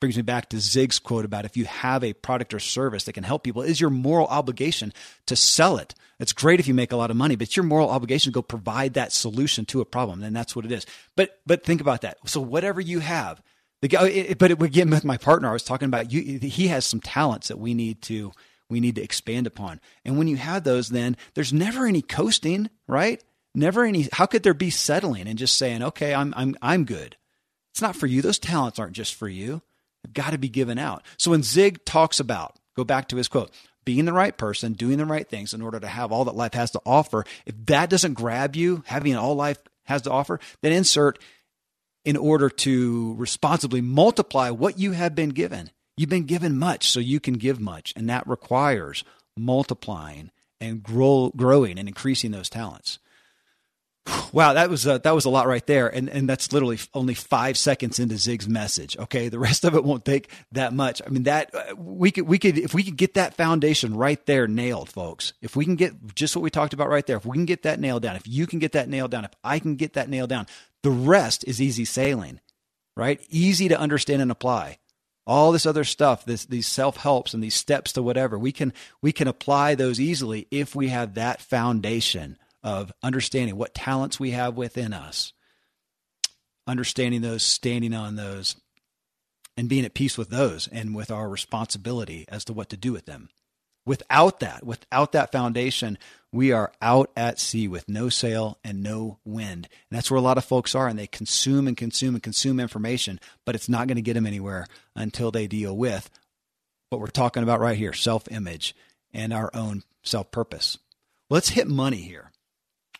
brings 0.00 0.16
me 0.16 0.22
back 0.22 0.48
to 0.48 0.60
Zig's 0.60 0.98
quote 0.98 1.24
about 1.24 1.44
if 1.44 1.56
you 1.56 1.66
have 1.66 2.02
a 2.02 2.12
product 2.12 2.54
or 2.54 2.58
service 2.58 3.04
that 3.04 3.12
can 3.12 3.24
help 3.24 3.44
people, 3.44 3.62
is 3.62 3.80
your 3.80 3.90
moral 3.90 4.26
obligation 4.26 4.92
to 5.26 5.36
sell 5.36 5.76
it. 5.76 5.94
It's 6.18 6.32
great 6.32 6.60
if 6.60 6.68
you 6.68 6.74
make 6.74 6.92
a 6.92 6.96
lot 6.96 7.10
of 7.10 7.16
money, 7.16 7.36
but 7.36 7.48
it's 7.48 7.56
your 7.56 7.64
moral 7.64 7.90
obligation 7.90 8.32
to 8.32 8.34
go 8.34 8.42
provide 8.42 8.94
that 8.94 9.12
solution 9.12 9.64
to 9.66 9.80
a 9.80 9.84
problem. 9.84 10.22
And 10.22 10.34
that's 10.34 10.56
what 10.56 10.64
it 10.64 10.72
is. 10.72 10.86
But 11.16 11.40
but 11.46 11.64
think 11.64 11.80
about 11.80 12.02
that. 12.02 12.18
So 12.26 12.40
whatever 12.40 12.80
you 12.80 13.00
have, 13.00 13.42
the 13.82 13.88
guy, 13.88 14.34
but 14.38 14.50
it, 14.50 14.62
again 14.62 14.90
with 14.90 15.04
my 15.04 15.16
partner, 15.16 15.48
I 15.48 15.52
was 15.52 15.62
talking 15.62 15.86
about 15.86 16.12
you. 16.12 16.38
He 16.38 16.68
has 16.68 16.84
some 16.84 17.00
talents 17.00 17.48
that 17.48 17.58
we 17.58 17.74
need 17.74 18.02
to 18.02 18.32
we 18.68 18.80
need 18.80 18.94
to 18.96 19.02
expand 19.02 19.46
upon. 19.46 19.80
And 20.04 20.16
when 20.16 20.28
you 20.28 20.36
have 20.36 20.64
those, 20.64 20.90
then 20.90 21.16
there's 21.34 21.52
never 21.52 21.86
any 21.86 22.02
coasting, 22.02 22.70
right? 22.86 23.22
Never 23.54 23.84
any. 23.84 24.08
How 24.12 24.26
could 24.26 24.42
there 24.42 24.54
be 24.54 24.70
settling 24.70 25.26
and 25.26 25.38
just 25.38 25.56
saying, 25.56 25.82
okay, 25.82 26.14
I'm 26.14 26.32
I'm 26.36 26.56
I'm 26.62 26.84
good? 26.84 27.16
It's 27.72 27.82
not 27.82 27.96
for 27.96 28.06
you. 28.06 28.22
Those 28.22 28.38
talents 28.38 28.78
aren't 28.78 28.92
just 28.92 29.14
for 29.14 29.28
you. 29.28 29.62
They've 30.02 30.12
got 30.12 30.30
to 30.30 30.38
be 30.38 30.48
given 30.48 30.78
out. 30.78 31.04
So 31.18 31.30
when 31.30 31.42
Zig 31.42 31.84
talks 31.84 32.20
about, 32.20 32.56
go 32.76 32.84
back 32.84 33.08
to 33.08 33.16
his 33.16 33.28
quote, 33.28 33.50
being 33.84 34.04
the 34.04 34.12
right 34.12 34.36
person, 34.36 34.74
doing 34.74 34.98
the 34.98 35.06
right 35.06 35.28
things 35.28 35.54
in 35.54 35.62
order 35.62 35.80
to 35.80 35.88
have 35.88 36.12
all 36.12 36.24
that 36.26 36.36
life 36.36 36.54
has 36.54 36.70
to 36.72 36.80
offer, 36.84 37.24
if 37.46 37.54
that 37.66 37.90
doesn't 37.90 38.14
grab 38.14 38.54
you, 38.56 38.82
having 38.86 39.16
all 39.16 39.34
life 39.34 39.58
has 39.84 40.02
to 40.02 40.10
offer, 40.10 40.38
then 40.62 40.72
insert 40.72 41.18
in 42.04 42.16
order 42.16 42.48
to 42.48 43.14
responsibly 43.14 43.80
multiply 43.80 44.50
what 44.50 44.78
you 44.78 44.92
have 44.92 45.14
been 45.14 45.30
given. 45.30 45.70
You've 45.96 46.08
been 46.08 46.24
given 46.24 46.58
much, 46.58 46.88
so 46.90 47.00
you 47.00 47.20
can 47.20 47.34
give 47.34 47.60
much. 47.60 47.92
And 47.96 48.08
that 48.08 48.26
requires 48.26 49.04
multiplying 49.36 50.30
and 50.60 50.82
grow, 50.82 51.32
growing 51.36 51.78
and 51.78 51.88
increasing 51.88 52.30
those 52.30 52.48
talents. 52.48 52.98
Wow, 54.32 54.52
that 54.52 54.70
was 54.70 54.86
a, 54.86 54.98
that 55.00 55.14
was 55.14 55.24
a 55.24 55.30
lot 55.30 55.46
right 55.46 55.66
there, 55.66 55.88
and 55.88 56.08
and 56.08 56.28
that's 56.28 56.52
literally 56.52 56.78
only 56.94 57.14
five 57.14 57.58
seconds 57.58 57.98
into 57.98 58.16
Zig's 58.16 58.48
message. 58.48 58.96
Okay, 58.96 59.28
the 59.28 59.38
rest 59.38 59.64
of 59.64 59.74
it 59.74 59.84
won't 59.84 60.04
take 60.04 60.30
that 60.52 60.72
much. 60.72 61.02
I 61.04 61.10
mean, 61.10 61.24
that 61.24 61.54
uh, 61.54 61.74
we 61.76 62.10
could 62.10 62.26
we 62.28 62.38
could 62.38 62.56
if 62.56 62.72
we 62.72 62.84
could 62.84 62.96
get 62.96 63.14
that 63.14 63.34
foundation 63.34 63.94
right 63.94 64.24
there 64.26 64.46
nailed, 64.46 64.88
folks. 64.88 65.32
If 65.42 65.56
we 65.56 65.64
can 65.64 65.76
get 65.76 66.14
just 66.14 66.36
what 66.36 66.42
we 66.42 66.50
talked 66.50 66.72
about 66.72 66.88
right 66.88 67.06
there, 67.06 67.16
if 67.16 67.26
we 67.26 67.36
can 67.36 67.44
get 67.46 67.62
that 67.64 67.80
nailed 67.80 68.02
down, 68.02 68.16
if 68.16 68.26
you 68.26 68.46
can 68.46 68.60
get 68.60 68.72
that 68.72 68.88
nailed 68.88 69.10
down, 69.10 69.24
if 69.24 69.32
I 69.42 69.58
can 69.58 69.76
get 69.76 69.94
that 69.94 70.08
nailed 70.08 70.30
down, 70.30 70.46
the 70.82 70.90
rest 70.90 71.44
is 71.46 71.60
easy 71.60 71.84
sailing, 71.84 72.40
right? 72.96 73.20
Easy 73.28 73.68
to 73.68 73.78
understand 73.78 74.22
and 74.22 74.30
apply. 74.30 74.78
All 75.26 75.52
this 75.52 75.66
other 75.66 75.84
stuff, 75.84 76.24
this 76.24 76.44
these 76.44 76.66
self 76.66 76.96
helps 76.96 77.34
and 77.34 77.42
these 77.42 77.54
steps 77.54 77.92
to 77.92 78.02
whatever 78.02 78.38
we 78.38 78.52
can 78.52 78.72
we 79.02 79.12
can 79.12 79.26
apply 79.26 79.74
those 79.74 80.00
easily 80.00 80.46
if 80.50 80.74
we 80.74 80.88
have 80.88 81.14
that 81.14 81.40
foundation 81.40 82.36
of 82.62 82.92
understanding 83.02 83.56
what 83.56 83.74
talents 83.74 84.20
we 84.20 84.30
have 84.32 84.56
within 84.56 84.92
us, 84.92 85.32
understanding 86.66 87.20
those, 87.20 87.42
standing 87.42 87.94
on 87.94 88.16
those, 88.16 88.56
and 89.56 89.68
being 89.68 89.84
at 89.84 89.94
peace 89.94 90.16
with 90.16 90.30
those 90.30 90.68
and 90.68 90.94
with 90.94 91.10
our 91.10 91.28
responsibility 91.28 92.24
as 92.28 92.44
to 92.44 92.52
what 92.52 92.68
to 92.70 92.76
do 92.76 92.92
with 92.92 93.06
them. 93.06 93.28
Without 93.86 94.40
that, 94.40 94.64
without 94.64 95.12
that 95.12 95.32
foundation, 95.32 95.98
we 96.32 96.52
are 96.52 96.72
out 96.82 97.10
at 97.16 97.40
sea 97.40 97.66
with 97.66 97.88
no 97.88 98.08
sail 98.08 98.58
and 98.62 98.82
no 98.82 99.18
wind. 99.24 99.68
And 99.90 99.96
that's 99.96 100.10
where 100.10 100.18
a 100.18 100.22
lot 100.22 100.38
of 100.38 100.44
folks 100.44 100.74
are, 100.74 100.86
and 100.86 100.98
they 100.98 101.06
consume 101.06 101.66
and 101.66 101.76
consume 101.76 102.14
and 102.14 102.22
consume 102.22 102.60
information, 102.60 103.18
but 103.44 103.54
it's 103.54 103.68
not 103.68 103.88
going 103.88 103.96
to 103.96 104.02
get 104.02 104.14
them 104.14 104.26
anywhere 104.26 104.66
until 104.94 105.30
they 105.30 105.46
deal 105.46 105.76
with 105.76 106.10
what 106.90 107.00
we're 107.00 107.06
talking 107.06 107.42
about 107.42 107.60
right 107.60 107.78
here 107.78 107.92
self 107.92 108.30
image 108.30 108.76
and 109.12 109.32
our 109.32 109.50
own 109.54 109.82
self 110.02 110.30
purpose. 110.30 110.78
Let's 111.30 111.50
hit 111.50 111.66
money 111.68 112.02
here. 112.02 112.30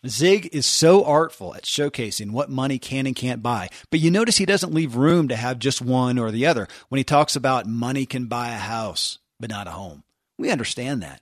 Zig 0.07 0.49
is 0.51 0.65
so 0.65 1.05
artful 1.05 1.53
at 1.53 1.63
showcasing 1.63 2.31
what 2.31 2.49
money 2.49 2.79
can 2.79 3.05
and 3.05 3.15
can't 3.15 3.43
buy, 3.43 3.69
but 3.91 3.99
you 3.99 4.09
notice 4.09 4.37
he 4.37 4.47
doesn't 4.47 4.73
leave 4.73 4.95
room 4.95 5.27
to 5.27 5.35
have 5.35 5.59
just 5.59 5.81
one 5.81 6.17
or 6.17 6.31
the 6.31 6.47
other 6.47 6.67
when 6.89 6.97
he 6.97 7.03
talks 7.03 7.35
about 7.35 7.67
money 7.67 8.07
can 8.07 8.25
buy 8.25 8.49
a 8.49 8.57
house, 8.57 9.19
but 9.39 9.51
not 9.51 9.67
a 9.67 9.71
home. 9.71 10.03
We 10.39 10.49
understand 10.49 11.03
that, 11.03 11.21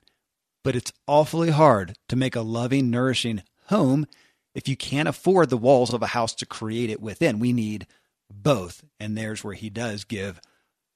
but 0.64 0.76
it's 0.76 0.92
awfully 1.06 1.50
hard 1.50 1.98
to 2.08 2.16
make 2.16 2.34
a 2.34 2.40
loving, 2.40 2.90
nourishing 2.90 3.42
home 3.66 4.06
if 4.54 4.66
you 4.66 4.76
can't 4.76 5.08
afford 5.08 5.50
the 5.50 5.58
walls 5.58 5.92
of 5.92 6.02
a 6.02 6.08
house 6.08 6.34
to 6.36 6.46
create 6.46 6.88
it 6.88 7.02
within. 7.02 7.38
We 7.38 7.52
need 7.52 7.86
both, 8.32 8.82
and 8.98 9.16
there's 9.16 9.44
where 9.44 9.54
he 9.54 9.68
does 9.68 10.04
give 10.04 10.40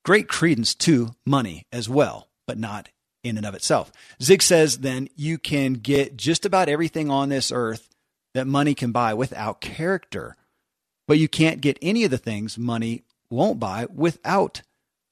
great 0.07 0.29
credence 0.29 0.75
to 0.75 1.11
money 1.27 1.67
as 1.71 1.87
well, 1.89 2.29
but 2.47 2.59
not 2.59 2.89
in 3.25 3.37
and 3.37 3.47
of 3.47 3.55
itself. 3.55 3.91
Zig 4.23 4.43
says 4.43 4.79
then 4.79 5.09
you 5.17 5.39
can 5.39 5.75
get 5.75 6.17
just 6.17 6.47
about 6.47 6.69
everything 6.69 7.11
on 7.11 7.31
this 7.31 7.51
earth 7.51 7.89
that 8.35 8.47
money 8.47 8.75
can 8.75 8.93
buy 8.93 9.15
without 9.15 9.61
character, 9.61 10.37
but 11.09 11.19
you 11.19 11.29
can't 11.29 11.61
get 11.61 11.79
any 11.83 12.05
of 12.05 12.11
the 12.11 12.19
things 12.19 12.59
money 12.59 13.03
won't 13.31 13.59
buy 13.59 13.87
without 13.93 14.63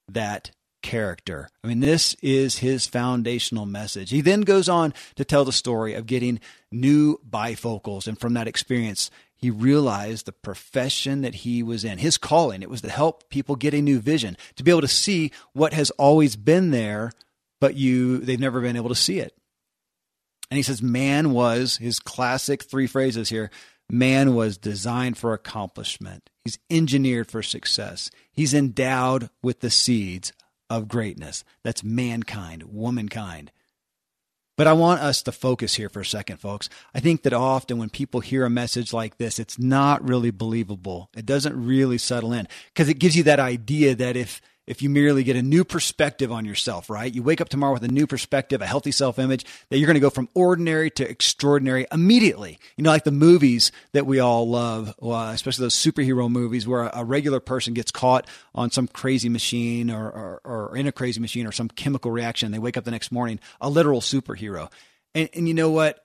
that 0.09 0.51
character. 0.83 1.49
I 1.63 1.69
mean, 1.69 1.81
this 1.81 2.15
is 2.23 2.59
his 2.59 2.87
foundational 2.87 3.67
message. 3.67 4.11
He 4.11 4.21
then 4.21 4.43
goes 4.43 4.69
on 4.69 4.93
to 5.15 5.25
tell 5.25 5.45
the 5.45 5.53
story 5.53 5.95
of 5.95 6.07
getting 6.07 6.41
new 6.71 7.19
bifocals. 7.29 8.07
And 8.07 8.19
from 8.19 8.35
that 8.35 8.49
experience, 8.49 9.11
he 9.37 9.51
realized 9.51 10.27
the 10.27 10.33
profession 10.33 11.23
that 11.23 11.37
he 11.37 11.63
was 11.63 11.85
in, 11.85 11.99
his 11.99 12.19
calling. 12.19 12.63
It 12.63 12.71
was 12.71 12.83
to 12.83 12.91
help 12.91 13.29
people 13.31 13.57
get 13.57 13.75
a 13.75 13.81
new 13.81 14.01
vision, 14.01 14.37
to 14.57 14.63
be 14.63 14.71
able 14.71 14.83
to 14.83 14.89
see 14.89 15.33
what 15.53 15.73
has 15.73 15.91
always 15.93 16.37
been 16.37 16.71
there 16.71 17.13
but 17.63 17.77
you 17.77 18.19
they've 18.19 18.41
never 18.41 18.61
been 18.61 18.75
able 18.75 18.89
to 18.89 18.95
see 18.97 19.21
it. 19.21 19.39
And 20.51 20.57
he 20.57 20.65
says 20.65 20.83
man 20.83 21.31
was 21.31 21.77
his 21.77 22.01
classic 22.01 22.65
three 22.65 22.89
phrases 22.89 23.29
here. 23.29 23.53
Man 23.89 24.35
was 24.35 24.59
designed 24.59 25.17
for 25.17 25.33
accomplishment. 25.33 26.29
He's 26.45 26.59
engineered 26.69 27.31
for 27.31 27.41
success. 27.41 28.11
He's 28.33 28.53
endowed 28.53 29.31
with 29.45 29.61
the 29.61 29.71
seeds 29.71 30.33
of 30.69 30.89
greatness. 30.89 31.45
That's 31.63 31.85
mankind, 31.85 32.65
womankind. 32.65 33.53
But 34.57 34.67
I 34.67 34.73
want 34.73 35.01
us 35.01 35.23
to 35.23 35.33
focus 35.33 35.77
here 35.77 35.89
for 35.89 36.01
a 36.01 36.05
second, 36.05 36.39
folks. 36.39 36.69
I 36.93 36.99
think 36.99 37.23
that 37.23 37.33
often 37.33 37.79
when 37.79 37.91
people 37.91 38.21
hear 38.21 38.45
a 38.45 38.51
message 38.51 38.93
like 38.93 39.19
this, 39.19 39.39
it's 39.39 39.59
not 39.59 40.07
really 40.07 40.33
believable. 40.33 41.11
It 41.17 41.27
doesn't 41.27 41.65
really 41.65 41.99
settle 41.99 42.33
in 42.33 42.49
because 42.75 42.89
it 42.89 42.99
gives 42.99 43.17
you 43.17 43.23
that 43.23 43.41
idea 43.41 43.95
that 43.95 44.17
if 44.17 44.41
if 44.73 44.81
you 44.81 44.89
merely 44.89 45.23
get 45.23 45.37
a 45.37 45.43
new 45.43 45.65
perspective 45.65 46.33
on 46.33 46.47
yourself, 46.47 46.89
right? 46.89 47.13
You 47.13 47.23
wake 47.23 47.43
up 47.43 47.51
tomorrow 47.51 47.75
with 47.75 47.85
a 47.85 47.89
new 47.89 48.07
perspective, 48.07 48.63
a 48.63 48.67
healthy 48.67 48.91
self 48.91 49.19
image, 49.19 49.45
that 49.69 49.77
you're 49.77 49.87
going 49.87 49.97
to 49.97 50.01
go 50.01 50.09
from 50.09 50.31
ordinary 50.33 50.91
to 50.93 51.07
extraordinary 51.07 51.87
immediately. 51.93 52.59
You 52.79 52.85
know, 52.85 52.91
like 52.91 53.05
the 53.05 53.11
movies 53.11 53.71
that 53.93 54.07
we 54.07 54.19
all 54.19 54.49
love, 54.49 54.95
uh, 55.03 55.31
especially 55.35 55.65
those 55.65 55.75
superhero 55.75 56.31
movies 56.31 56.67
where 56.67 56.85
a, 56.85 57.05
regular 57.05 57.41
person 57.41 57.75
gets 57.75 57.91
caught 57.91 58.27
on 58.55 58.71
some 58.71 58.89
crazy 58.89 59.29
machine 59.29 59.91
or, 59.91 60.07
or, 60.07 60.41
or, 60.45 60.77
in 60.77 60.87
a 60.87 60.93
crazy 60.93 61.21
machine 61.21 61.47
or 61.47 61.53
some 61.53 61.69
chemical 61.69 62.11
reaction. 62.11 62.51
They 62.51 62.59
wake 62.59 62.79
up 62.79 62.85
the 62.85 62.91
next 62.91 63.13
morning, 63.13 63.41
a 63.61 63.69
literal 63.69 64.01
superhero. 64.01 64.73
And, 65.15 65.29
and 65.35 65.47
you 65.47 65.53
know 65.53 65.71
what? 65.71 66.03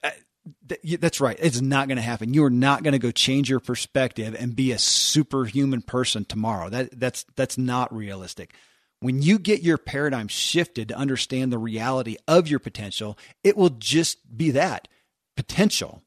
That's 1.00 1.20
right. 1.20 1.36
It's 1.40 1.60
not 1.60 1.88
going 1.88 1.96
to 1.96 2.02
happen. 2.02 2.34
You 2.34 2.44
are 2.44 2.50
not 2.50 2.82
going 2.82 2.92
to 2.92 2.98
go 2.98 3.10
change 3.10 3.50
your 3.50 3.60
perspective 3.60 4.36
and 4.38 4.54
be 4.54 4.72
a 4.72 4.78
superhuman 4.78 5.82
person 5.82 6.24
tomorrow. 6.24 6.68
That 6.68 6.98
that's 6.98 7.24
that's 7.36 7.58
not 7.58 7.94
realistic. 7.94 8.54
When 9.00 9.22
you 9.22 9.38
get 9.38 9.62
your 9.62 9.78
paradigm 9.78 10.28
shifted 10.28 10.88
to 10.88 10.96
understand 10.96 11.52
the 11.52 11.58
reality 11.58 12.16
of 12.26 12.48
your 12.48 12.58
potential, 12.58 13.16
it 13.44 13.56
will 13.56 13.70
just 13.70 14.36
be 14.36 14.50
that 14.52 14.88
potential. 15.36 16.02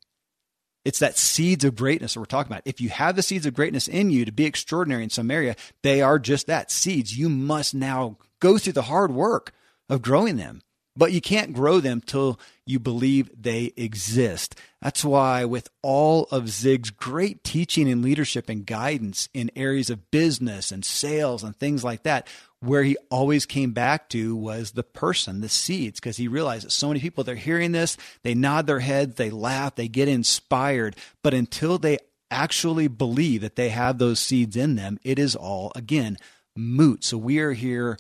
It's 0.83 0.99
that 0.99 1.17
seeds 1.17 1.63
of 1.63 1.75
greatness 1.75 2.15
that 2.15 2.19
we're 2.19 2.25
talking 2.25 2.51
about. 2.51 2.63
If 2.65 2.81
you 2.81 2.89
have 2.89 3.15
the 3.15 3.21
seeds 3.21 3.45
of 3.45 3.53
greatness 3.53 3.87
in 3.87 4.09
you 4.09 4.25
to 4.25 4.31
be 4.31 4.45
extraordinary 4.45 5.03
in 5.03 5.09
some 5.09 5.31
area, 5.31 5.55
they 5.83 6.01
are 6.01 6.19
just 6.19 6.47
that 6.47 6.71
seeds. 6.71 7.17
You 7.17 7.29
must 7.29 7.73
now 7.73 8.17
go 8.39 8.57
through 8.57 8.73
the 8.73 8.81
hard 8.83 9.11
work 9.11 9.53
of 9.87 10.01
growing 10.01 10.37
them. 10.37 10.61
But 10.95 11.11
you 11.11 11.21
can't 11.21 11.53
grow 11.53 11.79
them 11.79 12.01
till 12.01 12.39
you 12.65 12.79
believe 12.79 13.29
they 13.39 13.73
exist. 13.77 14.55
That's 14.81 15.05
why, 15.05 15.45
with 15.45 15.69
all 15.81 16.23
of 16.31 16.49
Zig's 16.49 16.89
great 16.89 17.43
teaching 17.43 17.89
and 17.89 18.01
leadership 18.01 18.49
and 18.49 18.65
guidance 18.65 19.29
in 19.33 19.51
areas 19.55 19.89
of 19.89 20.11
business 20.11 20.71
and 20.71 20.83
sales 20.83 21.43
and 21.43 21.55
things 21.55 21.83
like 21.83 22.03
that, 22.03 22.27
where 22.59 22.83
he 22.83 22.97
always 23.09 23.45
came 23.45 23.71
back 23.71 24.09
to 24.09 24.35
was 24.35 24.71
the 24.71 24.83
person, 24.83 25.41
the 25.41 25.49
seeds, 25.49 25.99
because 25.99 26.17
he 26.17 26.27
realized 26.27 26.65
that 26.65 26.71
so 26.71 26.87
many 26.87 26.99
people, 26.99 27.23
they're 27.23 27.35
hearing 27.35 27.71
this, 27.71 27.97
they 28.23 28.33
nod 28.35 28.67
their 28.67 28.79
heads, 28.79 29.15
they 29.15 29.29
laugh, 29.31 29.75
they 29.75 29.87
get 29.87 30.07
inspired, 30.07 30.95
but 31.23 31.33
until 31.33 31.77
they 31.77 31.97
actually 32.29 32.87
believe 32.87 33.41
that 33.41 33.55
they 33.55 33.69
have 33.69 33.97
those 33.97 34.19
seeds 34.19 34.55
in 34.55 34.75
them, 34.75 34.99
it 35.03 35.17
is 35.19 35.35
all, 35.35 35.71
again, 35.75 36.17
moot. 36.55 37.03
So 37.03 37.17
we 37.17 37.39
are 37.39 37.53
here 37.53 37.97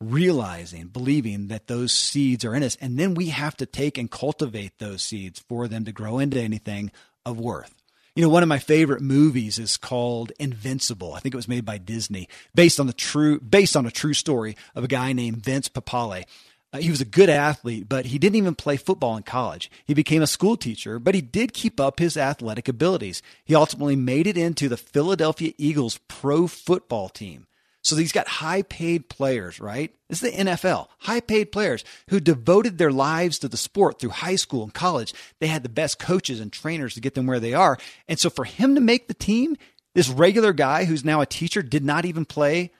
realizing, 0.00 0.86
believing 0.86 1.48
that 1.48 1.66
those 1.66 1.92
seeds 1.92 2.44
are 2.44 2.54
in 2.54 2.62
us. 2.62 2.76
And 2.80 2.98
then 2.98 3.14
we 3.14 3.28
have 3.28 3.56
to 3.56 3.66
take 3.66 3.98
and 3.98 4.10
cultivate 4.10 4.78
those 4.78 5.02
seeds 5.02 5.40
for 5.40 5.68
them 5.68 5.84
to 5.84 5.92
grow 5.92 6.18
into 6.18 6.40
anything 6.40 6.92
of 7.26 7.38
worth. 7.40 7.74
You 8.14 8.22
know, 8.22 8.30
one 8.30 8.42
of 8.42 8.48
my 8.48 8.58
favorite 8.58 9.00
movies 9.00 9.58
is 9.58 9.76
called 9.76 10.32
Invincible. 10.40 11.14
I 11.14 11.20
think 11.20 11.34
it 11.34 11.38
was 11.38 11.46
made 11.46 11.64
by 11.64 11.78
Disney, 11.78 12.28
based 12.52 12.80
on 12.80 12.88
the 12.88 12.92
true, 12.92 13.38
based 13.38 13.76
on 13.76 13.86
a 13.86 13.92
true 13.92 14.14
story 14.14 14.56
of 14.74 14.82
a 14.82 14.88
guy 14.88 15.12
named 15.12 15.44
Vince 15.44 15.68
Papale. 15.68 16.24
Uh, 16.72 16.78
he 16.78 16.90
was 16.90 17.00
a 17.00 17.06
good 17.06 17.30
athlete, 17.30 17.88
but 17.88 18.06
he 18.06 18.18
didn't 18.18 18.36
even 18.36 18.54
play 18.54 18.76
football 18.76 19.16
in 19.16 19.22
college. 19.22 19.70
He 19.86 19.94
became 19.94 20.20
a 20.20 20.26
school 20.26 20.56
teacher, 20.56 20.98
but 20.98 21.14
he 21.14 21.20
did 21.20 21.54
keep 21.54 21.78
up 21.78 21.98
his 21.98 22.16
athletic 22.16 22.68
abilities. 22.68 23.22
He 23.44 23.54
ultimately 23.54 23.96
made 23.96 24.26
it 24.26 24.36
into 24.36 24.68
the 24.68 24.76
Philadelphia 24.76 25.52
Eagles 25.56 26.00
pro 26.08 26.46
football 26.46 27.08
team. 27.08 27.46
So 27.88 27.96
he's 27.96 28.12
got 28.12 28.28
high 28.28 28.62
paid 28.62 29.08
players, 29.08 29.60
right? 29.60 29.94
This 30.08 30.22
is 30.22 30.30
the 30.30 30.44
NFL, 30.44 30.88
high 30.98 31.20
paid 31.20 31.50
players 31.52 31.84
who 32.10 32.20
devoted 32.20 32.76
their 32.76 32.92
lives 32.92 33.38
to 33.38 33.48
the 33.48 33.56
sport 33.56 33.98
through 33.98 34.10
high 34.10 34.36
school 34.36 34.62
and 34.62 34.74
college. 34.74 35.14
They 35.40 35.46
had 35.46 35.62
the 35.62 35.68
best 35.68 35.98
coaches 35.98 36.38
and 36.38 36.52
trainers 36.52 36.94
to 36.94 37.00
get 37.00 37.14
them 37.14 37.26
where 37.26 37.40
they 37.40 37.54
are. 37.54 37.78
And 38.06 38.18
so 38.18 38.28
for 38.28 38.44
him 38.44 38.74
to 38.74 38.80
make 38.80 39.08
the 39.08 39.14
team, 39.14 39.56
this 39.94 40.10
regular 40.10 40.52
guy 40.52 40.84
who's 40.84 41.04
now 41.04 41.20
a 41.20 41.26
teacher 41.26 41.62
did 41.62 41.84
not 41.84 42.04
even 42.04 42.24
play 42.24 42.72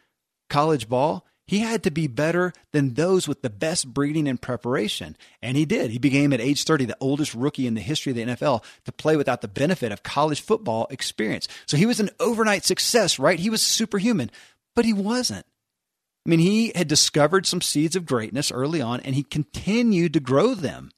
college 0.50 0.88
ball. 0.88 1.24
He 1.46 1.60
had 1.60 1.82
to 1.84 1.90
be 1.90 2.06
better 2.06 2.52
than 2.72 2.92
those 2.92 3.26
with 3.26 3.40
the 3.40 3.48
best 3.48 3.94
breeding 3.94 4.28
and 4.28 4.40
preparation. 4.40 5.16
And 5.40 5.56
he 5.56 5.64
did. 5.64 5.90
He 5.90 5.98
became 5.98 6.34
at 6.34 6.42
age 6.42 6.64
30 6.64 6.84
the 6.84 6.96
oldest 7.00 7.34
rookie 7.34 7.66
in 7.66 7.72
the 7.72 7.80
history 7.80 8.10
of 8.12 8.16
the 8.16 8.26
NFL 8.26 8.62
to 8.84 8.92
play 8.92 9.16
without 9.16 9.40
the 9.40 9.48
benefit 9.48 9.90
of 9.90 10.02
college 10.02 10.42
football 10.42 10.86
experience. 10.90 11.48
So 11.64 11.78
he 11.78 11.86
was 11.86 12.00
an 12.00 12.10
overnight 12.20 12.66
success, 12.66 13.18
right? 13.18 13.38
He 13.38 13.48
was 13.48 13.62
superhuman 13.62 14.30
but 14.78 14.84
he 14.84 14.92
wasn't. 14.92 15.44
I 16.24 16.30
mean, 16.30 16.38
he 16.38 16.70
had 16.72 16.86
discovered 16.86 17.46
some 17.46 17.60
seeds 17.60 17.96
of 17.96 18.06
greatness 18.06 18.52
early 18.52 18.80
on 18.80 19.00
and 19.00 19.16
he 19.16 19.24
continued 19.24 20.12
to 20.12 20.20
grow 20.20 20.54
them. 20.54 20.92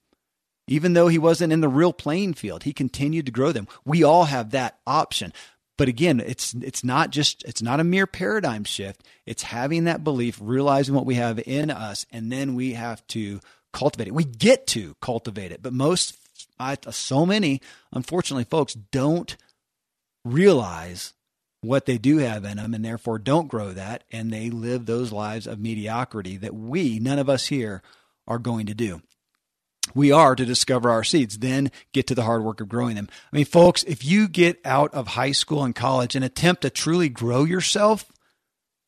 Even 0.67 0.93
though 0.93 1.07
he 1.07 1.17
wasn't 1.17 1.51
in 1.51 1.61
the 1.61 1.67
real 1.67 1.91
playing 1.91 2.35
field, 2.35 2.61
he 2.61 2.73
continued 2.73 3.25
to 3.25 3.31
grow 3.31 3.51
them. 3.51 3.67
We 3.83 4.03
all 4.03 4.25
have 4.25 4.51
that 4.51 4.77
option. 4.85 5.33
But 5.79 5.87
again, 5.87 6.19
it's 6.19 6.53
it's 6.53 6.83
not 6.83 7.09
just 7.09 7.43
it's 7.43 7.63
not 7.63 7.79
a 7.79 7.83
mere 7.83 8.05
paradigm 8.05 8.65
shift. 8.65 9.03
It's 9.25 9.41
having 9.41 9.85
that 9.85 10.03
belief, 10.03 10.37
realizing 10.39 10.93
what 10.93 11.07
we 11.07 11.15
have 11.15 11.41
in 11.47 11.71
us, 11.71 12.05
and 12.11 12.31
then 12.31 12.53
we 12.53 12.73
have 12.73 13.05
to 13.07 13.39
cultivate 13.73 14.09
it. 14.09 14.13
We 14.13 14.25
get 14.25 14.67
to 14.67 14.95
cultivate 15.01 15.51
it, 15.51 15.63
but 15.63 15.73
most, 15.73 16.19
so 16.91 17.25
many, 17.25 17.61
unfortunately, 17.91 18.43
folks 18.43 18.75
don't 18.75 19.35
realize 20.23 21.13
what 21.61 21.85
they 21.85 21.97
do 21.97 22.17
have 22.17 22.43
in 22.43 22.57
them 22.57 22.73
and 22.73 22.83
therefore 22.83 23.19
don't 23.19 23.47
grow 23.47 23.71
that 23.71 24.03
and 24.11 24.31
they 24.31 24.49
live 24.49 24.85
those 24.85 25.11
lives 25.11 25.45
of 25.45 25.59
mediocrity 25.59 26.37
that 26.37 26.55
we 26.55 26.99
none 26.99 27.19
of 27.19 27.29
us 27.29 27.47
here 27.47 27.81
are 28.27 28.39
going 28.39 28.65
to 28.65 28.73
do. 28.73 29.01
We 29.93 30.11
are 30.11 30.35
to 30.35 30.45
discover 30.45 30.89
our 30.89 31.03
seeds 31.03 31.37
then 31.37 31.71
get 31.91 32.07
to 32.07 32.15
the 32.15 32.23
hard 32.23 32.43
work 32.43 32.61
of 32.61 32.69
growing 32.69 32.95
them. 32.95 33.09
I 33.31 33.35
mean 33.35 33.45
folks 33.45 33.83
if 33.83 34.03
you 34.03 34.27
get 34.27 34.59
out 34.65 34.93
of 34.93 35.09
high 35.09 35.33
school 35.33 35.63
and 35.63 35.75
college 35.75 36.15
and 36.15 36.25
attempt 36.25 36.63
to 36.63 36.69
truly 36.69 37.09
grow 37.09 37.43
yourself 37.43 38.11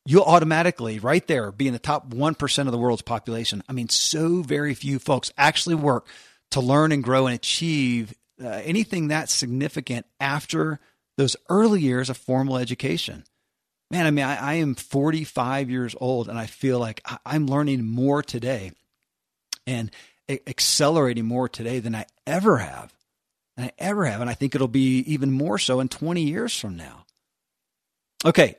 you'll 0.05 0.23
automatically 0.23 0.99
right 0.99 1.25
there 1.27 1.51
be 1.51 1.67
in 1.67 1.73
the 1.73 1.79
top 1.79 2.09
1% 2.09 2.65
of 2.65 2.71
the 2.71 2.77
world's 2.77 3.03
population. 3.03 3.63
I 3.69 3.73
mean 3.73 3.89
so 3.89 4.41
very 4.41 4.73
few 4.73 4.97
folks 4.97 5.31
actually 5.37 5.75
work 5.75 6.07
to 6.51 6.59
learn 6.59 6.91
and 6.91 7.03
grow 7.03 7.27
and 7.27 7.35
achieve 7.35 8.15
uh, 8.43 8.47
anything 8.47 9.09
that 9.09 9.29
significant 9.29 10.07
after 10.19 10.79
those 11.17 11.35
early 11.49 11.81
years 11.81 12.09
of 12.09 12.17
formal 12.17 12.57
education. 12.57 13.23
Man, 13.91 14.05
I 14.05 14.11
mean, 14.11 14.25
I, 14.25 14.35
I 14.35 14.53
am 14.55 14.75
45 14.75 15.69
years 15.69 15.95
old 15.99 16.27
and 16.27 16.37
I 16.37 16.47
feel 16.47 16.79
like 16.79 17.01
I, 17.05 17.35
am 17.35 17.47
learning 17.47 17.85
more 17.85 18.23
today 18.23 18.71
and 19.67 19.91
accelerating 20.29 21.25
more 21.25 21.47
today 21.47 21.79
than 21.79 21.95
I 21.95 22.05
ever 22.25 22.57
have. 22.57 22.93
Than 23.55 23.67
I 23.67 23.71
ever 23.77 24.05
have. 24.05 24.21
And 24.21 24.29
I 24.29 24.33
think 24.33 24.55
it'll 24.55 24.67
be 24.67 24.99
even 24.99 25.31
more 25.31 25.59
so 25.59 25.79
in 25.79 25.89
20 25.89 26.23
years 26.23 26.57
from 26.57 26.75
now. 26.75 27.05
Okay. 28.25 28.55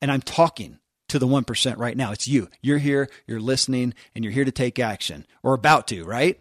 And 0.00 0.12
I'm 0.12 0.22
talking 0.22 0.78
to 1.08 1.18
the 1.18 1.26
1% 1.26 1.78
right 1.78 1.96
now. 1.96 2.12
It's 2.12 2.28
you. 2.28 2.48
You're 2.62 2.78
here, 2.78 3.08
you're 3.26 3.40
listening, 3.40 3.94
and 4.14 4.24
you're 4.24 4.32
here 4.32 4.44
to 4.44 4.52
take 4.52 4.78
action 4.78 5.26
or 5.42 5.54
about 5.54 5.88
to, 5.88 6.04
right? 6.04 6.38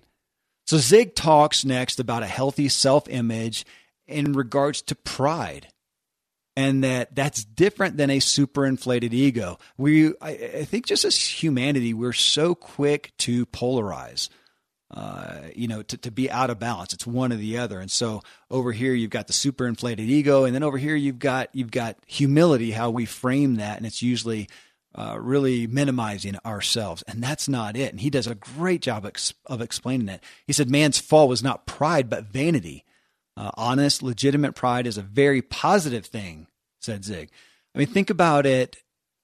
So 0.66 0.78
Zig 0.78 1.16
talks 1.16 1.64
next 1.64 2.00
about 2.00 2.24
a 2.24 2.28
healthy 2.28 2.70
self 2.70 3.08
image 3.10 3.66
in 4.08 4.34
regards 4.34 4.82
to 4.84 4.96
pride 4.96 5.68
and 6.58 6.84
that 6.84 7.14
that's 7.16 7.46
different 7.46 7.98
than 7.98 8.10
a 8.10 8.20
super 8.20 8.66
inflated 8.66 9.14
ego. 9.14 9.60
We, 9.78 10.08
I, 10.20 10.30
I, 10.32 10.66
think, 10.66 10.88
just 10.88 11.06
as 11.06 11.16
humanity, 11.16 11.94
we're 11.94 12.14
so 12.14 12.56
quick 12.56 13.14
to 13.20 13.46
polarize. 13.46 14.30
Uh, 14.90 15.42
you 15.54 15.68
know, 15.68 15.84
to, 15.84 15.98
to 15.98 16.10
be 16.10 16.32
out 16.32 16.50
of 16.50 16.60
balance. 16.60 16.94
It's 16.94 17.06
one 17.06 17.34
or 17.34 17.36
the 17.36 17.58
other. 17.58 17.82
And 17.82 17.92
so 17.92 18.22
over 18.50 18.72
here 18.72 18.94
you've 18.94 19.10
got 19.10 19.28
the 19.28 19.34
super 19.34 19.68
inflated 19.68 20.10
ego, 20.10 20.46
and 20.46 20.56
then 20.56 20.64
over 20.64 20.78
here 20.78 20.96
you've 20.96 21.20
got 21.20 21.50
you've 21.54 21.72
got 21.72 21.98
humility. 22.08 22.72
How 22.72 22.90
we 22.90 23.06
frame 23.06 23.56
that, 23.56 23.78
and 23.78 23.86
it's 23.86 24.02
usually 24.02 24.48
uh, 24.96 25.18
really 25.20 25.68
minimizing 25.68 26.38
ourselves, 26.46 27.04
and 27.06 27.22
that's 27.22 27.50
not 27.50 27.76
it. 27.76 27.92
And 27.92 28.00
he 28.00 28.10
does 28.10 28.28
a 28.28 28.36
great 28.36 28.82
job 28.82 29.06
ex- 29.06 29.34
of 29.46 29.62
explaining 29.62 30.08
that. 30.08 30.24
He 30.46 30.54
said, 30.54 30.70
"Man's 30.70 30.98
fall 30.98 31.28
was 31.28 31.44
not 31.44 31.68
pride, 31.68 32.10
but 32.10 32.24
vanity." 32.24 32.86
Uh, 33.38 33.52
honest, 33.56 34.02
legitimate 34.02 34.56
pride 34.56 34.88
is 34.88 34.98
a 34.98 35.04
very 35.04 35.44
positive 35.44 36.08
thing, 36.08 36.48
said 36.82 37.06
Zig. 37.06 37.30
I 37.76 37.78
mean, 37.78 37.88
think 37.88 38.10
about 38.10 38.48
it. 38.48 38.78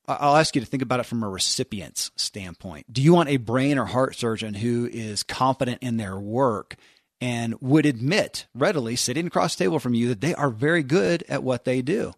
I'll 0.07 0.35
ask 0.35 0.53
you 0.53 0.61
to 0.61 0.67
think 0.67 0.83
about 0.83 0.99
it 0.99 1.05
from 1.05 1.23
a 1.23 1.29
recipient's 1.29 2.11
standpoint. 2.15 2.91
Do 2.91 3.01
you 3.01 3.13
want 3.13 3.29
a 3.29 3.37
brain 3.37 3.79
or 3.79 3.85
heart 3.85 4.15
surgeon 4.15 4.53
who 4.53 4.87
is 4.91 5.23
confident 5.23 5.81
in 5.81 5.97
their 5.97 6.19
work 6.19 6.75
and 7.21 7.55
would 7.61 7.85
admit 7.85 8.45
readily, 8.53 8.95
sitting 8.95 9.25
across 9.25 9.55
the 9.55 9.63
table 9.63 9.79
from 9.79 9.93
you, 9.93 10.09
that 10.09 10.21
they 10.21 10.35
are 10.35 10.49
very 10.49 10.83
good 10.83 11.23
at 11.27 11.41
what 11.41 11.63
they 11.63 11.81
do? 11.81 12.13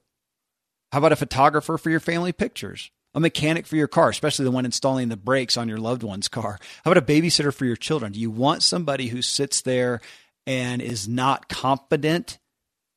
How 0.91 0.97
about 0.97 1.11
a 1.11 1.17
photographer 1.17 1.77
for 1.77 1.89
your 1.89 1.99
family 1.99 2.33
pictures? 2.33 2.89
A 3.13 3.19
mechanic 3.19 3.65
for 3.65 3.77
your 3.77 3.87
car, 3.87 4.09
especially 4.09 4.43
the 4.43 4.51
one 4.51 4.65
installing 4.65 5.07
the 5.07 5.15
brakes 5.15 5.55
on 5.55 5.69
your 5.69 5.77
loved 5.77 6.03
one's 6.03 6.27
car? 6.27 6.59
How 6.83 6.91
about 6.91 7.03
a 7.03 7.13
babysitter 7.13 7.53
for 7.53 7.65
your 7.65 7.77
children? 7.77 8.11
Do 8.11 8.19
you 8.19 8.31
want 8.31 8.63
somebody 8.63 9.07
who 9.07 9.21
sits 9.21 9.61
there 9.61 10.01
and 10.47 10.81
is 10.81 11.07
not 11.07 11.49
confident 11.49 12.37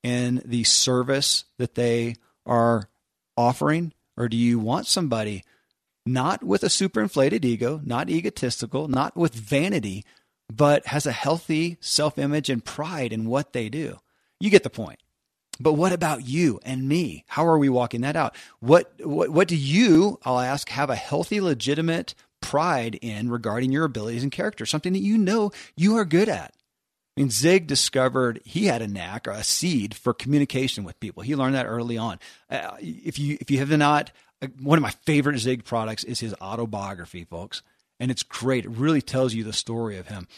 in 0.03 0.43
the 0.45 0.65
service 0.65 1.45
that 1.59 1.75
they 1.75 2.17
are 2.47 2.89
offering? 3.37 3.93
Or 4.17 4.29
do 4.29 4.37
you 4.37 4.59
want 4.59 4.87
somebody 4.87 5.45
not 6.05 6.43
with 6.43 6.63
a 6.63 6.69
superinflated 6.69 7.45
ego, 7.45 7.81
not 7.85 8.11
egotistical, 8.11 8.89
not 8.89 9.17
with 9.17 9.35
vanity, 9.35 10.05
but 10.53 10.87
has 10.87 11.07
a 11.07 11.13
healthy 11.13 11.77
self 11.81 12.19
image 12.19 12.51
and 12.51 12.65
pride 12.65 13.13
in 13.13 13.29
what 13.29 13.53
they 13.53 13.69
do? 13.69 13.99
You 14.41 14.51
get 14.51 14.63
the 14.63 14.71
point. 14.71 15.01
But 15.61 15.73
what 15.73 15.93
about 15.93 16.27
you 16.27 16.61
and 16.63 16.89
me? 16.89 17.25
How 17.29 17.47
are 17.47 17.59
we 17.59 17.69
walking 17.69 18.03
that 18.03 18.17
out? 18.17 18.37
What, 18.61 18.93
what, 19.01 19.31
what 19.31 19.49
do 19.49 19.57
you, 19.57 20.21
I'll 20.25 20.39
ask, 20.39 20.69
have 20.69 20.89
a 20.89 20.97
healthy, 20.97 21.41
legitimate 21.41 22.15
pride 22.41 22.95
in 23.03 23.29
regarding 23.29 23.73
your 23.73 23.85
abilities 23.85 24.23
and 24.23 24.31
character? 24.31 24.65
Something 24.67 24.93
that 24.93 25.01
you 25.01 25.19
know 25.19 25.51
you 25.77 25.97
are 25.97 26.05
good 26.05 26.29
at. 26.29 26.55
I 27.19 27.21
mean, 27.21 27.31
Zig 27.31 27.67
discovered 27.67 28.41
he 28.45 28.67
had 28.67 28.81
a 28.81 28.87
knack 28.87 29.27
or 29.27 29.33
a 29.33 29.43
seed 29.43 29.93
for 29.93 30.15
communication 30.15 30.85
with 30.85 31.01
people. 31.01 31.25
He 31.25 31.35
learned 31.35 31.57
that 31.57 31.67
early 31.67 31.99
on. 31.99 32.21
Uh, 32.49 32.77
if 32.79 33.19
you 33.19 33.37
if 33.41 33.51
you 33.51 33.59
have 33.59 33.77
not, 33.77 34.13
uh, 34.41 34.47
one 34.61 34.79
of 34.79 34.83
my 34.83 34.91
favorite 34.91 35.37
Zig 35.39 35.65
products 35.65 36.05
is 36.05 36.21
his 36.21 36.33
autobiography, 36.41 37.25
folks, 37.25 37.63
and 37.99 38.13
it's 38.13 38.23
great. 38.23 38.67
It 38.67 38.71
really 38.71 39.03
tells 39.03 39.35
you 39.35 39.43
the 39.43 39.53
story 39.53 39.99
of 39.99 40.07
him. 40.07 40.29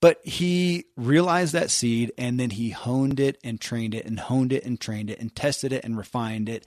But 0.00 0.24
he 0.24 0.86
realized 0.96 1.52
that 1.52 1.70
seed, 1.70 2.12
and 2.16 2.40
then 2.40 2.48
he 2.48 2.70
honed 2.70 3.20
it 3.20 3.36
and 3.44 3.60
trained 3.60 3.94
it, 3.94 4.06
and 4.06 4.18
honed 4.18 4.54
it 4.54 4.64
and 4.64 4.80
trained 4.80 5.10
it, 5.10 5.20
and 5.20 5.36
tested 5.36 5.70
it 5.70 5.84
and 5.84 5.98
refined 5.98 6.48
it. 6.48 6.64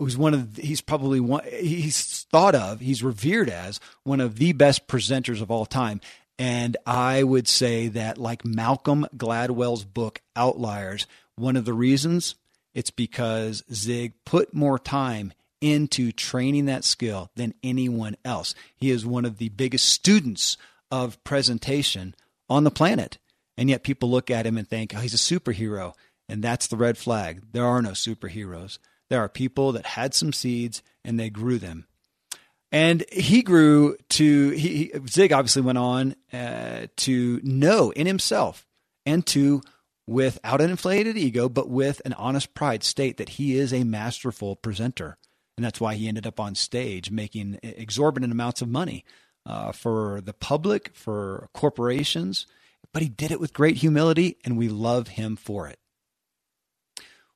It 0.00 0.02
was 0.02 0.18
one 0.18 0.34
of 0.34 0.56
he's 0.56 0.80
probably 0.80 1.20
one 1.20 1.44
he's 1.44 2.24
thought 2.32 2.56
of 2.56 2.80
he's 2.80 3.04
revered 3.04 3.48
as 3.48 3.78
one 4.02 4.20
of 4.20 4.38
the 4.38 4.52
best 4.52 4.88
presenters 4.88 5.40
of 5.40 5.52
all 5.52 5.66
time 5.66 6.00
and 6.38 6.76
I 6.86 7.22
would 7.22 7.48
say 7.48 7.88
that, 7.88 8.18
like 8.18 8.44
Malcolm 8.44 9.06
Gladwell's 9.16 9.84
book, 9.84 10.20
Outliers, 10.36 11.06
one 11.36 11.56
of 11.56 11.64
the 11.64 11.72
reasons 11.72 12.34
it's 12.74 12.90
because 12.90 13.62
Zig 13.72 14.12
put 14.24 14.52
more 14.52 14.78
time 14.78 15.32
into 15.60 16.12
training 16.12 16.66
that 16.66 16.84
skill 16.84 17.30
than 17.36 17.54
anyone 17.62 18.16
else. 18.24 18.54
He 18.76 18.90
is 18.90 19.06
one 19.06 19.24
of 19.24 19.38
the 19.38 19.48
biggest 19.50 19.88
students 19.88 20.56
of 20.90 21.22
presentation 21.24 22.14
on 22.50 22.64
the 22.64 22.70
planet. 22.70 23.18
And 23.56 23.70
yet 23.70 23.84
people 23.84 24.10
look 24.10 24.30
at 24.30 24.46
him 24.46 24.58
and 24.58 24.68
think, 24.68 24.92
oh, 24.94 24.98
he's 24.98 25.14
a 25.14 25.16
superhero. 25.16 25.94
And 26.28 26.42
that's 26.42 26.66
the 26.66 26.76
red 26.76 26.98
flag. 26.98 27.42
There 27.52 27.64
are 27.64 27.80
no 27.80 27.90
superheroes. 27.90 28.78
There 29.08 29.20
are 29.20 29.28
people 29.28 29.72
that 29.72 29.86
had 29.86 30.14
some 30.14 30.32
seeds 30.32 30.82
and 31.04 31.18
they 31.18 31.30
grew 31.30 31.58
them. 31.58 31.86
And 32.74 33.04
he 33.12 33.42
grew 33.42 33.96
to, 34.08 34.50
he, 34.50 34.90
Zig 35.08 35.32
obviously 35.32 35.62
went 35.62 35.78
on 35.78 36.16
uh, 36.32 36.88
to 36.96 37.40
know 37.44 37.92
in 37.92 38.08
himself 38.08 38.66
and 39.06 39.24
to, 39.26 39.62
without 40.08 40.60
an 40.60 40.70
inflated 40.70 41.16
ego, 41.16 41.48
but 41.48 41.70
with 41.70 42.02
an 42.04 42.14
honest 42.14 42.52
pride, 42.52 42.82
state 42.82 43.16
that 43.18 43.28
he 43.28 43.56
is 43.56 43.72
a 43.72 43.84
masterful 43.84 44.56
presenter. 44.56 45.16
And 45.56 45.64
that's 45.64 45.80
why 45.80 45.94
he 45.94 46.08
ended 46.08 46.26
up 46.26 46.40
on 46.40 46.56
stage 46.56 47.12
making 47.12 47.60
exorbitant 47.62 48.32
amounts 48.32 48.60
of 48.60 48.68
money 48.68 49.04
uh, 49.46 49.70
for 49.70 50.20
the 50.20 50.34
public, 50.34 50.90
for 50.94 51.48
corporations. 51.54 52.48
But 52.92 53.02
he 53.02 53.08
did 53.08 53.30
it 53.30 53.38
with 53.38 53.54
great 53.54 53.76
humility, 53.76 54.36
and 54.44 54.58
we 54.58 54.68
love 54.68 55.06
him 55.06 55.36
for 55.36 55.68
it. 55.68 55.78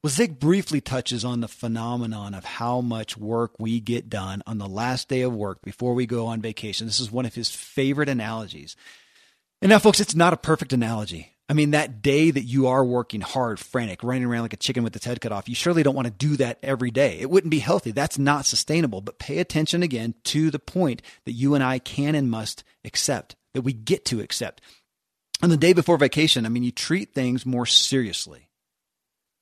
Well, 0.09 0.14
Zig 0.14 0.40
briefly 0.40 0.80
touches 0.80 1.22
on 1.22 1.42
the 1.42 1.48
phenomenon 1.48 2.32
of 2.32 2.42
how 2.42 2.80
much 2.80 3.18
work 3.18 3.52
we 3.59 3.78
get 3.78 4.09
done 4.09 4.42
on 4.46 4.56
the 4.56 4.66
last 4.66 5.06
day 5.06 5.20
of 5.20 5.34
work 5.34 5.61
before 5.61 5.92
we 5.92 6.06
go 6.06 6.24
on 6.24 6.40
vacation. 6.40 6.86
This 6.86 6.98
is 6.98 7.12
one 7.12 7.26
of 7.26 7.34
his 7.34 7.50
favorite 7.50 8.09
analogies. 8.09 8.74
And 9.61 9.68
now, 9.68 9.78
folks, 9.78 10.00
it's 10.00 10.14
not 10.14 10.32
a 10.32 10.38
perfect 10.38 10.72
analogy. 10.72 11.36
I 11.46 11.52
mean, 11.52 11.72
that 11.72 12.00
day 12.00 12.30
that 12.30 12.44
you 12.44 12.68
are 12.68 12.82
working 12.82 13.20
hard, 13.20 13.61
frantic, 13.61 14.02
running 14.02 14.24
around 14.24 14.40
like 14.40 14.54
a 14.54 14.56
chicken 14.56 14.82
with 14.82 14.96
its 14.96 15.04
head 15.04 15.20
cut 15.20 15.30
off, 15.30 15.46
you 15.46 15.54
surely 15.54 15.82
don't 15.82 15.94
want 15.94 16.06
to 16.06 16.26
do 16.26 16.38
that 16.38 16.59
every 16.62 16.90
day. 16.90 17.18
It 17.20 17.28
wouldn't 17.28 17.50
be 17.50 17.59
healthy. 17.59 17.90
That's 17.90 18.18
not 18.18 18.46
sustainable. 18.46 19.02
But 19.02 19.18
pay 19.18 19.40
attention 19.40 19.82
again 19.82 20.14
to 20.24 20.50
the 20.50 20.59
point 20.59 21.02
that 21.26 21.32
you 21.32 21.54
and 21.54 21.62
I 21.62 21.80
can 21.80 22.14
and 22.14 22.30
must 22.30 22.64
accept, 22.82 23.36
that 23.52 23.61
we 23.61 23.74
get 23.74 24.06
to 24.06 24.22
accept. 24.22 24.62
On 25.42 25.50
the 25.50 25.59
day 25.59 25.74
before 25.74 25.98
vacation, 25.98 26.46
I 26.46 26.48
mean, 26.48 26.62
you 26.62 26.72
treat 26.72 27.12
things 27.12 27.44
more 27.44 27.66
seriously. 27.66 28.47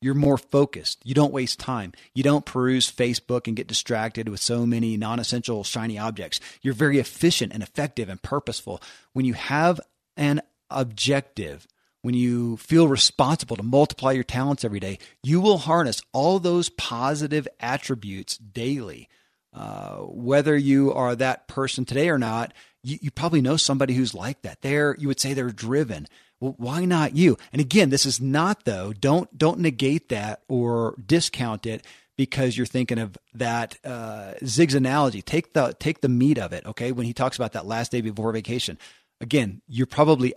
You're 0.07 0.15
more 0.15 0.39
focused. 0.39 1.01
You 1.03 1.15
don't 1.15 1.33
waste 1.33 1.59
time. 1.59 1.93
You 2.15 2.23
don't 2.23 2.47
peruse 2.47 2.89
Facebook 2.89 3.49
and 3.49 3.57
get 3.57 3.67
distracted 3.67 4.29
with 4.29 4.41
so 4.41 4.65
many 4.65 4.97
non 4.97 5.19
essential 5.19 5.65
shiny 5.65 5.99
objects. 5.99 6.39
You're 6.63 6.75
very 6.75 7.01
efficient 7.01 7.53
and 7.53 7.61
effective 7.61 8.09
and 8.09 8.23
purposeful. 8.23 8.81
When 9.15 9.25
you 9.25 9.35
have 9.35 9.81
an 10.17 10.43
objective, 10.71 11.67
when 12.03 12.15
you 12.15 12.57
feel 12.59 12.87
responsible 12.87 13.57
to 13.57 13.65
multiply 13.65 14.13
your 14.13 14.23
talents 14.23 14.65
every 14.65 14.79
day, 14.79 15.01
you 15.25 15.41
will 15.41 15.59
harness 15.59 16.01
all 16.13 16.39
those 16.39 16.69
positive 16.69 17.49
attributes 17.59 18.39
daily. 18.39 19.09
Uh, 19.53 19.97
whether 20.03 20.57
you 20.57 20.93
are 20.93 21.17
that 21.17 21.49
person 21.49 21.85
today 21.85 22.11
or 22.11 22.19
not, 22.19 22.55
you, 22.87 22.99
you 23.03 23.11
probably 23.11 23.41
know 23.41 23.57
somebody 23.57 23.95
who's 23.95 24.15
like 24.15 24.43
that. 24.43 24.63
They're, 24.63 24.97
you 24.99 25.09
would 25.09 25.21
say 25.21 25.35
they're 25.35 25.51
driven. 25.51 26.07
Well, 26.41 26.55
why 26.57 26.85
not 26.85 27.17
you? 27.17 27.37
And 27.53 27.61
again, 27.61 27.91
this 27.91 28.07
is 28.07 28.21
not 28.21 28.65
though. 28.65 28.93
Don't 28.93 29.37
don't 29.37 29.61
negate 29.61 30.11
that 30.11 30.43
or 30.49 30.95
discount 31.05 31.67
it 31.67 31.85
because 32.17 32.57
you're 32.57 32.67
thinking 32.67 32.99
of 32.99 33.17
that 33.35 33.79
uh, 33.85 34.35
Zig's 34.45 34.75
analogy. 34.75 35.23
Take 35.23 35.55
the 35.55 35.75
take 35.79 36.01
the 36.03 36.09
meat 36.09 36.39
of 36.39 36.53
it. 36.53 36.65
Okay, 36.67 36.93
when 36.93 37.07
he 37.07 37.13
talks 37.13 37.37
about 37.37 37.53
that 37.53 37.67
last 37.67 37.91
day 37.91 38.03
before 38.03 38.33
vacation, 38.33 38.79
again, 39.21 39.63
you're 39.67 39.87
probably 39.87 40.35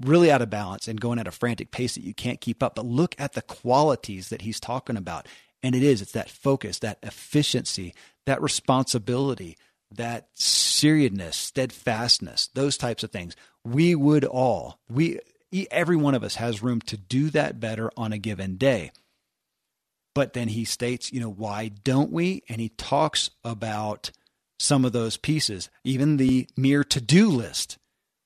really 0.00 0.30
out 0.30 0.42
of 0.42 0.50
balance 0.50 0.86
and 0.86 1.00
going 1.00 1.18
at 1.18 1.26
a 1.26 1.32
frantic 1.32 1.72
pace 1.72 1.94
that 1.96 2.04
you 2.04 2.14
can't 2.14 2.40
keep 2.40 2.62
up. 2.62 2.76
But 2.76 2.86
look 2.86 3.16
at 3.18 3.32
the 3.32 3.42
qualities 3.42 4.28
that 4.28 4.42
he's 4.42 4.60
talking 4.60 4.96
about. 4.96 5.26
And 5.64 5.74
it 5.74 5.82
is, 5.82 6.00
it's 6.00 6.12
that 6.12 6.28
focus, 6.30 6.78
that 6.80 6.98
efficiency, 7.02 7.94
that 8.26 8.42
responsibility, 8.42 9.56
that 9.96 10.28
seriousness, 10.34 11.36
steadfastness, 11.36 12.48
those 12.54 12.76
types 12.76 13.02
of 13.02 13.10
things. 13.10 13.36
We 13.64 13.94
would 13.94 14.24
all, 14.24 14.80
we, 14.88 15.20
every 15.70 15.96
one 15.96 16.14
of 16.14 16.24
us 16.24 16.36
has 16.36 16.62
room 16.62 16.80
to 16.82 16.96
do 16.96 17.30
that 17.30 17.60
better 17.60 17.90
on 17.96 18.12
a 18.12 18.18
given 18.18 18.56
day. 18.56 18.92
But 20.14 20.32
then 20.32 20.48
he 20.48 20.64
states, 20.64 21.12
you 21.12 21.20
know, 21.20 21.30
why 21.30 21.68
don't 21.68 22.12
we? 22.12 22.42
And 22.48 22.60
he 22.60 22.68
talks 22.68 23.30
about 23.42 24.10
some 24.58 24.84
of 24.84 24.92
those 24.92 25.16
pieces, 25.16 25.70
even 25.82 26.16
the 26.16 26.48
mere 26.56 26.84
to 26.84 27.00
do 27.00 27.28
list 27.28 27.78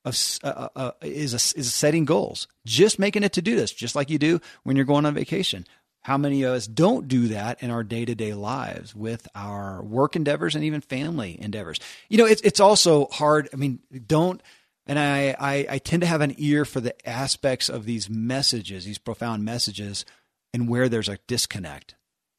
of, 0.05 0.17
uh, 0.45 0.49
uh, 0.49 0.69
uh, 0.77 0.91
is 1.03 1.33
a, 1.33 1.59
is 1.59 1.73
setting 1.73 2.05
goals. 2.05 2.47
Just 2.67 2.99
making 2.99 3.23
it 3.23 3.33
to 3.35 3.43
do 3.43 3.57
this, 3.57 3.73
just 3.73 3.95
like 3.95 4.11
you 4.11 4.19
do 4.19 4.41
when 4.65 4.77
you're 4.77 4.85
going 4.85 5.07
on 5.07 5.15
vacation. 5.15 5.67
How 6.09 6.17
many 6.17 6.43
of 6.43 6.55
us 6.55 6.67
don't 6.67 7.07
do 7.07 7.29
that 7.29 7.63
in 7.63 7.71
our 7.71 7.85
day 7.85 8.07
to 8.07 8.15
day 8.15 8.33
lives 8.33 8.95
with 8.95 9.29
our 9.35 9.83
work 9.83 10.17
endeavors 10.17 10.55
and 10.55 10.65
even 10.65 10.81
family 10.81 11.39
endeavors? 11.39 11.81
You 12.09 12.17
know, 12.17 12.25
it's 12.25 12.41
it's 12.41 12.61
also 12.61 13.09
hard. 13.09 13.51
I 13.53 13.57
mean, 13.57 13.81
don't. 14.07 14.43
And 14.87 14.99
I, 14.99 15.37
I, 15.39 15.67
I 15.69 15.77
tend 15.77 16.01
to 16.01 16.07
have 16.07 16.23
an 16.23 16.35
ear 16.39 16.65
for 16.65 16.81
the 16.81 17.07
aspects 17.07 17.69
of 17.69 17.85
these 17.85 18.09
messages, 18.09 18.87
these 18.87 18.97
profound 18.97 19.45
messages, 19.45 20.07
and 20.55 20.67
where 20.67 20.89
there's 20.89 21.11
a 21.11 21.19
disconnect, 21.27 21.95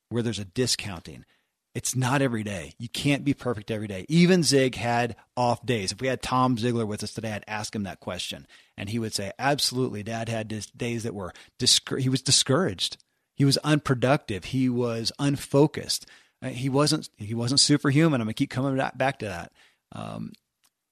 where 0.09 0.23
there's 0.23 0.39
a 0.39 0.45
discounting. 0.45 1.23
It's 1.75 1.95
not 1.95 2.23
every 2.23 2.41
day. 2.41 2.73
You 2.79 2.89
can't 2.89 3.23
be 3.23 3.35
perfect 3.35 3.69
every 3.69 3.87
day. 3.87 4.03
Even 4.09 4.41
Zig 4.41 4.73
had 4.73 5.15
off 5.37 5.63
days. 5.63 5.91
If 5.91 6.01
we 6.01 6.07
had 6.07 6.23
Tom 6.23 6.57
Ziglar 6.57 6.87
with 6.87 7.03
us 7.03 7.13
today, 7.13 7.33
I'd 7.33 7.43
ask 7.47 7.75
him 7.75 7.83
that 7.83 7.99
question. 7.99 8.47
And 8.75 8.89
he 8.89 8.97
would 8.97 9.13
say, 9.13 9.31
absolutely, 9.37 10.01
dad 10.01 10.27
had 10.27 10.47
days 10.75 11.03
that 11.03 11.13
were, 11.13 11.33
discour- 11.59 11.99
he 11.99 12.09
was 12.09 12.23
discouraged. 12.23 12.97
He 13.39 13.45
was 13.45 13.57
unproductive. 13.59 14.43
He 14.43 14.67
was 14.67 15.13
unfocused. 15.17 16.05
Uh, 16.43 16.49
he 16.49 16.67
wasn't, 16.67 17.09
he 17.17 17.33
wasn't 17.33 17.61
superhuman. 17.61 18.19
I'm 18.19 18.27
to 18.27 18.33
keep 18.33 18.49
coming 18.49 18.75
back 18.75 19.19
to 19.19 19.25
that. 19.25 19.53
Um, 19.93 20.33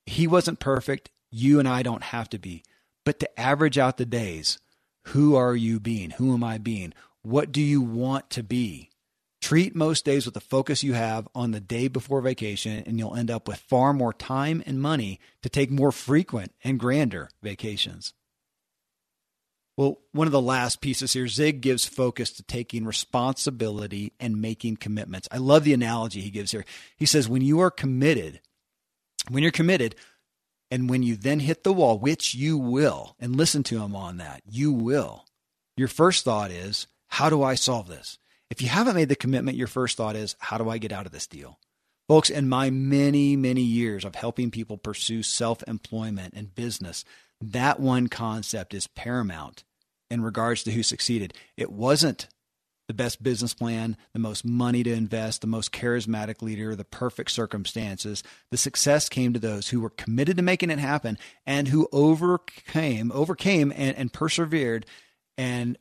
he 0.05 0.27
wasn't 0.27 0.61
perfect. 0.61 1.11
You 1.29 1.59
and 1.59 1.67
I 1.67 1.83
don't 1.83 2.03
have 2.03 2.29
to 2.29 2.39
be. 2.39 2.63
But 3.03 3.19
to 3.19 3.39
average 3.39 3.77
out 3.77 3.97
the 3.97 4.05
days, 4.05 4.59
who 5.07 5.35
are 5.35 5.57
you 5.57 5.81
being? 5.81 6.11
Who 6.11 6.33
am 6.33 6.43
I 6.43 6.57
being? 6.57 6.93
What 7.21 7.51
do 7.51 7.61
you 7.61 7.81
want 7.81 8.29
to 8.31 8.43
be? 8.43 8.91
Treat 9.41 9.75
most 9.75 10.05
days 10.05 10.23
with 10.23 10.33
the 10.33 10.39
focus 10.39 10.83
you 10.83 10.93
have 10.93 11.27
on 11.35 11.51
the 11.51 11.59
day 11.59 11.89
before 11.89 12.21
vacation, 12.21 12.81
and 12.85 12.97
you'll 12.97 13.15
end 13.15 13.29
up 13.29 13.45
with 13.45 13.59
far 13.59 13.91
more 13.91 14.13
time 14.13 14.63
and 14.65 14.81
money 14.81 15.19
to 15.41 15.49
take 15.49 15.69
more 15.69 15.91
frequent 15.91 16.53
and 16.63 16.79
grander 16.79 17.29
vacations. 17.43 18.13
Well, 19.77 19.99
one 20.11 20.27
of 20.27 20.33
the 20.33 20.41
last 20.41 20.81
pieces 20.81 21.13
here, 21.13 21.27
Zig 21.27 21.61
gives 21.61 21.85
focus 21.85 22.31
to 22.31 22.43
taking 22.43 22.83
responsibility 22.83 24.11
and 24.19 24.41
making 24.41 24.77
commitments. 24.77 25.27
I 25.31 25.37
love 25.37 25.63
the 25.63 25.73
analogy 25.73 26.19
he 26.21 26.31
gives 26.31 26.51
here. 26.51 26.65
He 26.97 27.05
says, 27.05 27.29
when 27.29 27.43
you 27.43 27.59
are 27.59 27.69
committed, 27.69 28.41
when 29.29 29.43
you're 29.43 29.51
committed, 29.51 29.95
and 30.71 30.89
when 30.89 31.03
you 31.03 31.15
then 31.15 31.39
hit 31.39 31.63
the 31.63 31.71
wall, 31.71 31.99
which 31.99 32.33
you 32.33 32.57
will, 32.57 33.15
and 33.19 33.35
listen 33.35 33.61
to 33.63 33.81
him 33.81 33.95
on 33.95 34.17
that, 34.17 34.41
you 34.49 34.73
will. 34.73 35.25
Your 35.77 35.87
first 35.87 36.25
thought 36.25 36.49
is, 36.49 36.87
how 37.07 37.29
do 37.29 37.43
I 37.43 37.53
solve 37.53 37.87
this? 37.87 38.17
If 38.49 38.63
you 38.63 38.69
haven't 38.69 38.95
made 38.95 39.09
the 39.09 39.15
commitment, 39.15 39.57
your 39.57 39.67
first 39.67 39.95
thought 39.95 40.15
is, 40.15 40.35
how 40.39 40.57
do 40.57 40.69
I 40.69 40.79
get 40.79 40.91
out 40.91 41.05
of 41.05 41.11
this 41.11 41.27
deal? 41.27 41.59
Folks, 42.07 42.29
in 42.31 42.49
my 42.49 42.69
many, 42.71 43.35
many 43.35 43.61
years 43.61 44.05
of 44.05 44.15
helping 44.15 44.49
people 44.49 44.77
pursue 44.77 45.21
self 45.21 45.61
employment 45.67 46.33
and 46.35 46.55
business, 46.55 47.05
that 47.39 47.79
one 47.79 48.07
concept 48.07 48.73
is 48.73 48.87
paramount 48.87 49.63
in 50.09 50.21
regards 50.21 50.63
to 50.63 50.71
who 50.71 50.83
succeeded. 50.83 51.33
It 51.55 51.71
wasn't 51.71 52.27
the 52.87 52.93
best 52.93 53.21
business 53.21 53.53
plan, 53.53 53.97
the 54.13 54.19
most 54.19 54.45
money 54.45 54.81
to 54.81 54.93
invest, 54.93 55.41
the 55.41 55.47
most 55.47 55.71
charismatic 55.71 56.41
leader, 56.41 56.75
the 56.75 56.85
perfect 56.85 57.31
circumstances. 57.31 58.23
The 58.49 58.57
success 58.57 59.09
came 59.09 59.33
to 59.33 59.39
those 59.39 59.69
who 59.69 59.81
were 59.81 59.89
committed 59.89 60.37
to 60.37 60.43
making 60.43 60.69
it 60.69 60.79
happen 60.79 61.17
and 61.45 61.67
who 61.67 61.89
overcame, 61.91 63.11
overcame 63.11 63.73
and, 63.75 63.95
and 63.97 64.13
persevered 64.13 64.85
and 65.37 65.77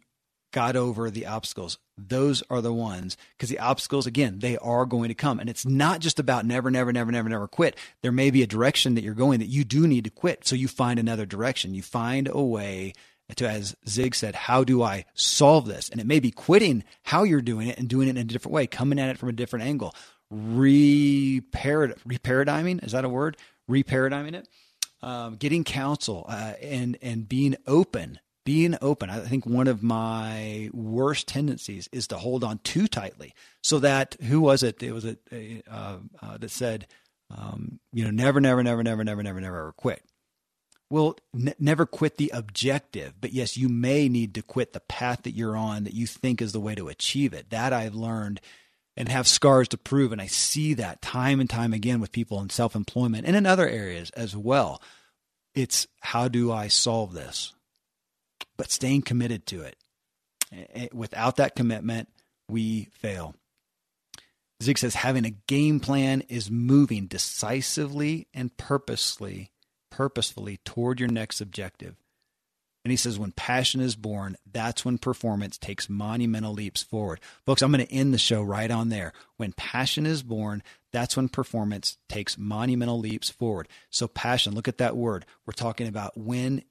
got 0.52 0.74
over 0.74 1.10
the 1.10 1.26
obstacles. 1.26 1.78
Those 1.96 2.42
are 2.50 2.60
the 2.60 2.72
ones 2.72 3.16
because 3.36 3.50
the 3.50 3.58
obstacles, 3.58 4.06
again, 4.06 4.40
they 4.40 4.56
are 4.58 4.84
going 4.84 5.08
to 5.08 5.14
come. 5.14 5.38
And 5.38 5.48
it's 5.48 5.64
not 5.66 6.00
just 6.00 6.18
about 6.18 6.44
never, 6.44 6.70
never, 6.70 6.92
never, 6.92 7.12
never, 7.12 7.28
never 7.28 7.46
quit. 7.46 7.76
There 8.02 8.12
may 8.12 8.30
be 8.30 8.42
a 8.42 8.46
direction 8.48 8.94
that 8.94 9.04
you're 9.04 9.14
going 9.14 9.38
that 9.40 9.46
you 9.46 9.64
do 9.64 9.86
need 9.86 10.04
to 10.04 10.10
quit. 10.10 10.46
So 10.46 10.56
you 10.56 10.66
find 10.66 10.98
another 10.98 11.26
direction. 11.26 11.74
You 11.74 11.82
find 11.82 12.28
a 12.28 12.42
way 12.42 12.94
to, 13.34 13.48
as 13.48 13.76
Zig 13.88 14.14
said, 14.14 14.34
how 14.34 14.62
do 14.62 14.82
I 14.82 15.04
solve 15.14 15.66
this? 15.66 15.88
And 15.88 16.00
it 16.00 16.06
may 16.06 16.20
be 16.20 16.30
quitting 16.30 16.84
how 17.02 17.24
you're 17.24 17.42
doing 17.42 17.68
it 17.68 17.78
and 17.78 17.88
doing 17.88 18.08
it 18.08 18.12
in 18.12 18.18
a 18.18 18.24
different 18.24 18.54
way, 18.54 18.66
coming 18.66 19.00
at 19.00 19.10
it 19.10 19.18
from 19.18 19.28
a 19.28 19.32
different 19.32 19.64
angle. 19.64 19.94
Reparadigm, 20.32 21.98
reparadigming, 22.06 22.84
is 22.84 22.92
that 22.92 23.04
a 23.04 23.08
word? 23.08 23.36
Reparadigming 23.68 24.34
it. 24.34 24.48
Um, 25.02 25.36
getting 25.36 25.62
counsel 25.62 26.24
uh, 26.28 26.54
and 26.62 26.96
and 27.02 27.28
being 27.28 27.56
open 27.66 28.18
being 28.46 28.76
open. 28.80 29.10
I 29.10 29.18
think 29.20 29.44
one 29.44 29.66
of 29.66 29.82
my 29.82 30.70
worst 30.72 31.26
tendencies 31.26 31.88
is 31.90 32.06
to 32.06 32.16
hold 32.16 32.44
on 32.44 32.60
too 32.60 32.86
tightly. 32.86 33.34
So 33.60 33.80
that 33.80 34.16
who 34.22 34.40
was 34.40 34.62
it? 34.62 34.82
It 34.82 34.92
was 34.92 35.04
a, 35.04 35.16
uh, 35.68 35.96
uh, 36.22 36.38
that 36.38 36.50
said, 36.52 36.86
um, 37.36 37.80
you 37.92 38.04
know, 38.04 38.12
never, 38.12 38.40
never, 38.40 38.62
never, 38.62 38.84
never, 38.84 39.02
never, 39.02 39.22
never, 39.22 39.40
never 39.40 39.56
ever 39.58 39.72
quit. 39.72 40.00
Well, 40.91 41.16
n- 41.34 41.55
never 41.59 41.87
quit 41.87 42.16
the 42.16 42.30
objective, 42.34 43.14
but 43.20 43.32
yes, 43.32 43.57
you 43.57 43.68
may 43.68 44.09
need 44.09 44.34
to 44.34 44.43
quit 44.43 44.72
the 44.72 44.80
path 44.80 45.22
that 45.24 45.34
you're 45.34 45.57
on 45.57 45.84
that 45.84 45.95
you 45.95 46.07
think 46.07 46.41
is 46.43 46.53
the 46.53 46.61
way 46.61 46.74
to 46.76 46.89
achieve 46.89 47.32
it. 47.34 47.51
That 47.51 47.72
I've 47.72 47.95
learned 47.95 48.41
and 48.97 49.09
have 49.09 49.26
scars 49.26 49.68
to 49.68 49.78
prove, 49.78 50.12
and 50.12 50.20
I 50.22 50.26
see 50.26 50.74
that 50.74 51.03
time 51.03 51.41
and 51.41 51.51
time 51.51 51.72
again 51.72 52.01
with 52.01 52.12
people 52.12 52.41
in 52.41 52.51
self 52.51 52.74
employment 52.76 53.26
and 53.26 53.37
in 53.37 53.47
other 53.47 53.68
areas 53.68 54.11
as 54.11 54.37
well 54.37 54.80
It's 55.55 55.87
how 56.01 56.28
do 56.28 56.53
I 56.53 56.68
solve 56.68 57.14
this? 57.14 57.53
But 58.57 58.70
staying 58.70 59.03
committed 59.03 59.47
to 59.47 59.62
it. 59.62 60.93
Without 60.95 61.37
that 61.37 61.57
commitment, 61.57 62.09
we 62.49 62.84
fail. 62.93 63.34
Zig 64.62 64.78
says 64.78 64.95
having 64.95 65.24
a 65.24 65.30
game 65.30 65.80
plan 65.80 66.22
is 66.28 66.51
moving 66.51 67.07
decisively 67.07 68.28
and 68.32 68.57
purposely, 68.57 69.51
purposefully 69.97 70.59
toward 70.59 71.01
your 71.01 71.09
next 71.09 71.40
objective. 71.40 71.97
And 72.84 72.90
he 72.90 72.97
says, 72.99 73.18
when 73.18 73.32
passion 73.32 73.80
is 73.80 73.97
born, 73.97 74.36
that's 74.53 74.84
when 74.84 74.99
performance 74.99 75.57
takes 75.57 75.88
monumental 75.88 76.53
leaps 76.53 76.82
forward. 76.82 77.18
Folks, 77.47 77.62
I'm 77.62 77.72
going 77.72 77.84
to 77.84 77.92
end 77.92 78.12
the 78.12 78.18
show 78.18 78.42
right 78.42 78.70
on 78.70 78.90
there. 78.90 79.14
When 79.38 79.53
passion 79.53 80.05
is 80.05 80.22
born, 80.22 80.62
that's 80.92 81.16
when 81.16 81.30
performance 81.30 81.97
takes 82.09 82.36
monumental 82.36 83.01
leaps 83.01 83.30
forward. 83.30 83.68
So, 83.90 84.07
passion, 84.07 84.55
look 84.55 84.68
at 84.68 84.78
that 84.78 84.97
word. 84.97 85.24
We're 85.47 85.55
talking 85.55 85.88
about 85.88 86.16
when 86.16 86.62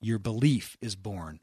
your 0.00 0.18
belief 0.18 0.76
is 0.82 0.96
born, 0.96 1.38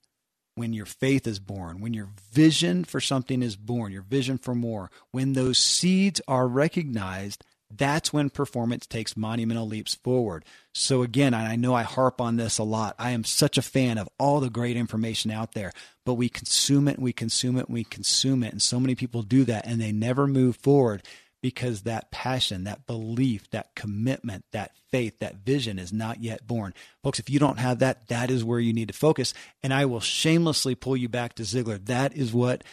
when 0.56 0.74
your 0.74 0.86
faith 0.86 1.26
is 1.26 1.40
born, 1.40 1.80
when 1.80 1.94
your 1.94 2.10
vision 2.32 2.84
for 2.84 3.00
something 3.00 3.42
is 3.42 3.56
born, 3.56 3.94
your 3.94 4.04
vision 4.04 4.38
for 4.38 4.54
more, 4.54 4.92
when 5.12 5.34
those 5.34 5.58
seeds 5.58 6.22
are 6.28 6.48
recognized, 6.48 7.44
that's 7.78 8.14
when 8.14 8.30
performance 8.30 8.86
takes 8.86 9.18
monumental 9.18 9.68
leaps 9.68 9.96
forward. 9.96 10.46
So, 10.74 11.04
again, 11.04 11.34
I 11.34 11.56
know 11.56 11.74
I 11.74 11.84
harp 11.84 12.22
on 12.22 12.38
this 12.38 12.58
a 12.58 12.64
lot. 12.64 12.96
I 12.98 13.12
am 13.12 13.24
such 13.24 13.58
a 13.58 13.62
fan 13.62 13.98
of 13.98 14.10
all 14.18 14.40
the 14.40 14.50
great 14.50 14.78
information 14.78 15.32
out 15.32 15.54
there, 15.54 15.72
but 16.06 16.14
we 16.16 16.30
consume 16.30 16.88
it, 16.88 17.00
we 17.00 17.14
consume 17.14 17.58
it, 17.58 17.70
we 17.70 17.84
consume 17.84 18.44
it. 18.44 18.52
And 18.52 18.62
so 18.62 18.80
many 18.80 18.96
people 18.96 19.22
do 19.22 19.44
that 19.46 19.66
and 19.66 19.82
they 19.82 19.92
never 19.92 20.28
move 20.28 20.56
forward 20.56 21.04
because 21.42 21.82
that 21.82 22.12
passion, 22.12 22.64
that 22.66 22.86
belief, 22.86 23.50
that 23.50 23.74
commitment, 23.76 24.46
that 24.52 24.76
faith, 24.92 25.18
that 25.20 25.38
vision 25.38 25.80
is 25.80 25.92
not 25.92 26.22
yet 26.22 26.46
born. 26.48 26.74
Folks, 27.04 27.20
if 27.20 27.30
you 27.30 27.40
don't 27.40 27.60
have 27.60 27.80
that, 27.80 28.08
that 28.10 28.30
is 28.30 28.44
where 28.44 28.60
you 28.60 28.74
need 28.74 28.90
to 28.90 28.94
focus. 28.94 29.34
And 29.64 29.74
I 29.74 29.86
will 29.86 30.00
shamelessly 30.00 30.76
pull 30.76 30.96
you 30.96 31.10
back 31.10 31.34
to 31.36 31.44
Ziglar. 31.44 31.84
That 31.86 32.16
is 32.16 32.32
what, 32.32 32.64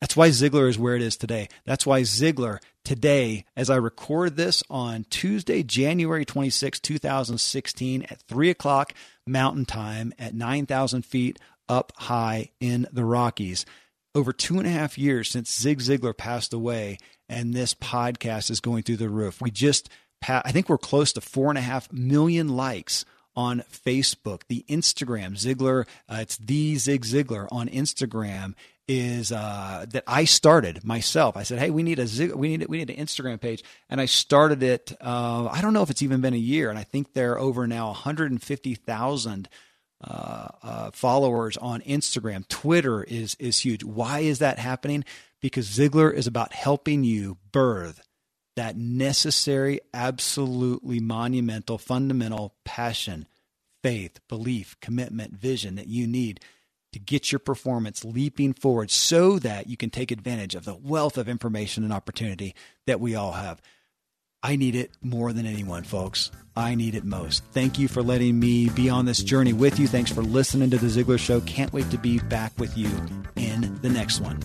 that's 0.00 0.16
why 0.16 0.28
Ziglar 0.28 0.68
is 0.68 0.78
where 0.78 0.96
it 0.96 1.02
is 1.02 1.16
today. 1.16 1.48
That's 1.64 1.86
why 1.86 2.02
Ziglar 2.02 2.58
today, 2.84 3.46
as 3.56 3.70
I 3.70 3.76
record 3.76 4.36
this 4.36 4.62
on 4.68 5.06
Tuesday, 5.08 5.62
January 5.62 6.24
26, 6.24 6.80
2016 6.80 8.02
at 8.02 8.20
3 8.20 8.50
o'clock 8.50 8.92
Mountain 9.26 9.64
Time 9.64 10.12
at 10.18 10.34
9,000 10.34 11.04
feet 11.04 11.38
up 11.68 11.92
high 11.96 12.50
in 12.60 12.86
the 12.92 13.04
Rockies. 13.04 13.64
Over 14.14 14.32
two 14.32 14.58
and 14.58 14.66
a 14.66 14.70
half 14.70 14.98
years 14.98 15.30
since 15.30 15.52
Zig 15.52 15.80
Ziglar 15.80 16.16
passed 16.16 16.52
away, 16.52 16.98
and 17.28 17.52
this 17.52 17.74
podcast 17.74 18.50
is 18.50 18.60
going 18.60 18.82
through 18.82 18.98
the 18.98 19.08
roof. 19.08 19.40
We 19.40 19.50
just, 19.50 19.88
I 20.28 20.52
think 20.52 20.68
we're 20.68 20.78
close 20.78 21.12
to 21.14 21.20
four 21.20 21.48
and 21.48 21.58
a 21.58 21.62
half 21.62 21.92
million 21.92 22.48
likes 22.48 23.04
on 23.34 23.64
Facebook. 23.70 24.42
The 24.48 24.64
Instagram 24.68 25.32
Ziglar, 25.32 25.86
uh, 26.08 26.18
it's 26.20 26.36
the 26.36 26.76
Zig 26.76 27.04
Ziglar 27.04 27.48
on 27.50 27.68
Instagram 27.68 28.54
is 28.86 29.32
uh, 29.32 29.86
that 29.90 30.04
I 30.06 30.24
started 30.24 30.84
myself. 30.84 31.36
I 31.36 31.42
said, 31.42 31.58
"Hey, 31.58 31.70
we 31.70 31.82
need 31.82 31.98
a 31.98 32.06
Zig- 32.06 32.34
we 32.34 32.56
need 32.56 32.68
we 32.68 32.78
need 32.78 32.90
an 32.90 33.04
Instagram 33.04 33.40
page," 33.40 33.62
and 33.88 34.00
I 34.00 34.06
started 34.06 34.62
it. 34.62 34.92
Uh, 35.00 35.48
I 35.50 35.60
don't 35.60 35.72
know 35.72 35.82
if 35.82 35.90
it's 35.90 36.02
even 36.02 36.20
been 36.20 36.34
a 36.34 36.38
year, 36.38 36.70
and 36.70 36.78
I 36.78 36.84
think 36.84 37.12
there 37.12 37.32
are 37.32 37.38
over 37.38 37.66
now 37.66 37.86
150,000 37.88 39.48
uh, 40.02 40.48
uh, 40.62 40.90
followers 40.92 41.56
on 41.56 41.80
Instagram. 41.82 42.46
Twitter 42.48 43.02
is 43.02 43.36
is 43.38 43.60
huge. 43.60 43.82
Why 43.84 44.20
is 44.20 44.40
that 44.40 44.58
happening? 44.58 45.04
because 45.44 45.68
Ziglar 45.68 46.10
is 46.10 46.26
about 46.26 46.54
helping 46.54 47.04
you 47.04 47.36
birth 47.52 48.00
that 48.56 48.78
necessary, 48.78 49.78
absolutely 49.92 51.00
monumental, 51.00 51.76
fundamental 51.76 52.54
passion, 52.64 53.26
faith, 53.82 54.20
belief, 54.26 54.74
commitment, 54.80 55.34
vision 55.34 55.74
that 55.74 55.86
you 55.86 56.06
need 56.06 56.40
to 56.94 57.00
get 57.00 57.32
your 57.32 57.40
performance 57.40 58.04
leaping 58.04 58.52
forward 58.52 58.88
so 58.88 59.36
that 59.40 59.66
you 59.66 59.76
can 59.76 59.90
take 59.90 60.12
advantage 60.12 60.54
of 60.54 60.64
the 60.64 60.76
wealth 60.76 61.18
of 61.18 61.28
information 61.28 61.82
and 61.82 61.92
opportunity 61.92 62.54
that 62.86 63.00
we 63.00 63.16
all 63.16 63.32
have. 63.32 63.60
I 64.44 64.54
need 64.54 64.76
it 64.76 64.92
more 65.02 65.32
than 65.32 65.44
anyone, 65.44 65.82
folks. 65.82 66.30
I 66.54 66.76
need 66.76 66.94
it 66.94 67.04
most. 67.04 67.42
Thank 67.50 67.80
you 67.80 67.88
for 67.88 68.00
letting 68.00 68.38
me 68.38 68.68
be 68.68 68.88
on 68.88 69.06
this 69.06 69.24
journey 69.24 69.52
with 69.52 69.80
you. 69.80 69.88
Thanks 69.88 70.12
for 70.12 70.22
listening 70.22 70.70
to 70.70 70.78
The 70.78 70.86
Ziglar 70.86 71.18
Show. 71.18 71.40
Can't 71.40 71.72
wait 71.72 71.90
to 71.90 71.98
be 71.98 72.20
back 72.20 72.52
with 72.60 72.78
you 72.78 72.88
in 73.34 73.76
the 73.82 73.88
next 73.88 74.20
one. 74.20 74.38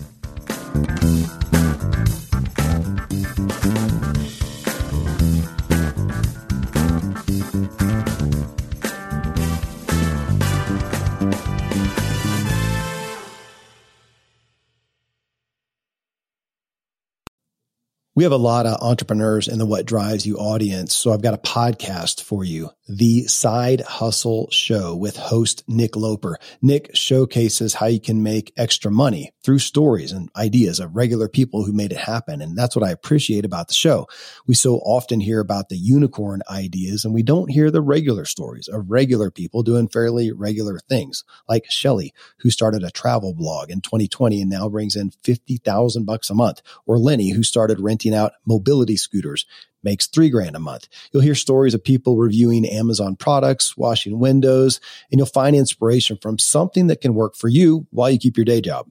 We 18.20 18.24
have 18.24 18.32
a 18.32 18.36
lot 18.36 18.66
of 18.66 18.82
entrepreneurs 18.82 19.48
in 19.48 19.56
the 19.56 19.64
What 19.64 19.86
Drives 19.86 20.26
You 20.26 20.36
audience. 20.36 20.94
So 20.94 21.10
I've 21.10 21.22
got 21.22 21.32
a 21.32 21.38
podcast 21.38 22.22
for 22.22 22.44
you, 22.44 22.68
The 22.86 23.26
Side 23.28 23.80
Hustle 23.80 24.50
Show 24.50 24.94
with 24.94 25.16
host 25.16 25.64
Nick 25.66 25.96
Loper. 25.96 26.36
Nick 26.60 26.90
showcases 26.94 27.72
how 27.72 27.86
you 27.86 27.98
can 27.98 28.22
make 28.22 28.52
extra 28.58 28.90
money 28.90 29.32
through 29.42 29.60
stories 29.60 30.12
and 30.12 30.28
ideas 30.36 30.80
of 30.80 30.94
regular 30.94 31.28
people 31.28 31.64
who 31.64 31.72
made 31.72 31.92
it 31.92 31.98
happen. 31.98 32.42
And 32.42 32.58
that's 32.58 32.76
what 32.76 32.84
I 32.84 32.90
appreciate 32.90 33.46
about 33.46 33.68
the 33.68 33.74
show. 33.74 34.06
We 34.46 34.54
so 34.54 34.76
often 34.80 35.20
hear 35.20 35.40
about 35.40 35.70
the 35.70 35.78
unicorn 35.78 36.42
ideas 36.50 37.06
and 37.06 37.14
we 37.14 37.22
don't 37.22 37.50
hear 37.50 37.70
the 37.70 37.80
regular 37.80 38.26
stories 38.26 38.68
of 38.68 38.90
regular 38.90 39.30
people 39.30 39.62
doing 39.62 39.88
fairly 39.88 40.30
regular 40.30 40.78
things 40.90 41.24
like 41.48 41.64
Shelly, 41.70 42.12
who 42.40 42.50
started 42.50 42.84
a 42.84 42.90
travel 42.90 43.32
blog 43.32 43.70
in 43.70 43.80
2020 43.80 44.42
and 44.42 44.50
now 44.50 44.68
brings 44.68 44.94
in 44.94 45.10
50,000 45.24 46.04
bucks 46.04 46.28
a 46.28 46.34
month 46.34 46.60
or 46.84 46.98
Lenny, 46.98 47.30
who 47.30 47.42
started 47.42 47.80
renting 47.80 48.09
out 48.14 48.32
mobility 48.46 48.96
scooters 48.96 49.46
makes 49.82 50.06
three 50.06 50.30
grand 50.30 50.56
a 50.56 50.60
month. 50.60 50.88
You'll 51.12 51.22
hear 51.22 51.34
stories 51.34 51.74
of 51.74 51.82
people 51.82 52.16
reviewing 52.16 52.66
Amazon 52.66 53.16
products, 53.16 53.76
washing 53.76 54.18
windows, 54.18 54.80
and 55.10 55.18
you'll 55.18 55.26
find 55.26 55.56
inspiration 55.56 56.18
from 56.20 56.38
something 56.38 56.88
that 56.88 57.00
can 57.00 57.14
work 57.14 57.34
for 57.34 57.48
you 57.48 57.86
while 57.90 58.10
you 58.10 58.18
keep 58.18 58.36
your 58.36 58.44
day 58.44 58.60
job. 58.60 58.88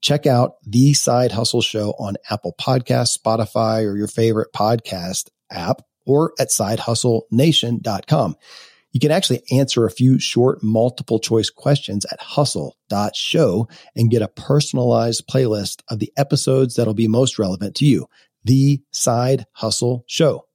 Check 0.00 0.26
out 0.26 0.56
the 0.66 0.92
Side 0.92 1.32
Hustle 1.32 1.62
Show 1.62 1.94
on 1.98 2.16
Apple 2.30 2.54
Podcasts, 2.60 3.18
Spotify, 3.18 3.86
or 3.86 3.96
your 3.96 4.08
favorite 4.08 4.52
podcast 4.52 5.30
app, 5.50 5.80
or 6.04 6.34
at 6.38 6.48
sidehustlenation.com. 6.48 8.36
You 8.92 9.00
can 9.00 9.10
actually 9.10 9.42
answer 9.50 9.86
a 9.86 9.90
few 9.90 10.20
short 10.20 10.62
multiple 10.62 11.18
choice 11.18 11.50
questions 11.50 12.04
at 12.12 12.20
hustle.show 12.20 13.66
and 13.96 14.10
get 14.10 14.22
a 14.22 14.28
personalized 14.28 15.26
playlist 15.26 15.82
of 15.88 15.98
the 15.98 16.12
episodes 16.16 16.76
that'll 16.76 16.94
be 16.94 17.08
most 17.08 17.38
relevant 17.38 17.74
to 17.76 17.86
you 17.86 18.06
the 18.44 18.82
Side 18.90 19.46
Hustle 19.52 20.04
Show. 20.06 20.46